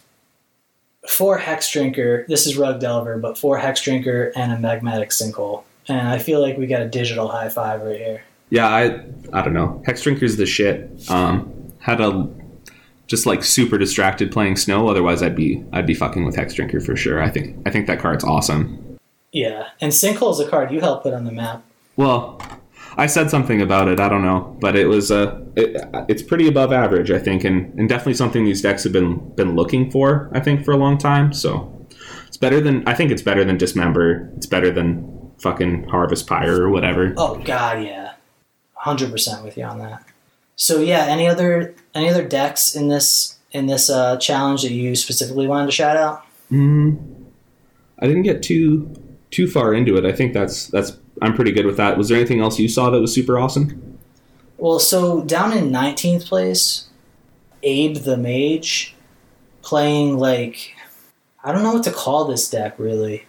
For 1.08 1.38
Hex 1.38 1.72
Drinker, 1.72 2.26
this 2.28 2.46
is 2.46 2.58
Rug 2.58 2.82
Delver, 2.82 3.18
but 3.18 3.38
for 3.38 3.58
Hex 3.58 3.82
Drinker 3.82 4.34
and 4.36 4.52
a 4.52 4.58
Magmatic 4.58 5.08
Sinkhole. 5.08 5.64
And 5.88 6.08
I 6.10 6.20
feel 6.20 6.42
like 6.42 6.58
we 6.58 6.68
got 6.68 6.82
a 6.82 6.90
digital 6.90 7.30
high 7.30 7.50
five 7.50 7.82
right 7.82 7.98
here. 7.98 8.22
Yeah, 8.50 8.68
I 8.68 9.06
I 9.32 9.42
don't 9.42 9.54
know. 9.54 9.82
Hex 9.86 10.04
Drinker's 10.04 10.36
the 10.36 10.46
shit. 10.46 11.10
Um, 11.10 11.72
had 11.80 12.02
a 12.02 12.30
just 13.10 13.26
like 13.26 13.44
super 13.44 13.78
distracted 13.78 14.32
playing 14.32 14.56
Snow. 14.56 14.88
Otherwise, 14.88 15.22
I'd 15.22 15.36
be 15.36 15.64
I'd 15.74 15.88
be 15.88 15.96
fucking 15.96 16.24
with 16.26 16.36
Hex 16.36 16.54
Drinker 16.54 16.80
for 16.80 16.96
sure. 16.96 17.22
I 17.22 17.30
think 17.30 17.58
I 17.68 17.72
think 17.72 17.88
that 17.88 18.00
card's 18.00 18.24
awesome. 18.24 18.98
Yeah, 19.34 19.70
and 19.82 19.92
Sinkhole 19.92 20.32
is 20.32 20.40
a 20.40 20.48
card 20.48 20.72
you 20.72 20.80
helped 20.80 21.04
put 21.04 21.14
on 21.14 21.26
the 21.26 21.32
map. 21.32 21.64
Well, 21.98 22.42
I 22.98 23.08
said 23.08 23.30
something 23.30 23.62
about 23.62 23.88
it. 23.88 24.00
I 24.00 24.10
don't 24.10 24.22
know, 24.22 24.56
but 24.62 24.76
it 24.76 24.86
was 24.86 25.12
uh, 25.12 25.42
it, 25.56 25.84
it's 26.08 26.22
pretty 26.22 26.48
above 26.48 26.72
average, 26.72 27.12
I 27.12 27.20
think, 27.20 27.44
and, 27.44 27.78
and 27.78 27.90
definitely 27.90 28.14
something 28.14 28.46
these 28.46 28.62
decks 28.62 28.84
have 28.84 28.94
been 28.94 29.18
been 29.36 29.56
looking 29.56 29.90
for. 29.90 30.30
I 30.32 30.40
think 30.40 30.64
for 30.64 30.72
a 30.72 30.78
long 30.78 30.98
time. 30.98 31.34
So 31.34 31.88
it's 32.28 32.38
better 32.38 32.62
than 32.62 32.88
I 32.88 32.94
think 32.94 33.12
it's 33.12 33.24
better 33.24 33.44
than 33.44 33.58
Dismember. 33.58 34.32
It's 34.38 34.46
better 34.46 34.72
than 34.72 35.32
fucking 35.40 35.90
Harvest 35.90 36.28
Pyre 36.28 36.62
or 36.62 36.70
whatever. 36.70 37.16
Oh 37.18 37.38
God, 37.40 37.84
yeah, 37.84 38.14
hundred 38.74 39.12
percent 39.12 39.44
with 39.44 39.58
you 39.58 39.64
on 39.64 39.80
that. 39.80 40.04
So 40.56 40.80
yeah, 40.80 41.06
any 41.06 41.28
other 41.28 41.74
any 41.96 42.10
other 42.10 42.28
decks 42.28 42.76
in 42.76 42.88
this 42.88 43.38
in 43.52 43.66
this 43.66 43.90
uh, 43.90 44.18
challenge 44.18 44.62
that 44.64 44.72
you 44.72 44.96
specifically 44.96 45.48
wanted 45.48 45.68
to 45.68 45.72
shout 45.72 45.98
out? 45.98 46.24
Mm, 46.52 47.26
I 48.00 48.08
didn't 48.08 48.24
get 48.24 48.44
too 48.44 48.94
too 49.32 49.48
far 49.48 49.74
into 49.74 49.98
it. 49.98 50.06
I 50.06 50.12
think 50.12 50.34
that's 50.34 50.68
that's 50.68 50.98
I'm 51.22 51.36
pretty 51.36 51.52
good 51.52 51.66
with 51.66 51.78
that. 51.78 51.98
Was 51.98 52.10
there 52.10 52.18
anything 52.18 52.42
else 52.42 52.60
you 52.60 52.70
saw 52.70 52.90
that 52.90 53.02
was 53.02 53.14
super 53.14 53.38
awesome? 53.38 53.98
Well, 54.58 54.80
so 54.80 55.24
down 55.24 55.54
in 55.54 55.72
nineteenth 55.72 56.26
place, 56.26 56.90
Abe 57.64 57.98
the 57.98 58.18
Mage, 58.18 58.96
playing 59.62 60.18
like 60.18 60.76
I 61.44 61.52
don't 61.52 61.64
know 61.64 61.74
what 61.74 61.84
to 61.84 61.92
call 61.92 62.26
this 62.26 62.50
deck 62.50 62.76
really. 62.78 63.26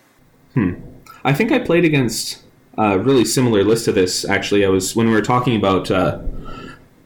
Hmm. 0.54 0.74
I 1.22 1.32
think 1.32 1.52
I 1.52 1.58
played 1.58 1.84
against 1.84 2.42
a 2.78 2.98
really 2.98 3.24
similar 3.24 3.62
list 3.62 3.84
to 3.84 3.92
this. 3.92 4.24
Actually, 4.24 4.64
I 4.64 4.68
was 4.68 4.96
when 4.96 5.06
we 5.06 5.12
were 5.12 5.22
talking 5.22 5.56
about 5.56 5.90
uh, 5.90 6.20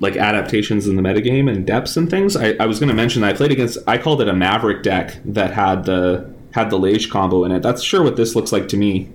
like 0.04 0.16
adaptations 0.16 0.86
in 0.86 0.94
the 0.94 1.02
metagame 1.02 1.50
and 1.50 1.66
depths 1.66 1.96
and 1.96 2.08
things. 2.08 2.36
I, 2.36 2.54
I 2.60 2.66
was 2.66 2.78
going 2.78 2.88
to 2.88 2.94
mention 2.94 3.22
that 3.22 3.34
I 3.34 3.36
played 3.36 3.50
against. 3.50 3.78
I 3.88 3.98
called 3.98 4.20
it 4.20 4.28
a 4.28 4.34
Maverick 4.34 4.84
deck 4.84 5.16
that 5.24 5.52
had 5.52 5.84
the 5.84 6.32
had 6.52 6.70
the 6.70 6.78
Lage 6.78 7.10
combo 7.10 7.44
in 7.44 7.50
it. 7.50 7.62
That's 7.62 7.82
sure 7.82 8.04
what 8.04 8.14
this 8.14 8.36
looks 8.36 8.52
like 8.52 8.68
to 8.68 8.76
me. 8.76 9.10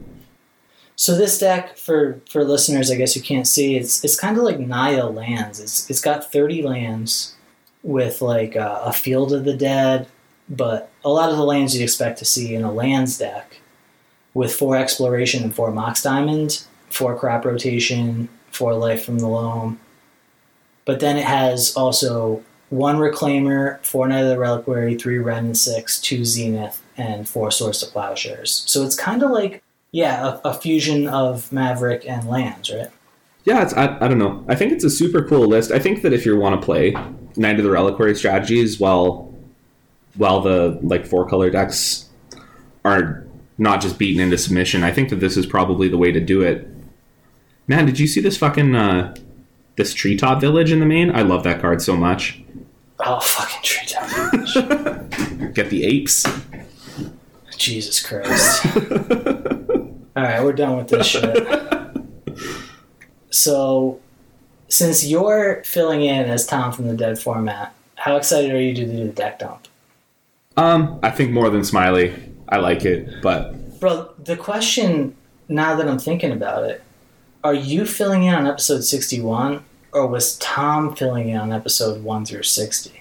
So 0.98 1.16
this 1.16 1.40
deck, 1.40 1.78
for 1.78 2.20
for 2.30 2.44
listeners, 2.44 2.92
I 2.92 2.96
guess 2.96 3.16
you 3.16 3.22
can't 3.22 3.48
see, 3.48 3.78
it's 3.78 4.04
it's 4.04 4.20
kind 4.20 4.38
of 4.38 4.44
like 4.44 4.60
Naya 4.60 5.06
lands. 5.06 5.62
It's 5.62 5.90
it's 5.90 6.02
got 6.02 6.30
thirty 6.30 6.62
lands 6.62 7.36
with 7.84 8.22
like 8.22 8.58
uh, 8.58 8.82
a 8.84 8.92
Field 8.92 9.32
of 9.32 9.46
the 9.46 9.56
Dead, 9.56 10.08
but 10.50 10.92
a 11.06 11.10
lot 11.10 11.30
of 11.30 11.38
the 11.38 11.46
lands 11.46 11.74
you'd 11.74 11.84
expect 11.84 12.20
to 12.20 12.26
see 12.26 12.54
in 12.54 12.66
a 12.66 12.72
lands 12.74 13.18
deck, 13.18 13.62
with 14.34 14.54
four 14.54 14.76
exploration 14.76 15.44
and 15.44 15.56
four 15.56 15.72
Mox 15.72 16.04
Diamond, 16.04 16.66
four 16.90 17.18
crop 17.18 17.46
rotation, 17.46 18.28
four 18.52 18.74
life 18.74 19.06
from 19.06 19.20
the 19.20 19.28
loam. 19.28 19.80
But 20.86 21.00
then 21.00 21.18
it 21.18 21.26
has 21.26 21.76
also 21.76 22.44
one 22.70 22.98
Reclaimer, 22.98 23.84
four 23.86 24.08
Knight 24.08 24.22
of 24.22 24.30
the 24.30 24.40
Reliquary, 24.40 24.96
three 24.96 25.18
Wrenn 25.18 25.46
and 25.46 25.58
six, 25.58 26.00
two 26.00 26.26
Zenith, 26.26 26.82
and 26.98 27.28
four 27.28 27.52
Swords 27.52 27.80
to 27.80 27.88
Plowshares. 27.88 28.64
So 28.68 28.84
it's 28.84 28.96
kind 28.96 29.24
of 29.24 29.32
like 29.32 29.64
yeah, 29.92 30.40
a, 30.44 30.50
a 30.50 30.54
fusion 30.54 31.08
of 31.08 31.52
Maverick 31.52 32.08
and 32.08 32.28
Lands, 32.28 32.70
right? 32.70 32.90
Yeah, 33.44 33.64
it's, 33.64 33.74
I, 33.74 33.98
I 34.00 34.08
don't 34.08 34.20
know. 34.20 34.46
I 34.48 34.56
think 34.56 34.72
it's 34.72 34.84
a 34.84 34.90
super 34.90 35.24
cool 35.24 35.48
list. 35.48 35.72
I 35.72 35.80
think 35.80 36.02
that 36.04 36.14
if 36.14 36.26
you 36.26 36.38
want 36.38 36.60
to 36.60 36.64
play 36.64 36.92
Knight 37.36 37.58
of 37.58 37.64
the 37.64 37.72
Reliquary 37.72 38.16
strategies 38.16 38.80
while 38.80 39.34
while 40.16 40.42
the 40.42 40.78
like 40.82 41.06
four 41.06 41.28
color 41.28 41.50
decks 41.50 42.10
are 42.84 43.26
not 43.58 43.82
just 43.82 43.98
beaten 43.98 44.22
into 44.22 44.38
submission, 44.38 44.84
I 44.84 44.92
think 44.92 45.10
that 45.10 45.18
this 45.18 45.38
is 45.38 45.46
probably 45.46 45.88
the 45.88 45.98
way 45.98 46.12
to 46.12 46.20
do 46.20 46.42
it. 46.42 46.68
Man, 47.68 47.86
did 47.86 48.00
you 48.00 48.08
see 48.08 48.20
this 48.20 48.38
fucking 48.38 48.76
uh, 48.76 49.16
this 49.80 49.94
treetop 49.94 50.42
village 50.42 50.72
in 50.74 50.80
the 50.82 50.86
main? 50.86 51.10
I 51.10 51.22
love 51.22 51.44
that 51.46 51.62
card 51.62 51.82
so 51.82 51.96
much. 51.96 52.42
Oh, 53.00 53.20
fucking 53.22 53.62
treetop. 53.64 54.10
Village. 54.10 55.54
Get 55.56 55.70
the 55.70 55.86
apes. 55.86 56.26
Jesus 57.58 58.06
Christ. 58.06 58.66
All 60.16 60.24
right, 60.24 60.44
we're 60.44 60.52
done 60.52 60.76
with 60.76 60.90
this 60.90 61.08
shit. 61.08 61.48
So, 63.32 64.02
since 64.68 65.06
you're 65.06 65.64
filling 65.64 66.02
in 66.02 66.26
as 66.26 66.46
Tom 66.46 66.74
from 66.74 66.88
the 66.88 66.96
Dead 66.96 67.18
format, 67.18 67.74
how 67.96 68.18
excited 68.18 68.52
are 68.52 68.60
you 68.60 68.74
to 68.76 68.86
do 68.86 69.06
the 69.06 69.14
deck 69.14 69.40
dump? 69.40 69.68
Um, 70.58 71.00
I 71.02 71.10
think 71.10 71.32
more 71.32 71.50
than 71.50 71.64
Smiley. 71.64 72.14
I 72.50 72.58
like 72.58 72.84
it, 72.84 73.22
but 73.22 73.80
Bro, 73.80 74.14
the 74.22 74.36
question, 74.36 75.16
now 75.48 75.76
that 75.76 75.88
I'm 75.88 76.00
thinking 76.00 76.32
about 76.32 76.66
it, 76.66 76.84
are 77.46 77.54
you 77.54 77.86
filling 77.86 78.24
in 78.24 78.34
on 78.34 78.46
episode 78.46 78.84
61, 78.84 79.64
or 79.92 80.08
was 80.08 80.38
Tom 80.38 80.96
filling 80.96 81.30
in 81.30 81.38
on 81.38 81.52
episode 81.52 82.04
1 82.04 82.26
through 82.26 82.44
60? 82.44 83.00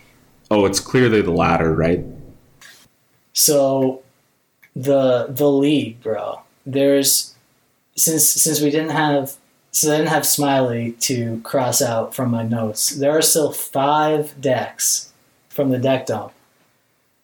oh, 0.51 0.65
it's 0.65 0.81
clearly 0.81 1.23
the 1.23 1.31
latter, 1.31 1.75
right? 1.75 2.05
So 3.33 4.03
the 4.75 5.27
the 5.29 5.51
league, 5.51 6.03
bro. 6.03 6.43
There's 6.67 7.35
since 7.97 8.29
since 8.29 8.61
we 8.61 8.71
didn't 8.71 8.91
have 8.91 9.37
so 9.71 9.93
I 9.93 9.99
didn't 9.99 10.11
have 10.11 10.27
Smiley 10.27 10.93
to 11.01 11.41
cross 11.45 11.83
out 11.83 12.15
from 12.15 12.31
my 12.31 12.43
notes. 12.43 12.91
There 12.91 13.17
are 13.17 13.23
still 13.23 13.53
five 13.53 14.41
decks 14.41 15.13
from 15.49 15.71
the 15.71 15.79
deck 15.79 16.07
dump, 16.07 16.33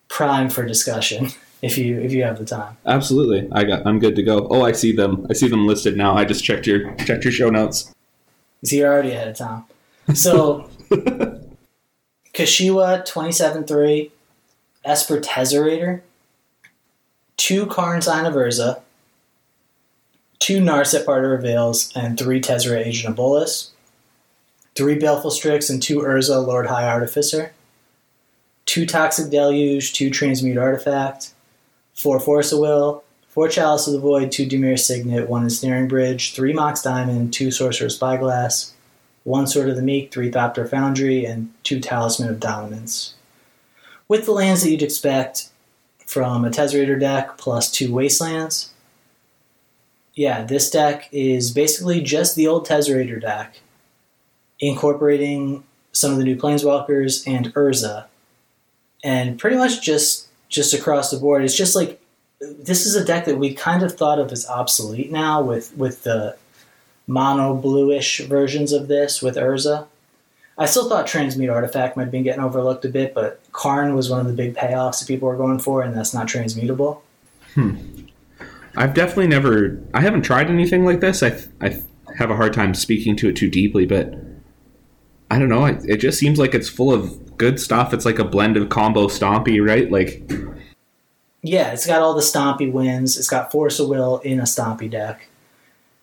prime 0.09 0.51
for 0.51 0.65
discussion. 0.65 1.29
If 1.63 1.79
you 1.79 1.99
if 1.99 2.13
you 2.13 2.25
have 2.25 2.39
the 2.39 2.45
time. 2.45 2.77
Absolutely. 2.85 3.49
I 3.51 3.65
got. 3.65 3.87
I'm 3.87 3.99
good 3.99 4.17
to 4.17 4.23
go. 4.23 4.47
Oh, 4.51 4.61
I 4.61 4.73
see 4.73 4.93
them. 4.95 5.27
I 5.31 5.33
see 5.33 5.49
them 5.49 5.67
listed 5.67 5.97
now. 5.97 6.15
I 6.15 6.27
just 6.27 6.45
checked 6.45 6.67
your 6.67 6.95
checked 6.97 7.25
your 7.25 7.33
show 7.33 7.49
notes. 7.49 7.94
See, 8.65 8.79
you're 8.79 8.93
already 8.93 9.13
ahead 9.13 9.29
of 9.29 9.37
time. 9.37 9.65
So 10.15 10.69
Kashiwa 12.35 13.05
twenty 13.05 13.33
seven 13.33 13.65
three, 13.65 14.11
Esper 14.85 15.21
Tezzerator, 15.21 16.01
two 17.37 17.67
Karn 17.67 18.01
Scion 18.01 18.33
two 20.39 20.61
Narset 20.61 21.05
Parter 21.05 21.41
Veils, 21.41 21.93
and 21.97 22.19
three 22.19 22.41
Tezzeret 22.41 22.87
Agent 22.87 23.11
of 23.11 23.17
Bolas, 23.17 23.71
three 24.75 24.99
Baleful 24.99 25.31
Strix, 25.31 25.71
and 25.71 25.83
two 25.83 26.01
Urza 26.01 26.47
Lord 26.47 26.67
High 26.67 26.87
Artificer, 26.87 27.53
two 28.67 28.85
Toxic 28.87 29.31
Deluge, 29.31 29.93
two 29.93 30.11
Transmute 30.11 30.59
Artifact, 30.59 31.33
four 31.95 32.21
Force 32.21 32.53
of 32.53 32.59
Will, 32.59 33.05
four 33.35 33.49
Chalice 33.49 33.89
of 33.89 33.93
the 33.93 33.99
Void, 33.99 34.31
two 34.31 34.47
Dimir 34.47 34.79
Signet, 34.79 35.29
one 35.29 35.43
Ensnaring 35.43 35.89
Bridge, 35.89 36.35
three 36.35 36.53
Mox 36.53 36.83
Diamond, 36.83 37.33
two 37.33 37.51
Sorcerer's 37.51 37.97
Spyglass, 37.97 38.73
one 39.25 39.49
Sword 39.49 39.69
of 39.69 39.75
the 39.75 39.83
Meek, 39.83 40.13
three 40.13 40.31
Thopter 40.31 40.69
Foundry, 40.71 41.25
and 41.25 41.53
two 41.65 41.81
Talisman 41.81 42.31
of 42.31 42.39
Dominance. 42.39 43.15
With 44.07 44.25
the 44.25 44.31
lands 44.33 44.63
that 44.63 44.71
you'd 44.71 44.83
expect 44.83 45.49
from 46.07 46.45
a 46.45 46.51
Tezzerator 46.51 47.01
deck 47.01 47.37
plus 47.37 47.73
two 47.73 47.93
Wastelands. 47.93 48.71
Yeah, 50.15 50.45
this 50.45 50.71
deck 50.71 51.09
is 51.11 51.51
basically 51.51 52.03
just 52.03 52.37
the 52.37 52.47
old 52.47 52.69
Tezzerator 52.69 53.21
deck, 53.21 53.59
incorporating 54.61 55.65
some 55.91 56.13
of 56.13 56.19
the 56.19 56.25
new 56.25 56.37
Planeswalkers 56.37 57.27
and 57.27 57.53
Urza, 57.55 58.05
and 59.03 59.41
pretty 59.41 59.57
much 59.57 59.83
just 59.83 60.29
just 60.49 60.73
across 60.73 61.11
the 61.11 61.17
board. 61.17 61.43
It's 61.43 61.57
just 61.57 61.75
like 61.75 62.01
this 62.59 62.87
is 62.87 62.97
a 62.97 63.05
deck 63.05 63.25
that 63.27 63.39
we 63.39 63.55
kind 63.55 63.83
of 63.83 63.97
thought 63.97 64.19
of 64.19 64.33
as 64.33 64.47
obsolete 64.49 65.11
now 65.11 65.43
with 65.43 65.77
with 65.77 66.03
the 66.05 66.37
mono 67.07 67.55
bluish 67.55 68.21
versions 68.21 68.73
of 68.73 68.89
this 68.89 69.23
with 69.23 69.37
Urza. 69.37 69.87
I 70.57 70.67
still 70.67 70.89
thought 70.89 71.07
Transmute 71.07 71.51
Artifact 71.51 71.97
might 71.97 72.05
have 72.05 72.13
been 72.13 72.23
getting 72.23 72.43
overlooked 72.43 72.85
a 72.85 72.89
bit, 72.89 73.13
but 73.13 73.41
Karn 73.53 73.95
was 73.95 74.09
one 74.09 74.21
of 74.21 74.27
the 74.27 74.33
big 74.33 74.55
payoffs 74.55 75.01
that 75.01 75.09
people 75.09 75.29
were 75.29 75.37
going 75.37 75.59
for, 75.59 75.83
and 75.83 75.97
that's 75.97 76.15
not 76.15 76.29
transmutable. 76.29 77.03
Hmm. 77.55 77.77
I've 78.77 78.95
definitely 78.95 79.29
never. 79.29 79.81
I 79.93 80.01
haven't 80.01 80.23
tried 80.23 80.51
anything 80.51 80.85
like 80.85 81.01
this. 81.01 81.23
I 81.23 81.39
I 81.61 81.83
have 82.17 82.31
a 82.31 82.37
hard 82.37 82.53
time 82.53 82.75
speaking 82.75 83.17
to 83.17 83.29
it 83.29 83.37
too 83.37 83.51
deeply, 83.51 83.87
but 83.87 84.15
I 85.31 85.39
don't 85.39 85.49
know. 85.49 85.65
It, 85.65 85.85
it 85.85 85.97
just 85.99 86.19
seems 86.19 86.39
like 86.39 86.55
it's 86.55 86.69
full 86.69 86.93
of 86.93 87.37
good 87.37 87.61
stuff. 87.61 87.93
It's 87.93 88.05
like 88.05 88.19
a 88.19 88.25
blend 88.25 88.57
of 88.57 88.69
combo 88.69 89.07
stompy, 89.09 89.65
right? 89.65 89.91
Like, 89.91 90.23
yeah, 91.45 91.73
it's 91.73 91.87
got 91.87 92.01
all 92.01 92.15
the 92.15 92.23
stompy 92.23 92.73
wins. 92.73 93.19
It's 93.19 93.29
got 93.29 93.53
Force 93.53 93.79
of 93.79 93.89
Will 93.89 94.19
in 94.21 94.41
a 94.41 94.45
stompy 94.45 94.91
deck, 94.91 95.29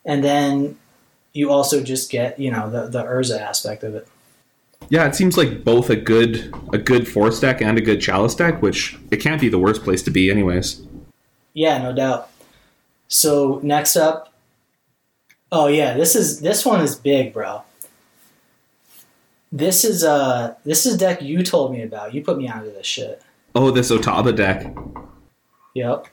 and 0.05 0.23
then 0.23 0.77
you 1.33 1.49
also 1.49 1.81
just 1.81 2.11
get 2.11 2.39
you 2.39 2.51
know 2.51 2.69
the 2.69 2.87
the 2.87 3.03
Urza 3.03 3.41
aspect 3.41 3.83
of 3.83 3.95
it. 3.95 4.07
Yeah, 4.89 5.07
it 5.07 5.15
seems 5.15 5.37
like 5.37 5.63
both 5.63 5.89
a 5.89 5.95
good 5.95 6.53
a 6.71 6.77
good 6.77 7.07
force 7.07 7.39
deck 7.39 7.59
and 7.59 7.75
a 7.75 7.81
good 7.81 7.99
chalice 7.99 8.35
deck, 8.35 8.61
which 8.61 8.95
it 9.09 9.17
can't 9.17 9.41
be 9.41 9.49
the 9.49 9.57
worst 9.57 9.83
place 9.83 10.03
to 10.03 10.11
be, 10.11 10.29
anyways. 10.29 10.85
Yeah, 11.53 11.79
no 11.79 11.91
doubt. 11.91 12.29
So 13.07 13.59
next 13.63 13.95
up, 13.95 14.31
oh 15.51 15.65
yeah, 15.65 15.95
this 15.95 16.15
is 16.15 16.41
this 16.41 16.63
one 16.63 16.81
is 16.81 16.95
big, 16.95 17.33
bro. 17.33 17.63
This 19.51 19.83
is 19.83 20.03
uh 20.03 20.53
this 20.65 20.85
is 20.85 20.97
deck 20.97 21.23
you 21.23 21.41
told 21.41 21.73
me 21.73 21.81
about. 21.81 22.13
You 22.13 22.23
put 22.23 22.37
me 22.37 22.47
onto 22.47 22.71
this 22.71 22.85
shit. 22.85 23.23
Oh, 23.55 23.71
this 23.71 23.89
Otaba 23.89 24.35
deck. 24.35 24.71
Yep. 25.73 26.07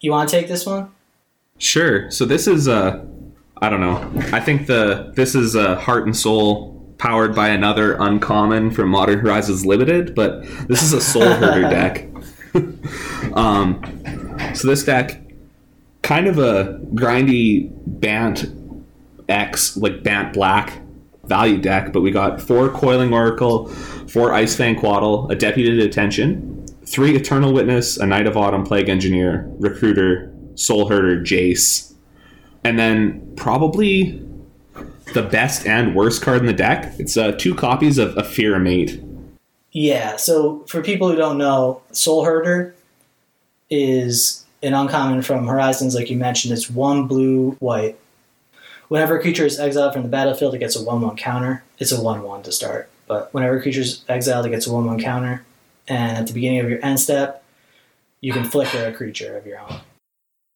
You 0.00 0.10
want 0.12 0.28
to 0.28 0.36
take 0.36 0.48
this 0.48 0.66
one? 0.66 0.92
Sure. 1.58 2.10
So 2.10 2.24
this 2.24 2.46
is 2.46 2.68
uh 2.68 3.04
I 3.62 3.68
don't 3.68 3.80
know. 3.80 4.10
I 4.32 4.40
think 4.40 4.66
the 4.66 5.12
this 5.14 5.34
is 5.34 5.54
a 5.54 5.70
uh, 5.70 5.76
heart 5.76 6.06
and 6.06 6.16
soul 6.16 6.80
powered 7.00 7.34
by 7.34 7.48
another 7.48 7.94
uncommon 7.94 8.70
from 8.70 8.88
Modern 8.90 9.18
Horizons 9.20 9.66
Limited, 9.66 10.14
but 10.14 10.42
this 10.68 10.82
is 10.82 10.92
a 10.92 11.00
Soul 11.00 11.22
Herder 11.32 11.68
deck. 11.68 12.06
um, 13.34 13.82
so 14.54 14.68
this 14.68 14.84
deck, 14.84 15.20
kind 16.02 16.26
of 16.26 16.38
a 16.38 16.78
grindy 16.94 17.70
Bant 17.86 18.44
X, 19.28 19.76
like 19.76 20.02
Bant 20.02 20.32
Black 20.32 20.80
value 21.24 21.58
deck, 21.58 21.92
but 21.92 22.00
we 22.00 22.10
got 22.10 22.40
four 22.40 22.68
Coiling 22.68 23.12
Oracle, 23.12 23.68
four 23.68 24.30
Icefang 24.30 24.78
Coatl, 24.78 25.30
a 25.30 25.36
Deputy 25.36 25.76
Detention, 25.76 26.49
three 26.90 27.14
Eternal 27.14 27.52
Witness, 27.52 27.96
a 27.96 28.06
Knight 28.06 28.26
of 28.26 28.36
Autumn 28.36 28.64
Plague 28.64 28.88
Engineer, 28.88 29.48
Recruiter, 29.58 30.34
Soul 30.56 30.88
Herder, 30.88 31.20
Jace, 31.20 31.94
and 32.64 32.78
then 32.78 33.32
probably 33.36 34.20
the 35.14 35.22
best 35.22 35.66
and 35.66 35.94
worst 35.94 36.20
card 36.20 36.40
in 36.40 36.46
the 36.46 36.52
deck. 36.52 36.92
It's 36.98 37.16
uh, 37.16 37.32
two 37.32 37.54
copies 37.54 37.96
of 37.98 38.14
Ephemerate. 38.16 39.06
Yeah, 39.72 40.16
so 40.16 40.64
for 40.66 40.82
people 40.82 41.08
who 41.08 41.16
don't 41.16 41.38
know, 41.38 41.80
Soul 41.92 42.24
Herder 42.24 42.74
is 43.70 44.44
an 44.62 44.74
uncommon 44.74 45.22
from 45.22 45.46
Horizons, 45.46 45.94
like 45.94 46.10
you 46.10 46.16
mentioned. 46.16 46.52
It's 46.52 46.68
one 46.68 47.06
blue, 47.06 47.52
white. 47.60 47.98
Whenever 48.88 49.16
a 49.16 49.22
creature 49.22 49.46
is 49.46 49.60
exiled 49.60 49.92
from 49.92 50.02
the 50.02 50.08
battlefield, 50.08 50.54
it 50.54 50.58
gets 50.58 50.74
a 50.74 50.82
1 50.82 51.00
1 51.00 51.16
counter. 51.16 51.62
It's 51.78 51.92
a 51.92 52.02
1 52.02 52.22
1 52.24 52.42
to 52.42 52.52
start. 52.52 52.90
But 53.06 53.32
whenever 53.32 53.58
a 53.58 53.62
creature 53.62 53.82
is 53.82 54.04
exiled, 54.08 54.46
it 54.46 54.50
gets 54.50 54.66
a 54.66 54.72
1 54.72 54.84
1 54.84 54.98
counter. 54.98 55.44
And 55.90 56.16
at 56.16 56.26
the 56.26 56.32
beginning 56.32 56.60
of 56.60 56.70
your 56.70 56.82
end 56.84 56.98
step, 56.98 57.42
you 58.20 58.32
can 58.32 58.44
flicker 58.44 58.86
a 58.86 58.92
creature 58.92 59.36
of 59.36 59.44
your 59.44 59.58
own. 59.58 59.80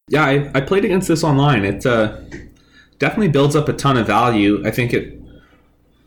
Yeah, 0.07 0.23
I, 0.23 0.51
I 0.55 0.61
played 0.61 0.85
against 0.85 1.07
this 1.07 1.23
online. 1.23 1.65
It 1.65 1.85
uh, 1.85 2.17
definitely 2.99 3.27
builds 3.27 3.55
up 3.55 3.67
a 3.67 3.73
ton 3.73 3.97
of 3.97 4.07
value. 4.07 4.65
I 4.65 4.71
think 4.71 4.93
it. 4.93 5.19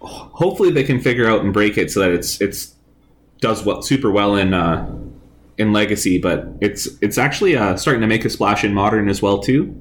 Hopefully, 0.01 0.71
they 0.71 0.85
can 0.85 1.01
figure 1.01 1.29
out 1.29 1.43
and 1.43 1.53
break 1.53 1.77
it 1.77 1.91
so 1.91 2.01
that 2.01 2.11
it's 2.11 2.41
it's 2.41 2.75
does 3.41 3.65
what 3.65 3.85
super 3.85 4.11
well 4.11 4.35
in 4.35 4.55
uh, 4.55 4.91
in 5.59 5.73
Legacy, 5.73 6.19
but 6.19 6.47
it's 6.61 6.89
it's 7.03 7.19
actually 7.19 7.57
uh, 7.57 7.77
starting 7.77 8.01
to 8.01 8.07
make 8.07 8.25
a 8.25 8.31
splash 8.31 8.65
in 8.65 8.73
Modern 8.73 9.09
as 9.09 9.21
well 9.21 9.39
too. 9.39 9.75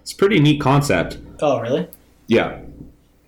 It's 0.00 0.12
a 0.12 0.16
pretty 0.16 0.40
neat 0.40 0.60
concept. 0.60 1.18
Oh, 1.40 1.60
really? 1.60 1.88
Yeah, 2.28 2.60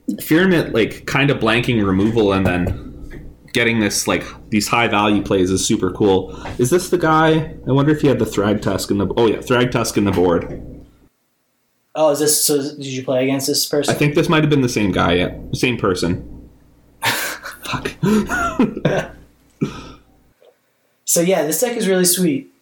Ephemerate 0.09 0.73
like 0.73 1.05
kind 1.07 1.31
of 1.31 1.39
blanking 1.39 1.85
removal 1.85 2.33
and 2.33 2.47
then 2.47 2.88
getting 3.53 3.81
this 3.81 4.07
like 4.07 4.25
these 4.51 4.69
high 4.69 4.89
value 4.89 5.23
plays 5.23 5.51
is 5.51 5.67
super 5.67 5.91
cool. 5.91 6.37
Is 6.59 6.71
this 6.71 6.91
the 6.91 6.99
guy? 6.99 7.55
I 7.67 7.73
wonder 7.73 7.93
if 7.93 8.01
he 8.01 8.09
had 8.09 8.19
the 8.19 8.25
Thragtusk 8.25 8.91
in 8.91 8.99
the. 8.99 9.07
Oh 9.17 9.27
yeah, 9.27 9.39
Thragtusk 9.39 9.97
in 9.97 10.05
the 10.05 10.13
board. 10.13 10.65
Oh, 11.95 12.11
is 12.11 12.21
this 12.21 12.45
so? 12.45 12.63
Did 12.63 12.87
you 12.87 13.05
play 13.05 13.25
against 13.25 13.47
this 13.47 13.67
person? 13.67 13.95
I 13.95 13.99
think 13.99 14.15
this 14.15 14.29
might 14.29 14.43
have 14.43 14.51
been 14.51 14.63
the 14.63 14.69
same 14.69 14.93
guy. 14.93 15.15
Yeah, 15.15 15.37
same 15.53 15.77
person. 15.77 16.51
Fuck. 17.03 17.91
so 21.05 21.21
yeah, 21.21 21.43
this 21.43 21.61
deck 21.61 21.77
is 21.77 21.89
really 21.89 22.05
sweet. 22.05 22.53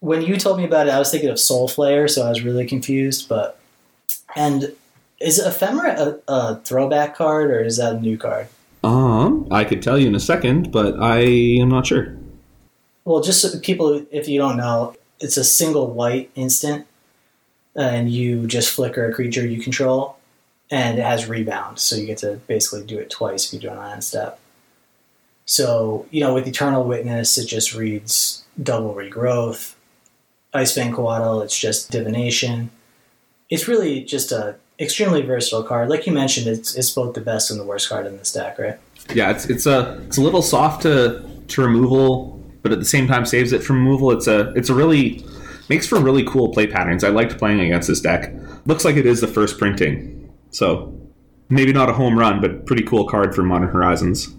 When 0.00 0.22
you 0.22 0.36
told 0.36 0.58
me 0.58 0.64
about 0.64 0.86
it, 0.86 0.90
I 0.90 0.98
was 0.98 1.10
thinking 1.10 1.30
of 1.30 1.40
Soul 1.40 1.68
Flayer, 1.68 2.08
so 2.08 2.24
I 2.24 2.28
was 2.28 2.42
really 2.42 2.66
confused. 2.66 3.28
But 3.28 3.60
and 4.36 4.72
is 5.20 5.40
Ephemerate 5.40 5.98
a, 5.98 6.20
a 6.32 6.56
throwback 6.64 7.16
card 7.16 7.50
or 7.50 7.62
is 7.62 7.76
that 7.78 7.96
a 7.96 8.00
new 8.00 8.16
card? 8.16 8.48
Um, 8.84 9.48
I 9.50 9.64
could 9.64 9.82
tell 9.82 9.98
you 9.98 10.06
in 10.06 10.14
a 10.14 10.20
second, 10.20 10.70
but 10.70 11.00
I 11.00 11.20
am 11.20 11.68
not 11.68 11.86
sure. 11.86 12.16
Well, 13.04 13.22
just 13.22 13.42
so 13.42 13.58
people, 13.60 14.06
if 14.10 14.28
you 14.28 14.38
don't 14.38 14.56
know, 14.56 14.94
it's 15.20 15.36
a 15.36 15.44
single 15.44 15.90
white 15.90 16.30
instant 16.34 16.86
and 17.74 18.10
you 18.10 18.46
just 18.46 18.74
flicker 18.74 19.08
a 19.08 19.12
creature 19.14 19.46
you 19.46 19.60
control, 19.60 20.16
and 20.70 20.98
it 20.98 21.02
has 21.02 21.28
rebound, 21.28 21.78
so 21.78 21.96
you 21.96 22.06
get 22.06 22.18
to 22.18 22.40
basically 22.46 22.84
do 22.84 22.98
it 22.98 23.08
twice 23.08 23.46
if 23.46 23.52
you 23.54 23.60
do 23.60 23.68
it 23.68 23.78
on 23.78 23.92
end 23.92 24.04
step. 24.04 24.38
So, 25.46 26.06
you 26.10 26.20
know, 26.20 26.34
with 26.34 26.46
Eternal 26.46 26.84
Witness, 26.84 27.38
it 27.38 27.46
just 27.46 27.74
reads 27.74 28.44
double 28.62 28.94
regrowth. 28.94 29.74
Icefang 30.52 30.92
Coatl, 30.92 31.42
it's 31.42 31.58
just 31.58 31.90
divination. 31.90 32.70
It's 33.48 33.68
really 33.68 34.02
just 34.02 34.32
a 34.32 34.56
extremely 34.80 35.22
versatile 35.22 35.62
card. 35.62 35.88
Like 35.88 36.06
you 36.06 36.12
mentioned, 36.12 36.46
it's 36.46 36.74
it's 36.74 36.90
both 36.90 37.14
the 37.14 37.20
best 37.20 37.50
and 37.50 37.58
the 37.58 37.64
worst 37.64 37.88
card 37.88 38.06
in 38.06 38.16
this 38.16 38.32
deck, 38.32 38.58
right? 38.58 38.78
Yeah, 39.14 39.30
it's 39.30 39.46
it's 39.46 39.66
a 39.66 40.00
it's 40.06 40.18
a 40.18 40.22
little 40.22 40.42
soft 40.42 40.82
to 40.82 41.24
to 41.48 41.62
removal, 41.62 42.40
but 42.62 42.72
at 42.72 42.78
the 42.78 42.84
same 42.84 43.06
time 43.06 43.24
saves 43.26 43.52
it 43.52 43.62
from 43.62 43.76
removal. 43.76 44.10
It's 44.12 44.26
a 44.26 44.52
it's 44.54 44.68
a 44.68 44.74
really 44.74 45.24
makes 45.68 45.86
for 45.86 46.00
really 46.00 46.24
cool 46.24 46.52
play 46.52 46.66
patterns. 46.66 47.04
I 47.04 47.08
liked 47.08 47.38
playing 47.38 47.60
against 47.60 47.88
this 47.88 48.00
deck. 48.00 48.32
Looks 48.66 48.84
like 48.84 48.96
it 48.96 49.06
is 49.06 49.20
the 49.20 49.26
first 49.26 49.58
printing, 49.58 50.32
so 50.50 50.94
maybe 51.48 51.72
not 51.72 51.88
a 51.88 51.92
home 51.92 52.18
run, 52.18 52.40
but 52.40 52.66
pretty 52.66 52.82
cool 52.82 53.06
card 53.06 53.34
for 53.34 53.42
Modern 53.42 53.68
Horizons. 53.68 54.34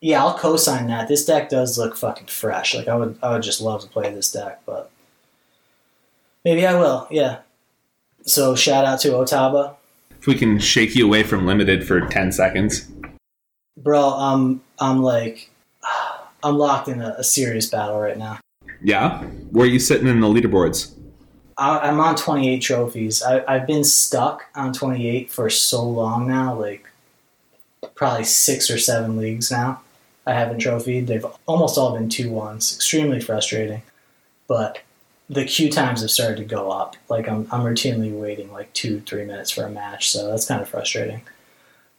Yeah, 0.00 0.24
I'll 0.24 0.38
co-sign 0.38 0.86
that. 0.88 1.08
This 1.08 1.24
deck 1.24 1.48
does 1.48 1.76
look 1.76 1.96
fucking 1.96 2.28
fresh. 2.28 2.74
Like 2.74 2.86
I 2.86 2.94
would, 2.94 3.18
I 3.20 3.32
would 3.32 3.42
just 3.42 3.60
love 3.60 3.80
to 3.82 3.88
play 3.88 4.12
this 4.12 4.30
deck, 4.30 4.60
but 4.64 4.90
maybe 6.44 6.64
I 6.64 6.78
will. 6.78 7.08
Yeah. 7.10 7.38
So 8.22 8.54
shout 8.54 8.84
out 8.84 9.00
to 9.00 9.08
Otaba. 9.08 9.74
If 10.18 10.26
we 10.26 10.34
can 10.34 10.58
shake 10.58 10.94
you 10.94 11.06
away 11.06 11.22
from 11.22 11.46
limited 11.46 11.86
for 11.86 12.00
ten 12.00 12.32
seconds, 12.32 12.90
bro. 13.76 14.10
I'm, 14.10 14.60
I'm 14.78 15.02
like, 15.02 15.50
I'm 16.42 16.56
locked 16.56 16.88
in 16.88 17.00
a, 17.00 17.14
a 17.18 17.24
serious 17.24 17.68
battle 17.68 17.98
right 17.98 18.18
now. 18.18 18.38
Yeah, 18.82 19.22
where 19.50 19.66
are 19.66 19.68
you 19.68 19.78
sitting 19.78 20.06
in 20.06 20.20
the 20.20 20.26
leaderboards? 20.26 20.94
I'm 21.60 21.98
on 21.98 22.14
28 22.14 22.60
trophies. 22.60 23.20
I, 23.20 23.42
I've 23.52 23.66
been 23.66 23.82
stuck 23.82 24.44
on 24.54 24.72
28 24.72 25.28
for 25.28 25.50
so 25.50 25.82
long 25.82 26.28
now, 26.28 26.54
like 26.54 26.88
probably 27.96 28.22
six 28.22 28.70
or 28.70 28.78
seven 28.78 29.16
leagues 29.16 29.50
now. 29.50 29.80
I 30.24 30.34
haven't 30.34 30.60
trophied. 30.60 31.08
They've 31.08 31.26
almost 31.46 31.76
all 31.76 31.94
been 31.94 32.08
two 32.08 32.30
ones. 32.30 32.76
Extremely 32.76 33.20
frustrating. 33.20 33.82
But 34.46 34.78
the 35.30 35.44
queue 35.44 35.70
times 35.70 36.00
have 36.00 36.10
started 36.10 36.38
to 36.38 36.44
go 36.44 36.70
up. 36.70 36.96
Like 37.08 37.28
I'm, 37.28 37.46
I'm 37.50 37.62
routinely 37.62 38.12
waiting 38.12 38.50
like 38.52 38.72
two, 38.72 39.00
three 39.00 39.24
minutes 39.24 39.50
for 39.50 39.64
a 39.64 39.70
match, 39.70 40.10
so 40.10 40.28
that's 40.28 40.46
kind 40.46 40.60
of 40.60 40.68
frustrating. 40.68 41.22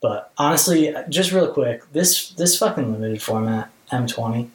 But 0.01 0.32
honestly, 0.38 0.95
just 1.09 1.32
real 1.32 1.51
quick, 1.51 1.91
this 1.91 2.30
this 2.32 2.57
fucking 2.57 2.91
limited 2.91 3.21
format 3.21 3.69
M20, 3.91 4.49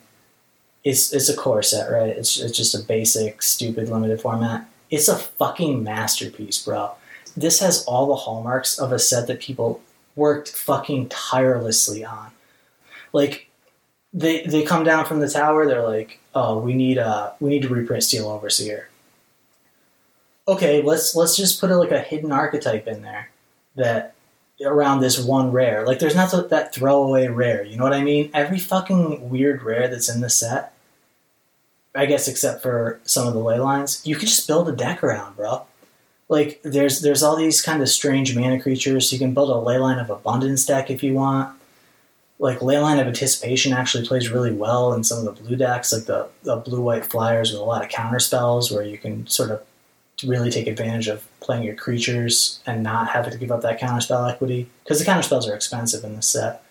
it's 0.82 1.12
it's 1.12 1.28
a 1.28 1.36
core 1.36 1.62
set, 1.62 1.90
right? 1.90 2.08
It's 2.08 2.40
it's 2.40 2.56
just 2.56 2.74
a 2.74 2.82
basic, 2.82 3.42
stupid 3.42 3.88
limited 3.88 4.20
format. 4.20 4.68
It's 4.90 5.08
a 5.08 5.16
fucking 5.16 5.82
masterpiece, 5.82 6.62
bro. 6.62 6.92
This 7.36 7.60
has 7.60 7.84
all 7.84 8.06
the 8.06 8.14
hallmarks 8.16 8.78
of 8.78 8.92
a 8.92 8.98
set 8.98 9.26
that 9.26 9.40
people 9.40 9.80
worked 10.16 10.50
fucking 10.50 11.08
tirelessly 11.08 12.04
on. 12.04 12.30
Like 13.12 13.48
they 14.12 14.44
they 14.46 14.62
come 14.62 14.84
down 14.84 15.04
from 15.04 15.20
the 15.20 15.28
tower, 15.28 15.66
they're 15.66 15.86
like, 15.86 16.20
"Oh, 16.34 16.58
we 16.58 16.74
need 16.74 16.98
uh 16.98 17.32
we 17.40 17.50
need 17.50 17.62
to 17.62 17.68
reprint 17.68 18.04
Steel 18.04 18.28
Overseer." 18.28 18.88
Okay, 20.46 20.82
let's 20.82 21.14
let's 21.14 21.36
just 21.36 21.60
put 21.60 21.70
a, 21.70 21.76
like 21.76 21.90
a 21.90 22.00
hidden 22.00 22.32
archetype 22.32 22.86
in 22.86 23.02
there 23.02 23.30
that 23.76 24.14
around 24.64 25.00
this 25.00 25.18
one 25.18 25.50
rare. 25.52 25.86
Like 25.86 25.98
there's 25.98 26.14
not 26.14 26.30
that 26.50 26.74
throwaway 26.74 27.28
rare, 27.28 27.64
you 27.64 27.76
know 27.76 27.84
what 27.84 27.92
I 27.92 28.02
mean? 28.02 28.30
Every 28.34 28.58
fucking 28.58 29.28
weird 29.28 29.62
rare 29.62 29.88
that's 29.88 30.08
in 30.08 30.20
the 30.20 30.30
set, 30.30 30.72
I 31.94 32.06
guess 32.06 32.28
except 32.28 32.62
for 32.62 33.00
some 33.04 33.26
of 33.26 33.34
the 33.34 33.40
ley 33.40 33.58
lines, 33.58 34.02
you 34.04 34.16
could 34.16 34.28
just 34.28 34.46
build 34.46 34.68
a 34.68 34.72
deck 34.72 35.02
around, 35.02 35.36
bro. 35.36 35.62
Like 36.28 36.60
there's 36.62 37.00
there's 37.00 37.22
all 37.22 37.36
these 37.36 37.62
kind 37.62 37.82
of 37.82 37.88
strange 37.88 38.36
mana 38.36 38.60
creatures. 38.60 39.12
You 39.12 39.18
can 39.18 39.34
build 39.34 39.50
a 39.50 39.54
leyline 39.54 40.00
of 40.00 40.10
abundance 40.10 40.64
deck 40.66 40.90
if 40.90 41.02
you 41.02 41.14
want. 41.14 41.54
Like 42.38 42.58
leyline 42.58 43.00
of 43.00 43.06
anticipation 43.06 43.72
actually 43.72 44.06
plays 44.06 44.30
really 44.30 44.52
well 44.52 44.92
in 44.92 45.04
some 45.04 45.18
of 45.18 45.24
the 45.24 45.42
blue 45.42 45.56
decks, 45.56 45.92
like 45.92 46.04
the, 46.04 46.28
the 46.42 46.56
blue 46.56 46.80
white 46.80 47.06
flyers 47.06 47.52
with 47.52 47.60
a 47.60 47.64
lot 47.64 47.84
of 47.84 47.90
counter 47.90 48.18
spells 48.18 48.72
where 48.72 48.82
you 48.82 48.98
can 48.98 49.26
sort 49.26 49.50
of 49.50 49.62
really 50.24 50.50
take 50.50 50.66
advantage 50.66 51.08
of 51.08 51.26
playing 51.40 51.64
your 51.64 51.74
creatures 51.74 52.60
and 52.66 52.82
not 52.82 53.08
having 53.08 53.32
to 53.32 53.38
give 53.38 53.52
up 53.52 53.62
that 53.62 53.80
counterspell 53.80 54.30
equity 54.30 54.68
because 54.82 54.98
the 54.98 55.04
counterspells 55.04 55.48
are 55.48 55.54
expensive 55.54 56.04
in 56.04 56.16
this 56.16 56.26
set. 56.26 56.62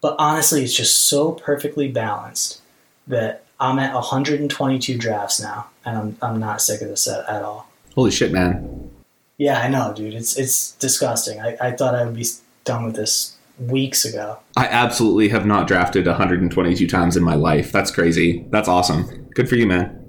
But 0.00 0.16
honestly, 0.18 0.62
it's 0.62 0.74
just 0.74 1.04
so 1.04 1.32
perfectly 1.32 1.88
balanced 1.88 2.60
that 3.06 3.44
I'm 3.58 3.78
at 3.78 3.94
122 3.94 4.98
drafts 4.98 5.40
now, 5.40 5.68
and 5.84 5.96
I'm 5.96 6.18
I'm 6.20 6.40
not 6.40 6.60
sick 6.60 6.82
of 6.82 6.88
the 6.88 6.96
set 6.96 7.28
at 7.28 7.42
all. 7.42 7.68
Holy 7.94 8.10
shit, 8.10 8.30
man! 8.30 8.90
Yeah, 9.38 9.60
I 9.60 9.68
know, 9.68 9.94
dude. 9.94 10.14
It's 10.14 10.36
it's 10.36 10.72
disgusting. 10.72 11.40
I, 11.40 11.56
I 11.60 11.72
thought 11.72 11.94
I 11.94 12.04
would 12.04 12.16
be 12.16 12.26
done 12.64 12.84
with 12.84 12.96
this 12.96 13.35
weeks 13.58 14.04
ago. 14.04 14.38
I 14.56 14.66
absolutely 14.66 15.28
have 15.30 15.46
not 15.46 15.66
drafted 15.66 16.06
122 16.06 16.86
times 16.86 17.16
in 17.16 17.22
my 17.22 17.34
life. 17.34 17.72
That's 17.72 17.90
crazy. 17.90 18.46
That's 18.50 18.68
awesome. 18.68 19.28
Good 19.34 19.48
for 19.48 19.56
you, 19.56 19.66
man. 19.66 20.02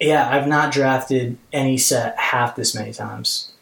Yeah, 0.00 0.28
I've 0.28 0.46
not 0.46 0.72
drafted 0.72 1.38
any 1.52 1.78
set 1.78 2.18
half 2.18 2.56
this 2.56 2.74
many 2.74 2.92
times. 2.92 3.52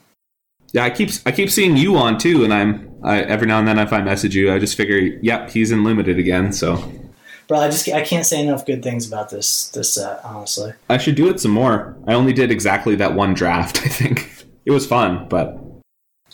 Yeah, 0.72 0.84
I 0.84 0.90
keep 0.90 1.10
I 1.24 1.30
keep 1.30 1.50
seeing 1.50 1.76
you 1.76 1.96
on 1.96 2.18
too, 2.18 2.42
and 2.42 2.52
I'm 2.52 2.90
I, 3.04 3.20
every 3.20 3.46
now 3.46 3.60
and 3.60 3.68
then 3.68 3.78
if 3.78 3.92
I 3.92 4.00
message 4.02 4.34
you, 4.34 4.52
I 4.52 4.58
just 4.58 4.76
figure, 4.76 4.98
yep, 5.22 5.50
he's 5.50 5.70
in 5.70 5.84
limited 5.84 6.18
again. 6.18 6.52
So, 6.52 6.90
bro, 7.46 7.60
I 7.60 7.68
just 7.68 7.88
I 7.88 8.02
can't 8.02 8.26
say 8.26 8.42
enough 8.42 8.66
good 8.66 8.82
things 8.82 9.06
about 9.06 9.30
this 9.30 9.68
this 9.68 9.94
set. 9.94 10.20
Honestly, 10.24 10.72
I 10.90 10.98
should 10.98 11.14
do 11.14 11.28
it 11.28 11.38
some 11.38 11.52
more. 11.52 11.96
I 12.08 12.14
only 12.14 12.32
did 12.32 12.50
exactly 12.50 12.96
that 12.96 13.14
one 13.14 13.34
draft. 13.34 13.78
I 13.84 13.88
think 13.88 14.44
it 14.64 14.72
was 14.72 14.84
fun, 14.84 15.28
but 15.28 15.56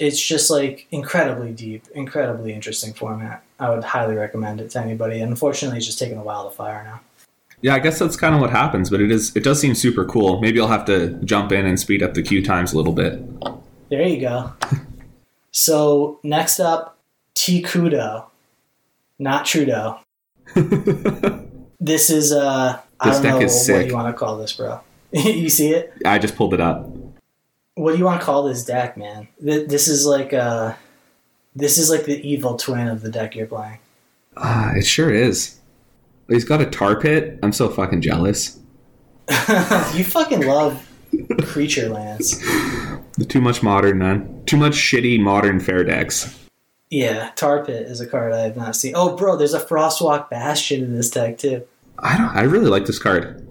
it's 0.00 0.20
just 0.20 0.50
like 0.50 0.86
incredibly 0.90 1.52
deep, 1.52 1.86
incredibly 1.94 2.54
interesting 2.54 2.94
format. 2.94 3.44
I 3.60 3.68
would 3.68 3.84
highly 3.84 4.16
recommend 4.16 4.60
it 4.60 4.70
to 4.70 4.80
anybody. 4.80 5.20
And 5.20 5.30
unfortunately, 5.30 5.76
it's 5.76 5.86
just 5.86 5.98
taking 5.98 6.16
a 6.16 6.22
while 6.22 6.48
to 6.48 6.56
fire 6.56 6.82
now. 6.82 7.00
Yeah, 7.60 7.74
I 7.74 7.78
guess 7.78 7.98
that's 7.98 8.16
kind 8.16 8.34
of 8.34 8.40
what 8.40 8.48
happens, 8.48 8.88
but 8.88 9.02
it 9.02 9.10
is 9.10 9.36
it 9.36 9.44
does 9.44 9.60
seem 9.60 9.74
super 9.74 10.06
cool. 10.06 10.40
Maybe 10.40 10.58
I'll 10.58 10.68
have 10.68 10.86
to 10.86 11.10
jump 11.24 11.52
in 11.52 11.66
and 11.66 11.78
speed 11.78 12.02
up 12.02 12.14
the 12.14 12.22
queue 12.22 12.42
times 12.42 12.72
a 12.72 12.78
little 12.78 12.94
bit. 12.94 13.20
There 13.90 14.02
you 14.02 14.20
go. 14.20 14.54
so 15.52 16.18
next 16.22 16.58
up, 16.58 16.96
T 17.34 17.62
Kudo, 17.62 18.24
not 19.18 19.44
Trudeau. 19.44 20.00
this 21.78 22.08
is 22.08 22.32
uh 22.32 22.80
I 22.98 23.10
don't 23.10 23.22
know 23.22 23.38
what 23.38 23.86
you 23.86 23.94
want 23.94 24.08
to 24.08 24.18
call 24.18 24.38
this, 24.38 24.54
bro. 24.54 24.80
you 25.12 25.50
see 25.50 25.74
it? 25.74 25.92
I 26.06 26.18
just 26.18 26.36
pulled 26.36 26.54
it 26.54 26.60
up. 26.60 26.88
What 27.74 27.92
do 27.92 27.98
you 27.98 28.04
want 28.04 28.20
to 28.20 28.24
call 28.24 28.42
this 28.44 28.64
deck, 28.64 28.96
man? 28.96 29.28
This 29.40 29.88
is 29.88 30.06
like 30.06 30.32
uh 30.32 30.74
this 31.54 31.78
is 31.78 31.90
like 31.90 32.04
the 32.04 32.20
evil 32.28 32.56
twin 32.56 32.88
of 32.88 33.02
the 33.02 33.10
deck 33.10 33.34
you're 33.34 33.46
playing. 33.46 33.78
Uh, 34.36 34.72
it 34.76 34.84
sure 34.84 35.12
is. 35.12 35.58
He's 36.28 36.44
got 36.44 36.60
a 36.60 36.66
tar 36.66 37.00
pit. 37.00 37.38
I'm 37.42 37.52
so 37.52 37.68
fucking 37.68 38.02
jealous. 38.02 38.58
you 39.94 40.04
fucking 40.04 40.46
love 40.46 40.88
creature 41.42 41.88
lands. 41.88 42.40
Too 43.28 43.40
much 43.40 43.62
modern, 43.62 43.98
man. 43.98 44.42
Too 44.46 44.56
much 44.56 44.74
shitty 44.74 45.20
modern 45.20 45.60
fair 45.60 45.84
decks. 45.84 46.36
Yeah, 46.88 47.30
tar 47.36 47.64
pit 47.64 47.86
is 47.86 48.00
a 48.00 48.06
card 48.06 48.32
I 48.32 48.40
have 48.40 48.56
not 48.56 48.74
seen. 48.76 48.94
Oh, 48.96 49.16
bro, 49.16 49.36
there's 49.36 49.54
a 49.54 49.60
Frostwalk 49.60 50.30
Bastion 50.30 50.82
in 50.82 50.96
this 50.96 51.10
deck 51.10 51.38
too. 51.38 51.66
I 51.98 52.16
don't. 52.16 52.34
I 52.34 52.42
really 52.42 52.68
like 52.68 52.86
this 52.86 52.98
card. 52.98 53.46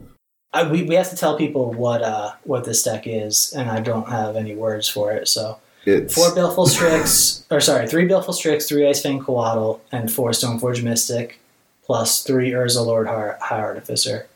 I, 0.52 0.70
we, 0.70 0.84
we 0.84 0.96
have 0.96 1.10
to 1.12 1.16
tell 1.16 1.38
people 1.38 1.74
what 1.74 2.02
uh 2.02 2.34
what 2.44 2.66
this 2.66 2.84
deck 2.84 3.04
is, 3.06 3.54
and 3.54 3.70
I 3.70 3.80
don't 3.82 4.10
have 4.10 4.36
any 4.36 4.56
words 4.56 4.90
for 4.90 5.12
it. 5.12 5.28
So 5.28 5.60
it's... 5.86 6.14
four 6.14 6.34
Baleful 6.34 6.66
Strix, 6.66 7.46
or 7.52 7.62
sorry, 7.62 7.88
three 7.88 8.06
Baleful 8.06 8.34
Strix, 8.34 8.68
three 8.68 8.82
Icefang 8.82 9.22
Coatl, 9.22 9.80
and 9.92 10.12
four 10.12 10.32
Stoneforge 10.32 10.84
Mystic 10.84 11.40
plus 11.84 12.24
three 12.24 12.52
Urza 12.52 12.86
Lord 12.86 13.08
High 13.08 13.60
Artificer, 13.60 14.28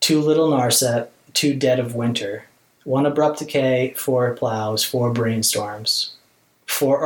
two 0.00 0.20
Little 0.20 0.50
Narset, 0.50 1.08
two 1.32 1.54
Dead 1.54 1.78
of 1.78 1.94
Winter, 1.94 2.44
one 2.84 3.06
Abrupt 3.06 3.40
Decay, 3.40 3.94
four 3.96 4.34
Plows, 4.34 4.84
four 4.84 5.12
Brainstorms, 5.12 6.10
four 6.66 7.00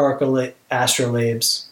Astrolabes, 0.71 1.67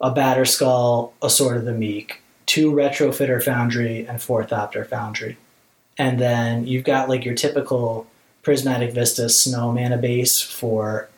a 0.00 0.12
Batterskull, 0.12 1.12
a 1.20 1.30
Sword 1.30 1.56
of 1.56 1.64
the 1.64 1.72
Meek, 1.72 2.22
two 2.46 2.72
Retrofitter 2.72 3.42
Foundry, 3.42 4.06
and 4.06 4.22
four 4.22 4.44
Thopter 4.44 4.86
Foundry. 4.86 5.36
And 5.98 6.20
then 6.20 6.66
you've 6.66 6.84
got 6.84 7.08
like 7.08 7.24
your 7.24 7.34
typical 7.34 8.06
Prismatic 8.42 8.92
Vista 8.92 9.28
Snow 9.28 9.72
mana 9.72 9.98
base 9.98 10.40
for 10.40 11.08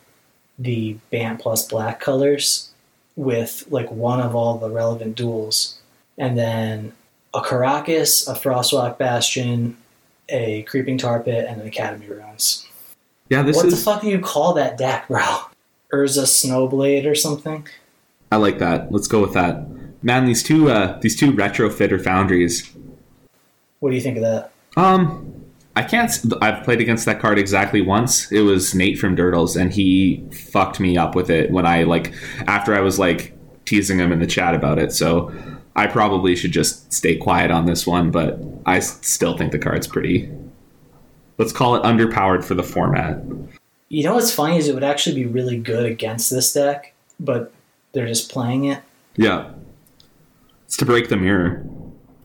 the 0.58 0.96
Bant 1.10 1.40
plus 1.40 1.66
black 1.66 2.00
colors 2.00 2.70
with 3.16 3.66
like 3.70 3.90
one 3.90 4.20
of 4.20 4.34
all 4.34 4.58
the 4.58 4.70
relevant 4.70 5.14
duels, 5.16 5.78
and 6.16 6.38
then 6.38 6.92
a 7.34 7.40
Karakas, 7.40 8.26
a 8.28 8.34
Frostwalk 8.34 8.98
Bastion, 8.98 9.76
a 10.28 10.62
Creeping 10.62 10.98
Tar 10.98 11.20
Pit, 11.20 11.46
and 11.48 11.60
an 11.60 11.66
Academy 11.66 12.06
Ruins. 12.06 12.66
Yeah, 13.28 13.42
this 13.42 13.56
what 13.56 13.66
is. 13.66 13.72
What 13.72 13.78
the 13.78 13.84
fuck 13.84 14.02
do 14.02 14.08
you 14.08 14.20
call 14.20 14.54
that 14.54 14.78
deck, 14.78 15.08
bro? 15.08 15.22
Urza 15.92 16.24
Snowblade 16.24 17.08
or 17.10 17.14
something? 17.14 17.66
I 18.32 18.36
like 18.36 18.58
that. 18.58 18.92
Let's 18.92 19.08
go 19.08 19.20
with 19.20 19.34
that. 19.34 19.66
Man, 20.02 20.24
these 20.24 20.42
two 20.42 20.70
uh, 20.70 20.98
these 21.00 21.18
two 21.18 21.32
retrofitter 21.32 22.02
foundries. 22.02 22.70
What 23.80 23.90
do 23.90 23.96
you 23.96 24.02
think 24.02 24.16
of 24.16 24.22
that? 24.22 24.52
Um, 24.76 25.44
I 25.76 25.82
can't. 25.82 26.10
I've 26.42 26.64
played 26.64 26.80
against 26.80 27.06
that 27.06 27.20
card 27.20 27.38
exactly 27.38 27.80
once. 27.80 28.30
It 28.32 28.40
was 28.40 28.74
Nate 28.74 28.98
from 28.98 29.16
Durdles, 29.16 29.60
and 29.60 29.72
he 29.72 30.24
fucked 30.32 30.80
me 30.80 30.96
up 30.96 31.14
with 31.14 31.30
it 31.30 31.50
when 31.50 31.66
I 31.66 31.84
like 31.84 32.12
after 32.46 32.74
I 32.74 32.80
was 32.80 32.98
like 32.98 33.34
teasing 33.64 33.98
him 33.98 34.12
in 34.12 34.18
the 34.18 34.26
chat 34.26 34.54
about 34.54 34.78
it. 34.78 34.92
So 34.92 35.32
I 35.76 35.86
probably 35.86 36.34
should 36.34 36.52
just 36.52 36.92
stay 36.92 37.16
quiet 37.16 37.50
on 37.50 37.66
this 37.66 37.86
one, 37.86 38.10
but 38.10 38.40
I 38.66 38.80
still 38.80 39.36
think 39.36 39.52
the 39.52 39.58
card's 39.58 39.86
pretty. 39.86 40.30
Let's 41.38 41.52
call 41.52 41.76
it 41.76 41.82
underpowered 41.84 42.44
for 42.44 42.54
the 42.54 42.62
format. 42.62 43.22
You 43.88 44.04
know 44.04 44.14
what's 44.14 44.32
funny 44.32 44.56
is 44.56 44.68
it 44.68 44.74
would 44.74 44.84
actually 44.84 45.14
be 45.14 45.26
really 45.26 45.56
good 45.56 45.86
against 45.86 46.30
this 46.30 46.52
deck, 46.52 46.92
but 47.18 47.52
they're 47.92 48.06
just 48.06 48.30
playing 48.30 48.64
it. 48.64 48.82
Yeah, 49.16 49.52
it's 50.66 50.76
to 50.78 50.84
break 50.84 51.08
the 51.08 51.16
mirror. 51.16 51.64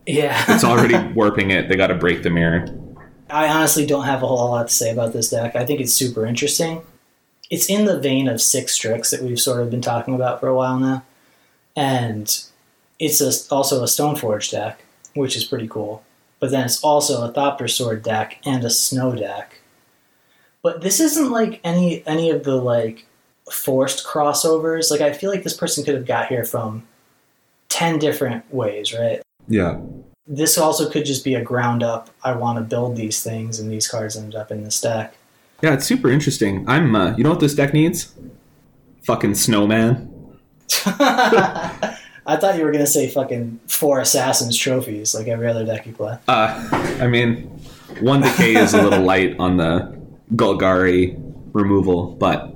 Yeah, 0.05 0.43
it's 0.47 0.63
already 0.63 0.97
warping 1.13 1.51
it. 1.51 1.67
They 1.67 1.75
got 1.75 1.87
to 1.87 1.95
break 1.95 2.23
the 2.23 2.29
mirror. 2.29 2.67
I 3.29 3.47
honestly 3.47 3.85
don't 3.85 4.05
have 4.05 4.21
a 4.21 4.27
whole 4.27 4.51
lot 4.51 4.67
to 4.67 4.73
say 4.73 4.91
about 4.91 5.13
this 5.13 5.29
deck. 5.29 5.55
I 5.55 5.65
think 5.65 5.81
it's 5.81 5.93
super 5.93 6.25
interesting. 6.25 6.83
It's 7.49 7.69
in 7.69 7.85
the 7.85 7.99
vein 7.99 8.27
of 8.27 8.41
Six 8.41 8.77
tricks 8.77 9.11
that 9.11 9.21
we've 9.21 9.39
sort 9.39 9.61
of 9.61 9.71
been 9.71 9.81
talking 9.81 10.15
about 10.15 10.39
for 10.39 10.47
a 10.47 10.55
while 10.55 10.79
now. 10.79 11.03
And 11.75 12.43
it's 12.99 13.21
a, 13.21 13.53
also 13.53 13.81
a 13.81 13.87
Stoneforge 13.87 14.51
deck, 14.51 14.83
which 15.15 15.35
is 15.35 15.43
pretty 15.43 15.67
cool. 15.67 16.03
But 16.39 16.51
then 16.51 16.65
it's 16.65 16.83
also 16.83 17.27
a 17.27 17.33
Thopter 17.33 17.69
Sword 17.69 18.03
deck 18.03 18.39
and 18.45 18.63
a 18.63 18.69
Snow 18.69 19.15
deck. 19.15 19.61
But 20.61 20.81
this 20.81 20.99
isn't 20.99 21.31
like 21.31 21.61
any 21.63 22.05
any 22.07 22.31
of 22.31 22.43
the 22.43 22.55
like 22.55 23.05
forced 23.51 24.05
crossovers. 24.05 24.91
Like 24.91 25.01
I 25.01 25.13
feel 25.13 25.29
like 25.29 25.43
this 25.43 25.55
person 25.55 25.83
could 25.83 25.95
have 25.95 26.07
got 26.07 26.27
here 26.27 26.43
from 26.43 26.87
ten 27.69 27.99
different 27.99 28.51
ways, 28.53 28.93
right? 28.93 29.21
Yeah 29.47 29.79
this 30.27 30.57
also 30.57 30.89
could 30.89 31.05
just 31.05 31.23
be 31.23 31.35
a 31.35 31.41
ground 31.41 31.83
up. 31.83 32.09
I 32.23 32.35
want 32.35 32.57
to 32.57 32.63
build 32.63 32.95
these 32.95 33.23
things, 33.23 33.59
and 33.59 33.71
these 33.71 33.87
cards 33.87 34.17
end 34.17 34.35
up 34.35 34.51
in 34.51 34.63
this 34.63 34.81
deck. 34.81 35.15
Yeah, 35.61 35.73
it's 35.73 35.85
super 35.85 36.09
interesting. 36.09 36.67
I'm. 36.67 36.95
Uh, 36.95 37.15
you 37.15 37.23
know 37.23 37.29
what 37.29 37.39
this 37.39 37.55
deck 37.55 37.73
needs? 37.73 38.13
Fucking 39.03 39.35
snowman. 39.35 40.11
I 42.27 42.37
thought 42.37 42.57
you 42.57 42.65
were 42.65 42.71
gonna 42.71 42.87
say 42.87 43.07
fucking 43.07 43.59
four 43.67 43.99
assassins 43.99 44.57
trophies 44.57 45.13
like 45.13 45.27
every 45.27 45.47
other 45.47 45.63
deck 45.63 45.85
you 45.85 45.93
play. 45.93 46.17
Uh, 46.27 46.69
I 46.99 47.07
mean, 47.07 47.43
one 48.01 48.21
decay 48.21 48.55
is 48.55 48.73
a 48.73 48.81
little 48.81 49.03
light 49.03 49.35
on 49.39 49.57
the 49.57 49.95
Golgari 50.33 51.21
removal, 51.53 52.07
but 52.13 52.51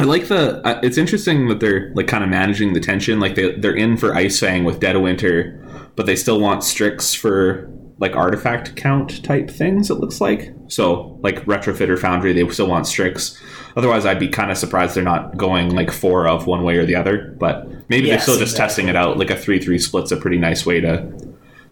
I 0.00 0.04
like 0.04 0.26
the. 0.26 0.66
Uh, 0.66 0.80
it's 0.82 0.98
interesting 0.98 1.46
that 1.48 1.60
they're 1.60 1.92
like 1.94 2.08
kind 2.08 2.24
of 2.24 2.30
managing 2.30 2.72
the 2.72 2.80
tension. 2.80 3.20
Like 3.20 3.36
they 3.36 3.52
they're 3.52 3.76
in 3.76 3.96
for 3.96 4.16
Ice 4.16 4.40
Fang 4.40 4.64
with 4.64 4.80
Dead 4.80 4.96
of 4.96 5.02
Winter, 5.02 5.61
but 5.96 6.06
they 6.06 6.16
still 6.16 6.40
want 6.40 6.64
Strix 6.64 7.14
for 7.14 7.70
like 7.98 8.16
artifact 8.16 8.74
count 8.74 9.22
type 9.22 9.50
things. 9.50 9.90
It 9.90 9.94
looks 9.94 10.20
like 10.20 10.52
so 10.68 11.18
like 11.22 11.44
Retrofitter 11.44 11.98
Foundry 11.98 12.32
they 12.32 12.48
still 12.50 12.66
want 12.66 12.86
Strix. 12.86 13.40
Otherwise, 13.76 14.04
I'd 14.04 14.18
be 14.18 14.28
kind 14.28 14.50
of 14.50 14.58
surprised 14.58 14.94
they're 14.94 15.04
not 15.04 15.36
going 15.36 15.74
like 15.74 15.90
four 15.90 16.26
of 16.28 16.46
one 16.46 16.62
way 16.64 16.76
or 16.76 16.84
the 16.84 16.96
other. 16.96 17.34
But 17.38 17.68
maybe 17.88 18.08
Yes, 18.08 18.26
they're 18.26 18.34
still 18.34 18.38
just 18.38 18.52
exactly. 18.54 18.68
testing 18.68 18.88
it 18.88 18.96
out. 18.96 19.18
Like 19.18 19.30
a 19.30 19.36
three 19.36 19.58
three 19.60 19.78
split's 19.78 20.12
a 20.12 20.16
pretty 20.16 20.38
nice 20.38 20.66
way 20.66 20.80
to 20.80 21.12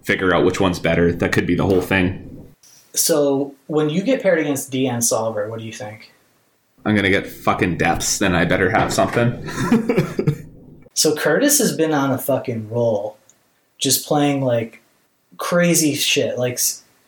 figure 0.02 0.34
out 0.34 0.44
which 0.44 0.60
one's 0.60 0.78
better. 0.78 1.12
That 1.12 1.32
could 1.32 1.46
be 1.46 1.54
the 1.54 1.64
whole 1.66 1.82
thing. 1.82 2.26
So 2.94 3.54
when 3.66 3.90
you 3.90 4.02
get 4.02 4.22
paired 4.22 4.38
against 4.38 4.72
DN 4.72 5.02
Solver, 5.02 5.48
what 5.48 5.58
do 5.60 5.66
you 5.66 5.72
think? 5.72 6.12
I'm 6.84 6.96
gonna 6.96 7.10
get 7.10 7.26
fucking 7.26 7.76
depths, 7.76 8.18
then 8.18 8.34
I 8.34 8.44
better 8.44 8.70
have 8.70 8.92
something. 8.92 9.46
So 10.92 11.14
Curtis 11.16 11.58
has 11.60 11.74
been 11.74 11.94
on 11.94 12.10
a 12.10 12.18
fucking 12.18 12.68
roll, 12.68 13.16
just 13.80 14.06
playing 14.06 14.42
like 14.42 14.80
crazy 15.38 15.94
shit. 15.94 16.38
Like 16.38 16.58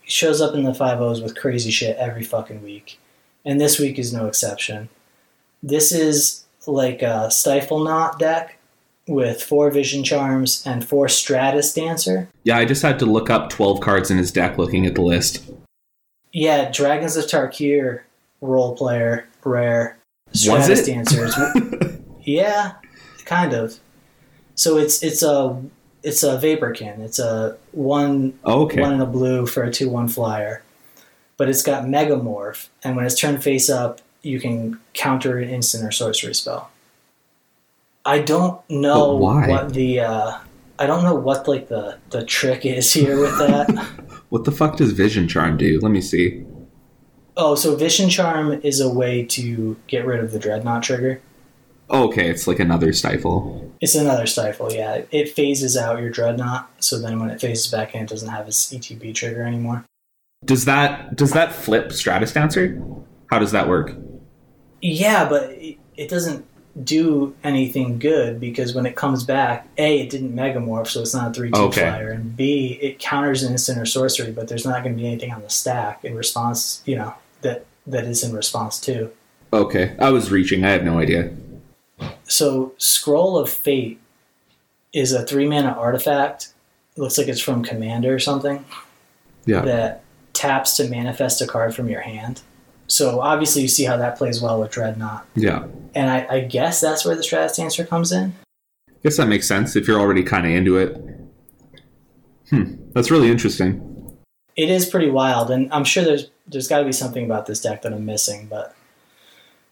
shows 0.05 0.41
up 0.41 0.55
in 0.55 0.65
the 0.65 0.75
five 0.75 1.01
O's 1.01 1.21
with 1.23 1.37
crazy 1.39 1.71
shit 1.71 1.97
every 1.99 2.25
fucking 2.25 2.63
week, 2.63 2.99
and 3.45 3.61
this 3.61 3.79
week 3.79 3.99
is 3.99 4.13
no 4.13 4.27
exception. 4.27 4.89
This 5.63 5.93
is 5.93 6.45
like 6.67 7.03
a 7.03 7.31
stifle 7.31 7.81
knot 7.85 8.19
deck 8.19 8.59
with 9.07 9.43
four 9.43 9.71
vision 9.71 10.05
charms 10.05 10.63
and 10.67 10.87
four 10.87 11.09
stratus 11.09 11.73
dancer. 11.73 12.29
yeah, 12.45 12.57
I 12.57 12.65
just 12.65 12.83
had 12.83 12.99
to 13.01 13.07
look 13.07 13.31
up 13.31 13.51
12 13.51 13.81
cards 13.81 14.11
in 14.13 14.17
his 14.17 14.31
deck 14.31 14.59
looking 14.59 14.87
at 14.87 14.95
the 14.95 15.03
list. 15.03 15.43
Yeah, 16.33 16.71
Dragons 16.71 17.17
of 17.17 17.25
Tarkir 17.27 18.03
role 18.41 18.77
player 18.77 19.27
rare 19.45 19.99
stratus 20.33 20.87
dancers. 20.87 21.35
Yeah, 22.25 22.75
kind 23.25 23.53
of. 23.53 23.81
So 24.55 24.79
it's 24.79 25.03
it's 25.03 25.25
a 25.25 25.61
it's 26.03 26.23
a 26.23 26.37
Vaporkin. 26.39 27.01
It's 27.01 27.19
a 27.19 27.57
one 27.73 28.39
Oh, 28.45 28.63
okay. 28.65 28.81
one 28.81 28.95
in 28.95 29.01
a 29.01 29.07
blue 29.07 29.47
for 29.47 29.63
a 29.63 29.71
two 29.73 29.89
one 29.89 30.09
flyer, 30.09 30.63
but 31.37 31.49
it's 31.49 31.63
got 31.63 31.85
Megamorph, 31.85 32.69
and 32.83 32.97
when 32.97 33.05
it's 33.05 33.19
turned 33.19 33.43
face 33.43 33.69
up, 33.71 34.01
you 34.23 34.39
can 34.41 34.79
counter 34.95 35.39
an 35.39 35.49
instant 35.49 35.85
or 35.85 35.91
sorcery 35.93 36.35
spell. 36.35 36.71
I 38.05 38.19
don't 38.19 38.61
know 38.69 39.17
why? 39.17 39.49
what 39.49 39.73
the 39.75 40.01
uh, 40.01 40.39
I 40.79 40.87
don't 40.87 41.05
know 41.05 41.15
what 41.15 41.47
like 41.47 41.69
the 41.69 41.99
the 42.11 42.25
trick 42.25 42.67
is 42.67 42.93
here 42.93 43.21
with 43.21 43.37
that. 43.39 43.69
What 44.33 44.45
the 44.45 44.51
fuck 44.51 44.79
does 44.79 44.93
Vision 44.93 45.29
Charm 45.29 45.59
do? 45.59 45.79
Let 45.83 45.93
me 45.93 46.01
see. 46.01 46.43
oh, 47.37 47.55
so 47.55 47.77
Vision 47.77 48.09
Charm 48.09 48.59
is 48.63 48.81
a 48.81 48.89
way 48.89 49.27
to 49.27 49.77
get 49.89 50.07
rid 50.07 50.25
of 50.25 50.33
the 50.33 50.39
Dreadnought 50.39 50.83
trigger. 50.83 51.21
Oh, 51.91 52.09
okay, 52.09 52.29
it's 52.31 52.47
like 52.47 52.59
another 52.59 52.93
stifle. 52.93 53.71
It's 53.81 53.95
another 53.95 54.27
stifle, 54.27 54.73
yeah. 54.73 55.03
It 55.11 55.31
phases 55.31 55.77
out 55.77 56.01
your 56.01 56.11
dreadnought, 56.11 56.71
so 56.79 56.99
then 56.99 57.21
when 57.21 57.31
it 57.31 57.41
phases 57.41 57.71
back 57.71 57.95
in, 57.95 58.05
it 58.05 58.09
doesn't 58.09 58.29
have 58.29 58.47
its 58.47 58.73
ETB 58.73 59.15
trigger 59.15 59.43
anymore. 59.43 59.85
Does 60.45 60.65
that 60.65 61.17
does 61.17 61.33
that 61.33 61.53
flip 61.53 61.93
Stratus 61.93 62.33
Dancer? 62.33 62.83
How 63.31 63.39
does 63.39 63.53
that 63.53 63.69
work? 63.69 63.95
Yeah, 64.81 65.29
but 65.29 65.51
it, 65.51 65.79
it 65.97 66.09
doesn't 66.09 66.45
do 66.85 67.35
anything 67.45 67.99
good 67.99 68.41
because 68.41 68.75
when 68.75 68.87
it 68.87 68.97
comes 68.97 69.25
back, 69.25 69.69
A, 69.79 70.01
it 70.01 70.11
didn't 70.11 70.35
megamorph, 70.35 70.89
so 70.89 71.03
it's 71.03 71.15
not 71.15 71.31
a 71.31 71.35
3 71.35 71.51
2 71.51 71.61
Okay. 71.61 71.81
flyer, 71.83 72.11
and 72.11 72.37
B, 72.37 72.79
it 72.81 72.99
counters 72.99 73.43
an 73.43 73.53
instant 73.53 73.79
or 73.79 73.87
sorcery, 73.87 74.33
but 74.33 74.49
there's 74.49 74.65
not 74.65 74.83
going 74.83 74.97
to 74.97 75.01
be 75.01 75.07
anything 75.07 75.33
on 75.33 75.43
the 75.43 75.51
stack 75.51 76.05
in 76.05 76.15
response, 76.15 76.83
you 76.87 76.97
know, 76.97 77.15
that 77.43 77.67
that 77.87 78.05
is 78.05 78.25
in 78.25 78.35
response 78.35 78.81
to. 78.81 79.11
Okay, 79.53 79.95
I 80.01 80.11
was 80.11 80.31
reaching. 80.31 80.65
I 80.65 80.71
have 80.71 80.83
no 80.83 80.99
idea. 80.99 81.31
So, 82.25 82.73
Scroll 82.79 83.37
of 83.37 83.51
Fate 83.51 84.01
is 84.93 85.13
a 85.13 85.25
three 85.25 85.49
mana 85.49 85.71
artifact. 85.71 86.53
It 86.97 87.01
looks 87.01 87.17
like 87.19 87.29
it's 87.29 87.41
from 87.41 87.63
Commander 87.65 88.15
or 88.15 88.19
something. 88.19 88.65
Yeah. 89.45 89.63
that 89.63 90.05
taps 90.33 90.77
to 90.77 90.89
manifest 90.89 91.41
a 91.41 91.47
card 91.47 91.75
from 91.75 91.89
your 91.89 92.01
hand. 92.01 92.43
So 92.87 93.21
obviously 93.21 93.63
you 93.63 93.69
see 93.69 93.85
how 93.85 93.97
that 93.97 94.17
plays 94.17 94.41
well 94.41 94.61
with 94.61 94.71
Dreadnought. 94.71 95.27
Yeah. 95.35 95.67
And 95.95 96.11
I, 96.11 96.27
I 96.29 96.41
guess 96.41 96.81
that's 96.81 97.05
where 97.05 97.15
the 97.15 97.23
Stratus 97.23 97.57
Dancer 97.57 97.85
comes 97.85 98.13
in. 98.13 98.35
I 98.89 98.93
Guess 99.03 99.17
that 99.17 99.29
makes 99.29 99.49
sense 99.49 99.77
if 99.77 99.89
you're 99.89 99.99
already 99.99 100.23
kind 100.23 100.47
of 100.47 100.53
into 100.53 100.77
it. 100.77 100.97
Hmm, 102.51 102.75
that's 102.93 103.11
really 103.11 103.31
interesting. 103.31 103.89
It 104.57 104.69
is 104.69 104.85
pretty 104.85 105.11
wild, 105.11 105.51
and 105.51 105.73
I'm 105.73 105.85
sure 105.85 106.05
there's 106.05 106.29
there's 106.47 106.69
got 106.69 106.81
to 106.81 106.85
be 106.85 106.93
something 106.93 107.25
about 107.25 107.47
this 107.47 107.63
deck 107.63 107.83
that 107.83 107.93
I'm 107.93 108.05
missing. 108.05 108.47
But 108.47 108.77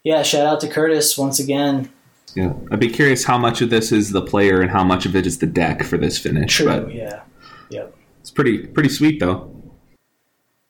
yeah, 0.03 0.23
shout 0.23 0.47
out 0.47 0.61
to 0.63 0.69
Curtis 0.69 1.19
once 1.19 1.39
again. 1.39 1.91
Yeah, 2.35 2.53
I'd 2.71 2.81
be 2.81 2.89
curious 2.89 3.25
how 3.25 3.39
much 3.39 3.61
of 3.61 3.71
this 3.71 3.93
is 3.93 4.11
the 4.11 4.23
player 4.23 4.61
and 4.61 4.71
how 4.71 4.85
much 4.85 5.07
of 5.07 5.17
it 5.17 5.27
is 5.27 5.39
the 5.39 5.47
deck 5.47 5.83
for 5.83 5.97
this 5.97 6.19
finish. 6.19 6.57
True, 6.57 6.67
But 6.67 6.95
yeah, 6.95 7.23
yep. 7.71 7.95
it's 8.21 8.31
pretty 8.31 8.67
pretty 8.67 8.89
sweet 8.89 9.19
though. 9.21 9.55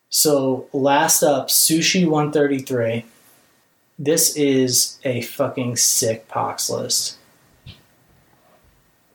So 0.09 0.67
last 0.73 1.23
up, 1.23 1.47
Sushi 1.47 2.05
133. 2.07 3.05
This 3.97 4.35
is 4.35 4.97
a 5.03 5.21
fucking 5.21 5.77
sick 5.77 6.27
pox 6.27 6.69
list. 6.69 7.17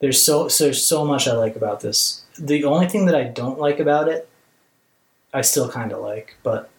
There's 0.01 0.23
so 0.23 0.49
so 0.49 0.65
there's 0.65 0.87
so 0.87 1.05
much 1.05 1.27
I 1.27 1.33
like 1.33 1.57
about 1.57 1.81
this. 1.81 2.23
The 2.39 2.65
only 2.65 2.87
thing 2.87 3.07
that 3.07 3.15
I 3.15 3.25
don't 3.25 3.59
like 3.59 3.81
about 3.81 4.09
it, 4.09 4.29
I 5.33 5.41
still 5.41 5.69
kind 5.69 5.91
of 5.93 6.01
like, 6.01 6.37
but 6.43 6.71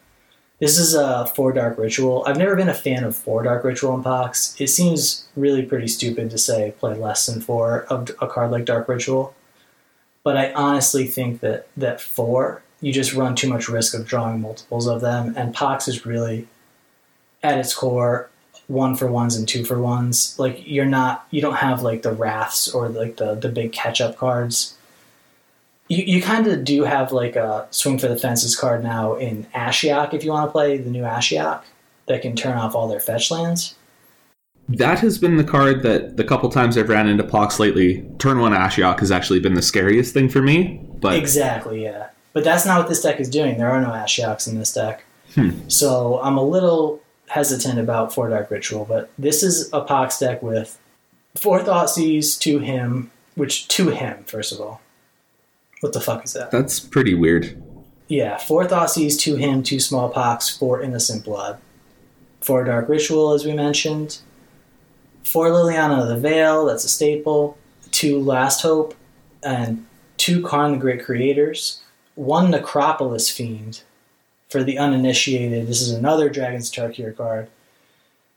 this 0.59 0.77
is 0.77 0.95
a 0.95 1.27
four 1.27 1.51
dark 1.53 1.77
ritual. 1.77 2.23
I've 2.25 2.37
never 2.37 2.55
been 2.55 2.69
a 2.69 2.73
fan 2.73 3.03
of 3.03 3.15
four 3.15 3.43
dark 3.43 3.63
ritual 3.63 3.95
in 3.95 4.03
pox. 4.03 4.55
It 4.59 4.67
seems 4.67 5.27
really 5.35 5.63
pretty 5.63 5.87
stupid 5.87 6.29
to 6.31 6.37
say 6.37 6.73
play 6.79 6.95
less 6.95 7.25
than 7.25 7.41
four 7.41 7.81
of 7.83 8.09
a 8.21 8.27
card 8.27 8.51
like 8.51 8.65
dark 8.65 8.87
ritual, 8.87 9.35
but 10.23 10.37
I 10.37 10.53
honestly 10.53 11.07
think 11.07 11.41
that 11.41 11.67
that 11.77 12.01
four 12.01 12.63
you 12.81 12.93
just 12.93 13.13
run 13.13 13.35
too 13.35 13.49
much 13.49 13.69
risk 13.69 13.93
of 13.93 14.05
drawing 14.05 14.41
multiples 14.41 14.87
of 14.87 15.01
them, 15.01 15.33
and 15.35 15.53
pox 15.53 15.87
is 15.87 16.05
really 16.05 16.47
at 17.43 17.57
its 17.57 17.73
core 17.73 18.29
one 18.67 18.95
for 18.95 19.07
ones 19.07 19.35
and 19.35 19.47
two 19.47 19.63
for 19.65 19.81
ones. 19.81 20.37
Like 20.37 20.61
you're 20.65 20.85
not, 20.85 21.25
you 21.31 21.41
don't 21.41 21.55
have 21.55 21.81
like 21.81 22.01
the 22.01 22.11
wraths 22.11 22.67
or 22.67 22.89
like 22.89 23.17
the 23.17 23.35
the 23.35 23.49
big 23.49 23.71
catch 23.71 24.01
up 24.01 24.17
cards. 24.17 24.76
You 25.87 26.03
you 26.03 26.21
kind 26.21 26.47
of 26.47 26.63
do 26.63 26.83
have 26.83 27.11
like 27.11 27.35
a 27.35 27.67
swing 27.71 27.97
for 27.97 28.07
the 28.07 28.17
fences 28.17 28.55
card 28.55 28.83
now 28.83 29.15
in 29.15 29.45
Ashiok 29.55 30.13
if 30.13 30.23
you 30.23 30.31
want 30.31 30.47
to 30.47 30.51
play 30.51 30.77
the 30.77 30.89
new 30.89 31.03
Ashiok 31.03 31.63
that 32.07 32.21
can 32.21 32.35
turn 32.35 32.57
off 32.57 32.75
all 32.75 32.87
their 32.87 32.99
fetch 32.99 33.31
lands. 33.31 33.75
That 34.69 34.99
has 34.99 35.17
been 35.17 35.37
the 35.37 35.45
card 35.45 35.83
that 35.83 36.17
the 36.17 36.25
couple 36.25 36.49
times 36.49 36.77
I've 36.77 36.89
ran 36.89 37.07
into 37.07 37.23
Pox 37.23 37.57
lately, 37.57 38.05
turn 38.19 38.39
one 38.39 38.51
Ashiok 38.51 38.99
has 38.99 39.11
actually 39.11 39.39
been 39.39 39.53
the 39.53 39.61
scariest 39.61 40.13
thing 40.13 40.27
for 40.27 40.41
me. 40.41 40.85
But 40.99 41.15
Exactly, 41.15 41.83
yeah. 41.83 42.09
But 42.33 42.43
that's 42.43 42.65
not 42.65 42.79
what 42.79 42.89
this 42.89 43.01
deck 43.01 43.19
is 43.19 43.29
doing. 43.29 43.57
There 43.57 43.71
are 43.71 43.81
no 43.81 43.89
Ashioks 43.89 44.47
in 44.47 44.59
this 44.59 44.73
deck. 44.73 45.05
Hmm. 45.35 45.51
So 45.69 46.19
I'm 46.21 46.37
a 46.37 46.43
little 46.43 47.01
hesitant 47.27 47.79
about 47.79 48.13
Four 48.13 48.29
Dark 48.29 48.51
Ritual, 48.51 48.85
but 48.85 49.09
this 49.17 49.41
is 49.41 49.69
a 49.71 49.81
Pox 49.81 50.19
deck 50.19 50.43
with 50.43 50.77
four 51.35 51.59
Thoughtseize 51.61 52.39
to 52.41 52.59
him, 52.59 53.11
which 53.35 53.67
to 53.69 53.89
him, 53.89 54.23
first 54.25 54.51
of 54.51 54.59
all. 54.59 54.81
What 55.81 55.93
the 55.93 56.01
fuck 56.01 56.25
is 56.25 56.33
that? 56.33 56.51
that's 56.51 56.79
pretty 56.79 57.13
weird. 57.13 57.61
Yeah, 58.07 58.37
four 58.37 58.65
Thoughtseize 58.65 59.19
to 59.21 59.35
him, 59.35 59.63
two 59.63 59.79
Smallpox, 59.79 60.49
four 60.49 60.81
Innocent 60.81 61.25
Blood. 61.25 61.59
Four 62.41 62.63
Dark 62.63 62.87
Ritual, 62.87 63.33
as 63.33 63.45
we 63.45 63.53
mentioned. 63.53 64.19
Four 65.23 65.49
Liliana 65.49 66.01
of 66.01 66.07
the 66.07 66.17
Veil, 66.17 66.65
that's 66.65 66.85
a 66.85 66.89
staple. 66.89 67.57
Two 67.91 68.19
Last 68.19 68.61
Hope, 68.61 68.95
and 69.43 69.85
two 70.15 70.41
Karn 70.41 70.71
the 70.71 70.77
Great 70.77 71.03
Creators. 71.03 71.81
One 72.15 72.49
Necropolis 72.49 73.29
Fiend 73.29 73.81
for 74.49 74.63
the 74.63 74.77
uninitiated. 74.77 75.67
This 75.67 75.81
is 75.81 75.91
another 75.91 76.29
Dragon's 76.29 76.71
Tarkir 76.71 77.15
card. 77.15 77.49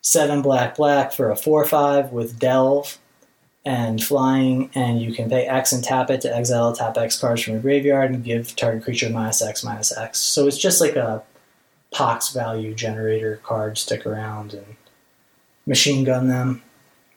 Seven 0.02 0.42
black 0.42 0.76
black 0.76 1.12
for 1.12 1.30
a 1.30 1.36
4 1.36 1.64
5 1.64 2.10
with 2.10 2.38
Delve 2.38 2.98
and 3.64 4.02
flying, 4.02 4.70
and 4.74 5.02
you 5.02 5.12
can 5.12 5.28
pay 5.28 5.46
X 5.46 5.72
and 5.72 5.84
tap 5.84 6.10
it 6.10 6.22
to 6.22 6.34
exile 6.34 6.72
tap 6.72 6.96
X 6.96 7.18
cards 7.18 7.42
from 7.42 7.54
your 7.54 7.62
graveyard 7.62 8.10
and 8.10 8.24
give 8.24 8.56
target 8.56 8.84
creature 8.84 9.10
minus 9.10 9.42
X 9.42 9.62
minus 9.62 9.96
X. 9.96 10.18
So 10.18 10.46
it's 10.46 10.58
just 10.58 10.80
like 10.80 10.96
a 10.96 11.22
Pox 11.92 12.30
value 12.30 12.74
generator 12.74 13.40
card. 13.42 13.76
Stick 13.76 14.06
around 14.06 14.54
and 14.54 14.76
machine 15.66 16.04
gun 16.04 16.28
them. 16.28 16.62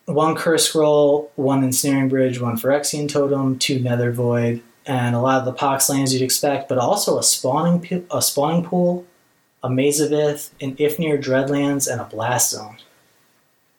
One 0.05 0.35
Curse 0.35 0.67
Scroll, 0.67 1.31
one 1.35 1.63
Ensnaring 1.63 2.09
Bridge, 2.09 2.41
one 2.41 2.57
Phyrexian 2.57 3.07
Totem, 3.07 3.57
two 3.57 3.79
Nether 3.79 4.11
Void, 4.11 4.61
and 4.85 5.15
a 5.15 5.21
lot 5.21 5.39
of 5.39 5.45
the 5.45 5.53
Pox 5.53 5.89
lands 5.89 6.13
you'd 6.13 6.21
expect, 6.21 6.67
but 6.67 6.77
also 6.77 7.17
a 7.17 7.23
spawning 7.23 8.05
a 8.11 8.21
spawning 8.21 8.65
pool, 8.65 9.05
a 9.63 9.69
Maze 9.69 10.01
of 10.01 10.11
Ith, 10.11 10.53
an 10.59 10.75
Ifnir 10.75 11.23
Deadlands, 11.23 11.89
and 11.89 12.01
a 12.01 12.03
Blast 12.03 12.51
Zone. 12.51 12.77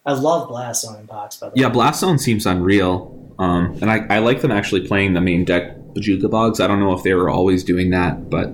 I 0.07 0.12
love 0.12 0.48
Blast 0.48 0.82
Zone 0.82 1.00
in 1.00 1.07
Pox, 1.07 1.36
by 1.36 1.48
the 1.50 1.57
Yeah, 1.57 1.66
way. 1.66 1.72
Blast 1.72 2.00
Zone 2.00 2.18
seems 2.18 2.46
unreal. 2.46 3.11
Um, 3.38 3.78
and 3.80 3.90
I, 3.90 4.07
I 4.11 4.18
like 4.18 4.40
them 4.40 4.50
actually 4.52 4.86
playing 4.86 5.14
the 5.14 5.20
main 5.20 5.44
deck 5.44 5.76
Bojuka 5.94 6.30
Bogs. 6.30 6.61
I 6.61 6.66
don't 6.66 6.80
know 6.80 6.92
if 6.92 7.02
they 7.02 7.14
were 7.14 7.30
always 7.30 7.64
doing 7.64 7.90
that, 7.90 8.30
but 8.30 8.52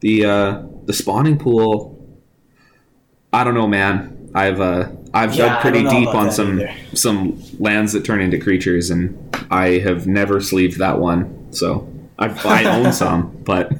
the 0.00 0.24
uh, 0.24 0.62
the 0.86 0.92
spawning 0.92 1.38
pool. 1.38 1.96
I 3.32 3.44
don't 3.44 3.54
know, 3.54 3.66
man. 3.66 4.30
I've 4.34 4.60
uh, 4.60 4.90
I've 5.12 5.36
Yeah, 5.36 5.56
dug 5.56 5.60
pretty 5.60 5.82
deep 5.86 6.14
on 6.14 6.30
some 6.30 6.60
either. 6.60 6.74
some 6.94 7.40
lands 7.58 7.92
that 7.92 8.04
turn 8.04 8.20
into 8.20 8.38
creatures, 8.38 8.90
and 8.90 9.36
I 9.50 9.78
have 9.78 10.06
never 10.06 10.40
sleeved 10.40 10.78
that 10.78 10.98
one. 10.98 11.52
So 11.52 11.88
I've, 12.18 12.44
I 12.46 12.64
own 12.66 12.92
some, 12.92 13.36
but 13.44 13.72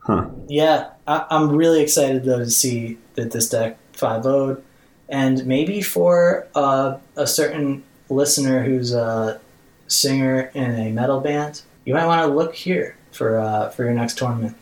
huh? 0.00 0.28
Yeah, 0.48 0.90
I, 1.06 1.26
I'm 1.30 1.50
really 1.50 1.82
excited 1.82 2.24
though 2.24 2.38
to 2.38 2.50
see 2.50 2.98
that 3.14 3.30
this 3.32 3.48
deck 3.48 3.78
five 3.96 4.24
would 4.24 4.62
and 5.08 5.46
maybe 5.46 5.82
for 5.82 6.48
uh, 6.54 6.98
a 7.16 7.26
certain 7.26 7.84
listener 8.08 8.62
who's 8.62 8.92
a 8.92 9.40
singer 9.88 10.50
in 10.54 10.74
a 10.74 10.90
metal 10.90 11.20
band, 11.20 11.62
you 11.84 11.94
might 11.94 12.06
want 12.06 12.22
to 12.22 12.34
look 12.34 12.54
here 12.54 12.96
for 13.12 13.38
uh, 13.38 13.70
for 13.70 13.84
your 13.84 13.94
next 13.94 14.18
tournament. 14.18 14.56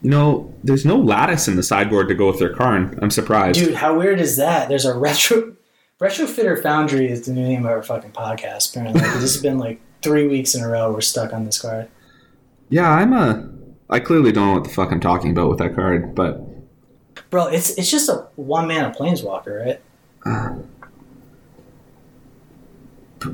You 0.00 0.10
know, 0.10 0.54
there's 0.62 0.84
no 0.84 0.96
lattice 0.96 1.48
in 1.48 1.56
the 1.56 1.62
sideboard 1.62 2.08
to 2.08 2.14
go 2.14 2.28
with 2.28 2.38
their 2.38 2.54
Karn. 2.54 2.98
I'm 3.02 3.10
surprised. 3.10 3.58
Dude, 3.58 3.74
how 3.74 3.98
weird 3.98 4.20
is 4.20 4.36
that? 4.36 4.68
There's 4.68 4.84
a 4.84 4.96
retro 4.96 5.56
retrofitter 6.00 6.62
foundry 6.62 7.10
is 7.10 7.26
the 7.26 7.32
new 7.32 7.42
name 7.42 7.66
of 7.66 7.70
our 7.70 7.82
fucking 7.82 8.12
podcast. 8.12 8.70
Apparently, 8.70 9.00
this 9.00 9.20
has 9.20 9.42
been 9.42 9.58
like 9.58 9.80
three 10.00 10.26
weeks 10.26 10.54
in 10.54 10.62
a 10.62 10.68
row 10.68 10.92
we're 10.92 11.00
stuck 11.00 11.32
on 11.32 11.44
this 11.44 11.60
card. 11.60 11.88
Yeah, 12.70 12.88
I'm 12.88 13.12
a. 13.12 13.50
I 13.90 14.00
clearly 14.00 14.32
don't 14.32 14.46
know 14.46 14.54
what 14.54 14.64
the 14.64 14.70
fuck 14.70 14.92
I'm 14.92 15.00
talking 15.00 15.30
about 15.30 15.48
with 15.48 15.58
that 15.58 15.74
card, 15.74 16.14
but 16.14 16.47
Bro, 17.30 17.48
it's 17.48 17.70
it's 17.70 17.90
just 17.90 18.08
a 18.08 18.26
one 18.36 18.66
mana 18.68 18.94
planeswalker, 18.96 19.64
right? 19.64 19.80
uh, 20.26 20.54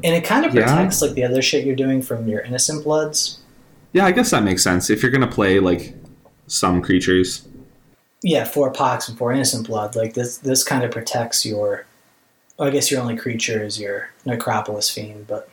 And 0.03 0.15
it 0.15 0.25
kind 0.25 0.45
of 0.47 0.55
Yeah. 0.55 0.65
protects 0.67 1.03
like 1.03 1.13
the 1.13 1.25
other 1.25 1.43
shit 1.43 1.65
you're 1.65 1.77
doing 1.77 2.03
from 2.03 2.27
your 2.29 2.41
innocent 2.41 2.85
bloods. 2.85 3.39
yeah, 3.93 4.05
I 4.07 4.11
guess 4.13 4.31
that 4.31 4.43
makes 4.43 4.63
sense. 4.63 4.91
If 4.91 5.03
you're 5.03 5.13
gonna 5.13 5.27
play 5.31 5.61
like 5.61 5.95
some 6.47 6.83
creatures, 6.83 7.47
Yeah, 8.23 8.45
four 8.45 8.71
pox 8.73 9.09
and 9.09 9.17
four 9.19 9.33
innocent 9.33 9.67
blood. 9.67 9.95
Like 9.95 10.15
this 10.15 10.39
this 10.39 10.65
kind 10.65 10.83
of 10.85 10.91
protects 10.91 11.45
your 11.47 11.85
I 12.59 12.71
guess 12.71 12.91
your 12.91 13.01
only 13.01 13.17
creature 13.17 13.63
is 13.65 13.79
your 13.81 14.09
necropolis 14.25 14.89
fiend, 14.91 15.27
but 15.27 15.49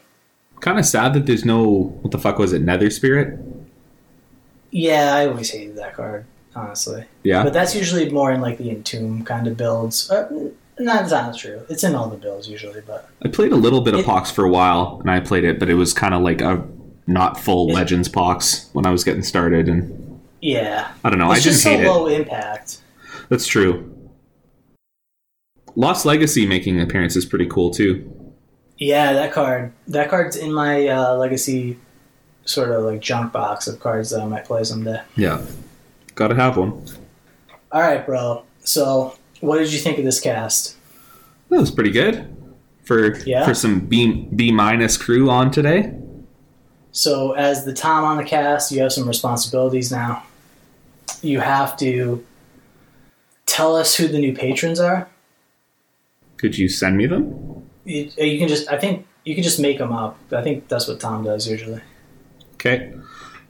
kind 0.61 0.79
of 0.79 0.85
sad 0.85 1.13
that 1.15 1.25
there's 1.25 1.43
no 1.45 1.93
what 2.01 2.11
the 2.11 2.17
fuck 2.19 2.37
was 2.39 2.53
it, 2.53 2.61
Nether 2.61 2.89
Spirit? 2.89 3.37
yeah, 4.71 5.13
I 5.15 5.27
always 5.27 5.49
hated 5.51 5.75
that 5.75 5.93
card, 5.95 6.25
honestly. 6.55 7.05
Yeah, 7.23 7.43
But 7.43 7.53
that's 7.53 7.75
usually 7.75 8.09
more 8.09 8.31
in 8.31 8.41
like 8.41 8.57
the 8.57 8.69
entomb 8.69 9.23
kind 9.25 9.47
of 9.47 9.57
builds. 9.57 10.09
Uh, 10.11 10.27
no, 10.79 10.93
that's 10.95 11.11
not 11.11 11.37
true. 11.37 11.61
It's 11.69 11.83
in 11.83 11.95
all 11.95 12.09
the 12.09 12.17
builds 12.17 12.49
usually, 12.49 12.81
but 12.81 13.09
I 13.23 13.29
played 13.29 13.51
a 13.51 13.55
little 13.55 13.81
bit 13.81 13.93
of 13.93 14.01
It- 14.01 14.05
Pox 14.05 14.31
for 14.31 14.43
a 14.45 14.49
while, 14.49 14.97
and 15.01 15.11
I 15.11 15.19
played 15.19 15.43
it, 15.43 15.59
but 15.59 15.69
it 15.69 15.75
was 15.75 15.93
kind 15.93 16.13
of 16.13 16.21
like 16.21 16.41
a 16.41 16.63
not 17.07 17.39
full 17.39 17.69
It- 17.69 17.73
Legends 17.73 18.09
Pox 18.09 18.69
when 18.73 18.85
I 18.85 18.91
was 18.91 19.03
getting 19.03 19.23
started, 19.23 19.67
and 19.69 20.19
yeah. 20.41 20.91
I 21.03 21.09
don't 21.09 21.19
know, 21.19 21.31
it's 21.31 21.41
I 21.41 21.43
didn't 21.43 21.51
just 21.53 21.63
so 21.63 21.69
hate 21.71 21.83
it. 21.85 21.87
low 21.89 22.07
impact. 22.07 22.77
That's 23.29 23.45
true. 23.45 23.87
Lost 25.75 26.05
Legacy 26.05 26.45
making 26.45 26.77
an 26.79 26.81
appearance 26.87 27.15
is 27.15 27.25
pretty 27.25 27.45
cool 27.45 27.71
too. 27.71 28.11
Yeah, 28.77 29.13
that 29.13 29.31
card. 29.31 29.71
That 29.87 30.09
card's 30.09 30.35
in 30.35 30.51
my 30.53 30.87
uh, 30.87 31.15
legacy 31.15 31.77
sort 32.45 32.71
of 32.71 32.83
like 32.83 32.99
junk 32.99 33.31
box 33.31 33.67
of 33.67 33.79
cards 33.79 34.09
that 34.09 34.19
I 34.21 34.25
might 34.25 34.43
play 34.45 34.63
someday. 34.63 34.99
Yeah, 35.15 35.41
gotta 36.15 36.35
have 36.35 36.57
one. 36.57 36.85
All 37.71 37.81
right, 37.81 38.05
bro. 38.05 38.43
So, 38.63 39.15
what 39.39 39.57
did 39.57 39.71
you 39.73 39.79
think 39.79 39.97
of 39.97 40.05
this 40.05 40.19
cast? 40.19 40.75
That 41.49 41.59
was 41.59 41.71
pretty 41.71 41.91
good 41.91 42.27
for 42.83 43.17
Yeah? 43.25 43.45
for 43.45 43.53
some 43.53 43.81
B 43.81 44.27
B 44.35 44.51
minus 44.51 44.97
crew 44.97 45.29
on 45.29 45.51
today. 45.51 45.93
So, 46.91 47.31
as 47.33 47.63
the 47.65 47.73
Tom 47.73 48.03
on 48.03 48.17
the 48.17 48.23
cast, 48.23 48.71
you 48.71 48.81
have 48.81 48.91
some 48.91 49.07
responsibilities 49.07 49.91
now. 49.91 50.23
You 51.21 51.39
have 51.39 51.77
to 51.77 52.25
tell 53.45 53.75
us 53.75 53.95
who 53.95 54.07
the 54.07 54.19
new 54.19 54.33
patrons 54.33 54.79
are. 54.79 55.07
Could 56.37 56.57
you 56.57 56.67
send 56.67 56.97
me 56.97 57.05
them? 57.05 57.63
You, 57.85 58.09
you 58.17 58.39
can 58.39 58.47
just, 58.47 58.69
I 58.69 58.77
think, 58.77 59.05
you 59.25 59.35
can 59.35 59.43
just 59.43 59.59
make 59.59 59.77
them 59.77 59.91
up. 59.93 60.17
I 60.31 60.41
think 60.41 60.67
that's 60.67 60.87
what 60.87 60.99
Tom 60.99 61.23
does 61.23 61.47
usually. 61.47 61.81
Okay. 62.55 62.93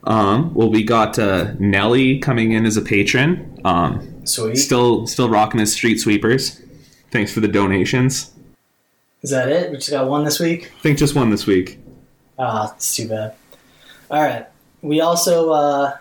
Um, 0.03 0.53
well, 0.53 0.69
we 0.69 0.83
got 0.83 1.19
uh, 1.19 1.53
Nelly 1.59 2.19
coming 2.19 2.51
in 2.51 2.65
as 2.65 2.77
a 2.77 2.81
patron. 2.81 3.59
Um, 3.63 4.25
Sweet. 4.25 4.55
still, 4.55 5.05
still 5.07 5.29
rocking 5.29 5.59
his 5.59 5.73
street 5.73 5.99
sweepers. 5.99 6.61
Thanks 7.11 7.33
for 7.33 7.39
the 7.39 7.47
donations. 7.47 8.31
Is 9.21 9.29
that 9.29 9.49
it? 9.49 9.69
We 9.69 9.77
just 9.77 9.91
got 9.91 10.07
one 10.07 10.25
this 10.25 10.39
week. 10.39 10.71
I 10.75 10.81
think 10.81 10.97
just 10.97 11.15
one 11.15 11.29
this 11.29 11.45
week. 11.45 11.77
Ah, 12.39 12.73
it's 12.75 12.95
too 12.95 13.07
bad. 13.07 13.35
All 14.09 14.21
right. 14.21 14.47
We 14.81 15.01
also 15.01 15.51
uh, 15.51 15.97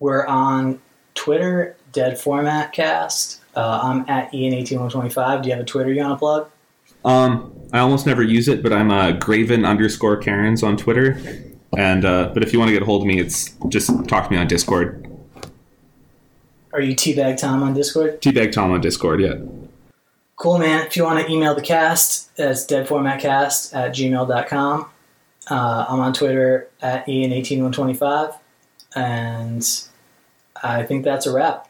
we're 0.00 0.26
on 0.26 0.80
Twitter, 1.14 1.76
Dead 1.92 2.18
Format 2.18 2.72
Cast. 2.72 3.40
Uh, 3.54 3.80
I'm 3.82 4.00
at 4.08 4.32
Ian18125. 4.32 5.42
Do 5.42 5.48
you 5.48 5.54
have 5.54 5.62
a 5.62 5.66
Twitter 5.66 5.92
you 5.92 6.00
want 6.00 6.12
to 6.14 6.18
plug? 6.18 6.50
Um, 7.04 7.52
I 7.72 7.78
almost 7.78 8.04
never 8.04 8.22
use 8.22 8.48
it, 8.48 8.62
but 8.62 8.72
I'm 8.72 8.90
uh, 8.90 9.12
Graven 9.12 9.64
underscore 9.64 10.16
Karens 10.16 10.62
on 10.62 10.76
Twitter. 10.76 11.20
And 11.76 12.04
uh, 12.04 12.30
but 12.32 12.42
if 12.42 12.52
you 12.52 12.58
want 12.58 12.68
to 12.68 12.72
get 12.72 12.82
a 12.82 12.86
hold 12.86 13.02
of 13.02 13.06
me, 13.06 13.18
it's 13.18 13.54
just 13.68 13.90
talk 14.08 14.26
to 14.26 14.30
me 14.30 14.36
on 14.36 14.46
Discord. 14.46 15.02
Are 16.72 16.80
you 16.80 16.94
Teabag 16.94 17.38
Tom 17.38 17.62
on 17.62 17.72
Discord? 17.72 18.20
Teabag 18.20 18.52
Tom 18.52 18.70
on 18.70 18.80
Discord. 18.80 19.20
Yeah. 19.20 19.36
Cool, 20.36 20.58
man. 20.58 20.86
If 20.86 20.96
you 20.96 21.04
want 21.04 21.24
to 21.24 21.32
email 21.32 21.54
the 21.54 21.62
cast, 21.62 22.30
it's 22.36 22.66
deadformatcast 22.66 23.74
at 23.74 23.94
gmail.com. 23.94 24.86
Uh, 25.48 25.86
I'm 25.88 26.00
on 26.00 26.12
Twitter 26.12 26.68
at 26.82 27.06
Ian18125. 27.06 28.38
And 28.94 29.66
I 30.62 30.82
think 30.82 31.04
that's 31.04 31.26
a 31.26 31.32
wrap. 31.32 31.65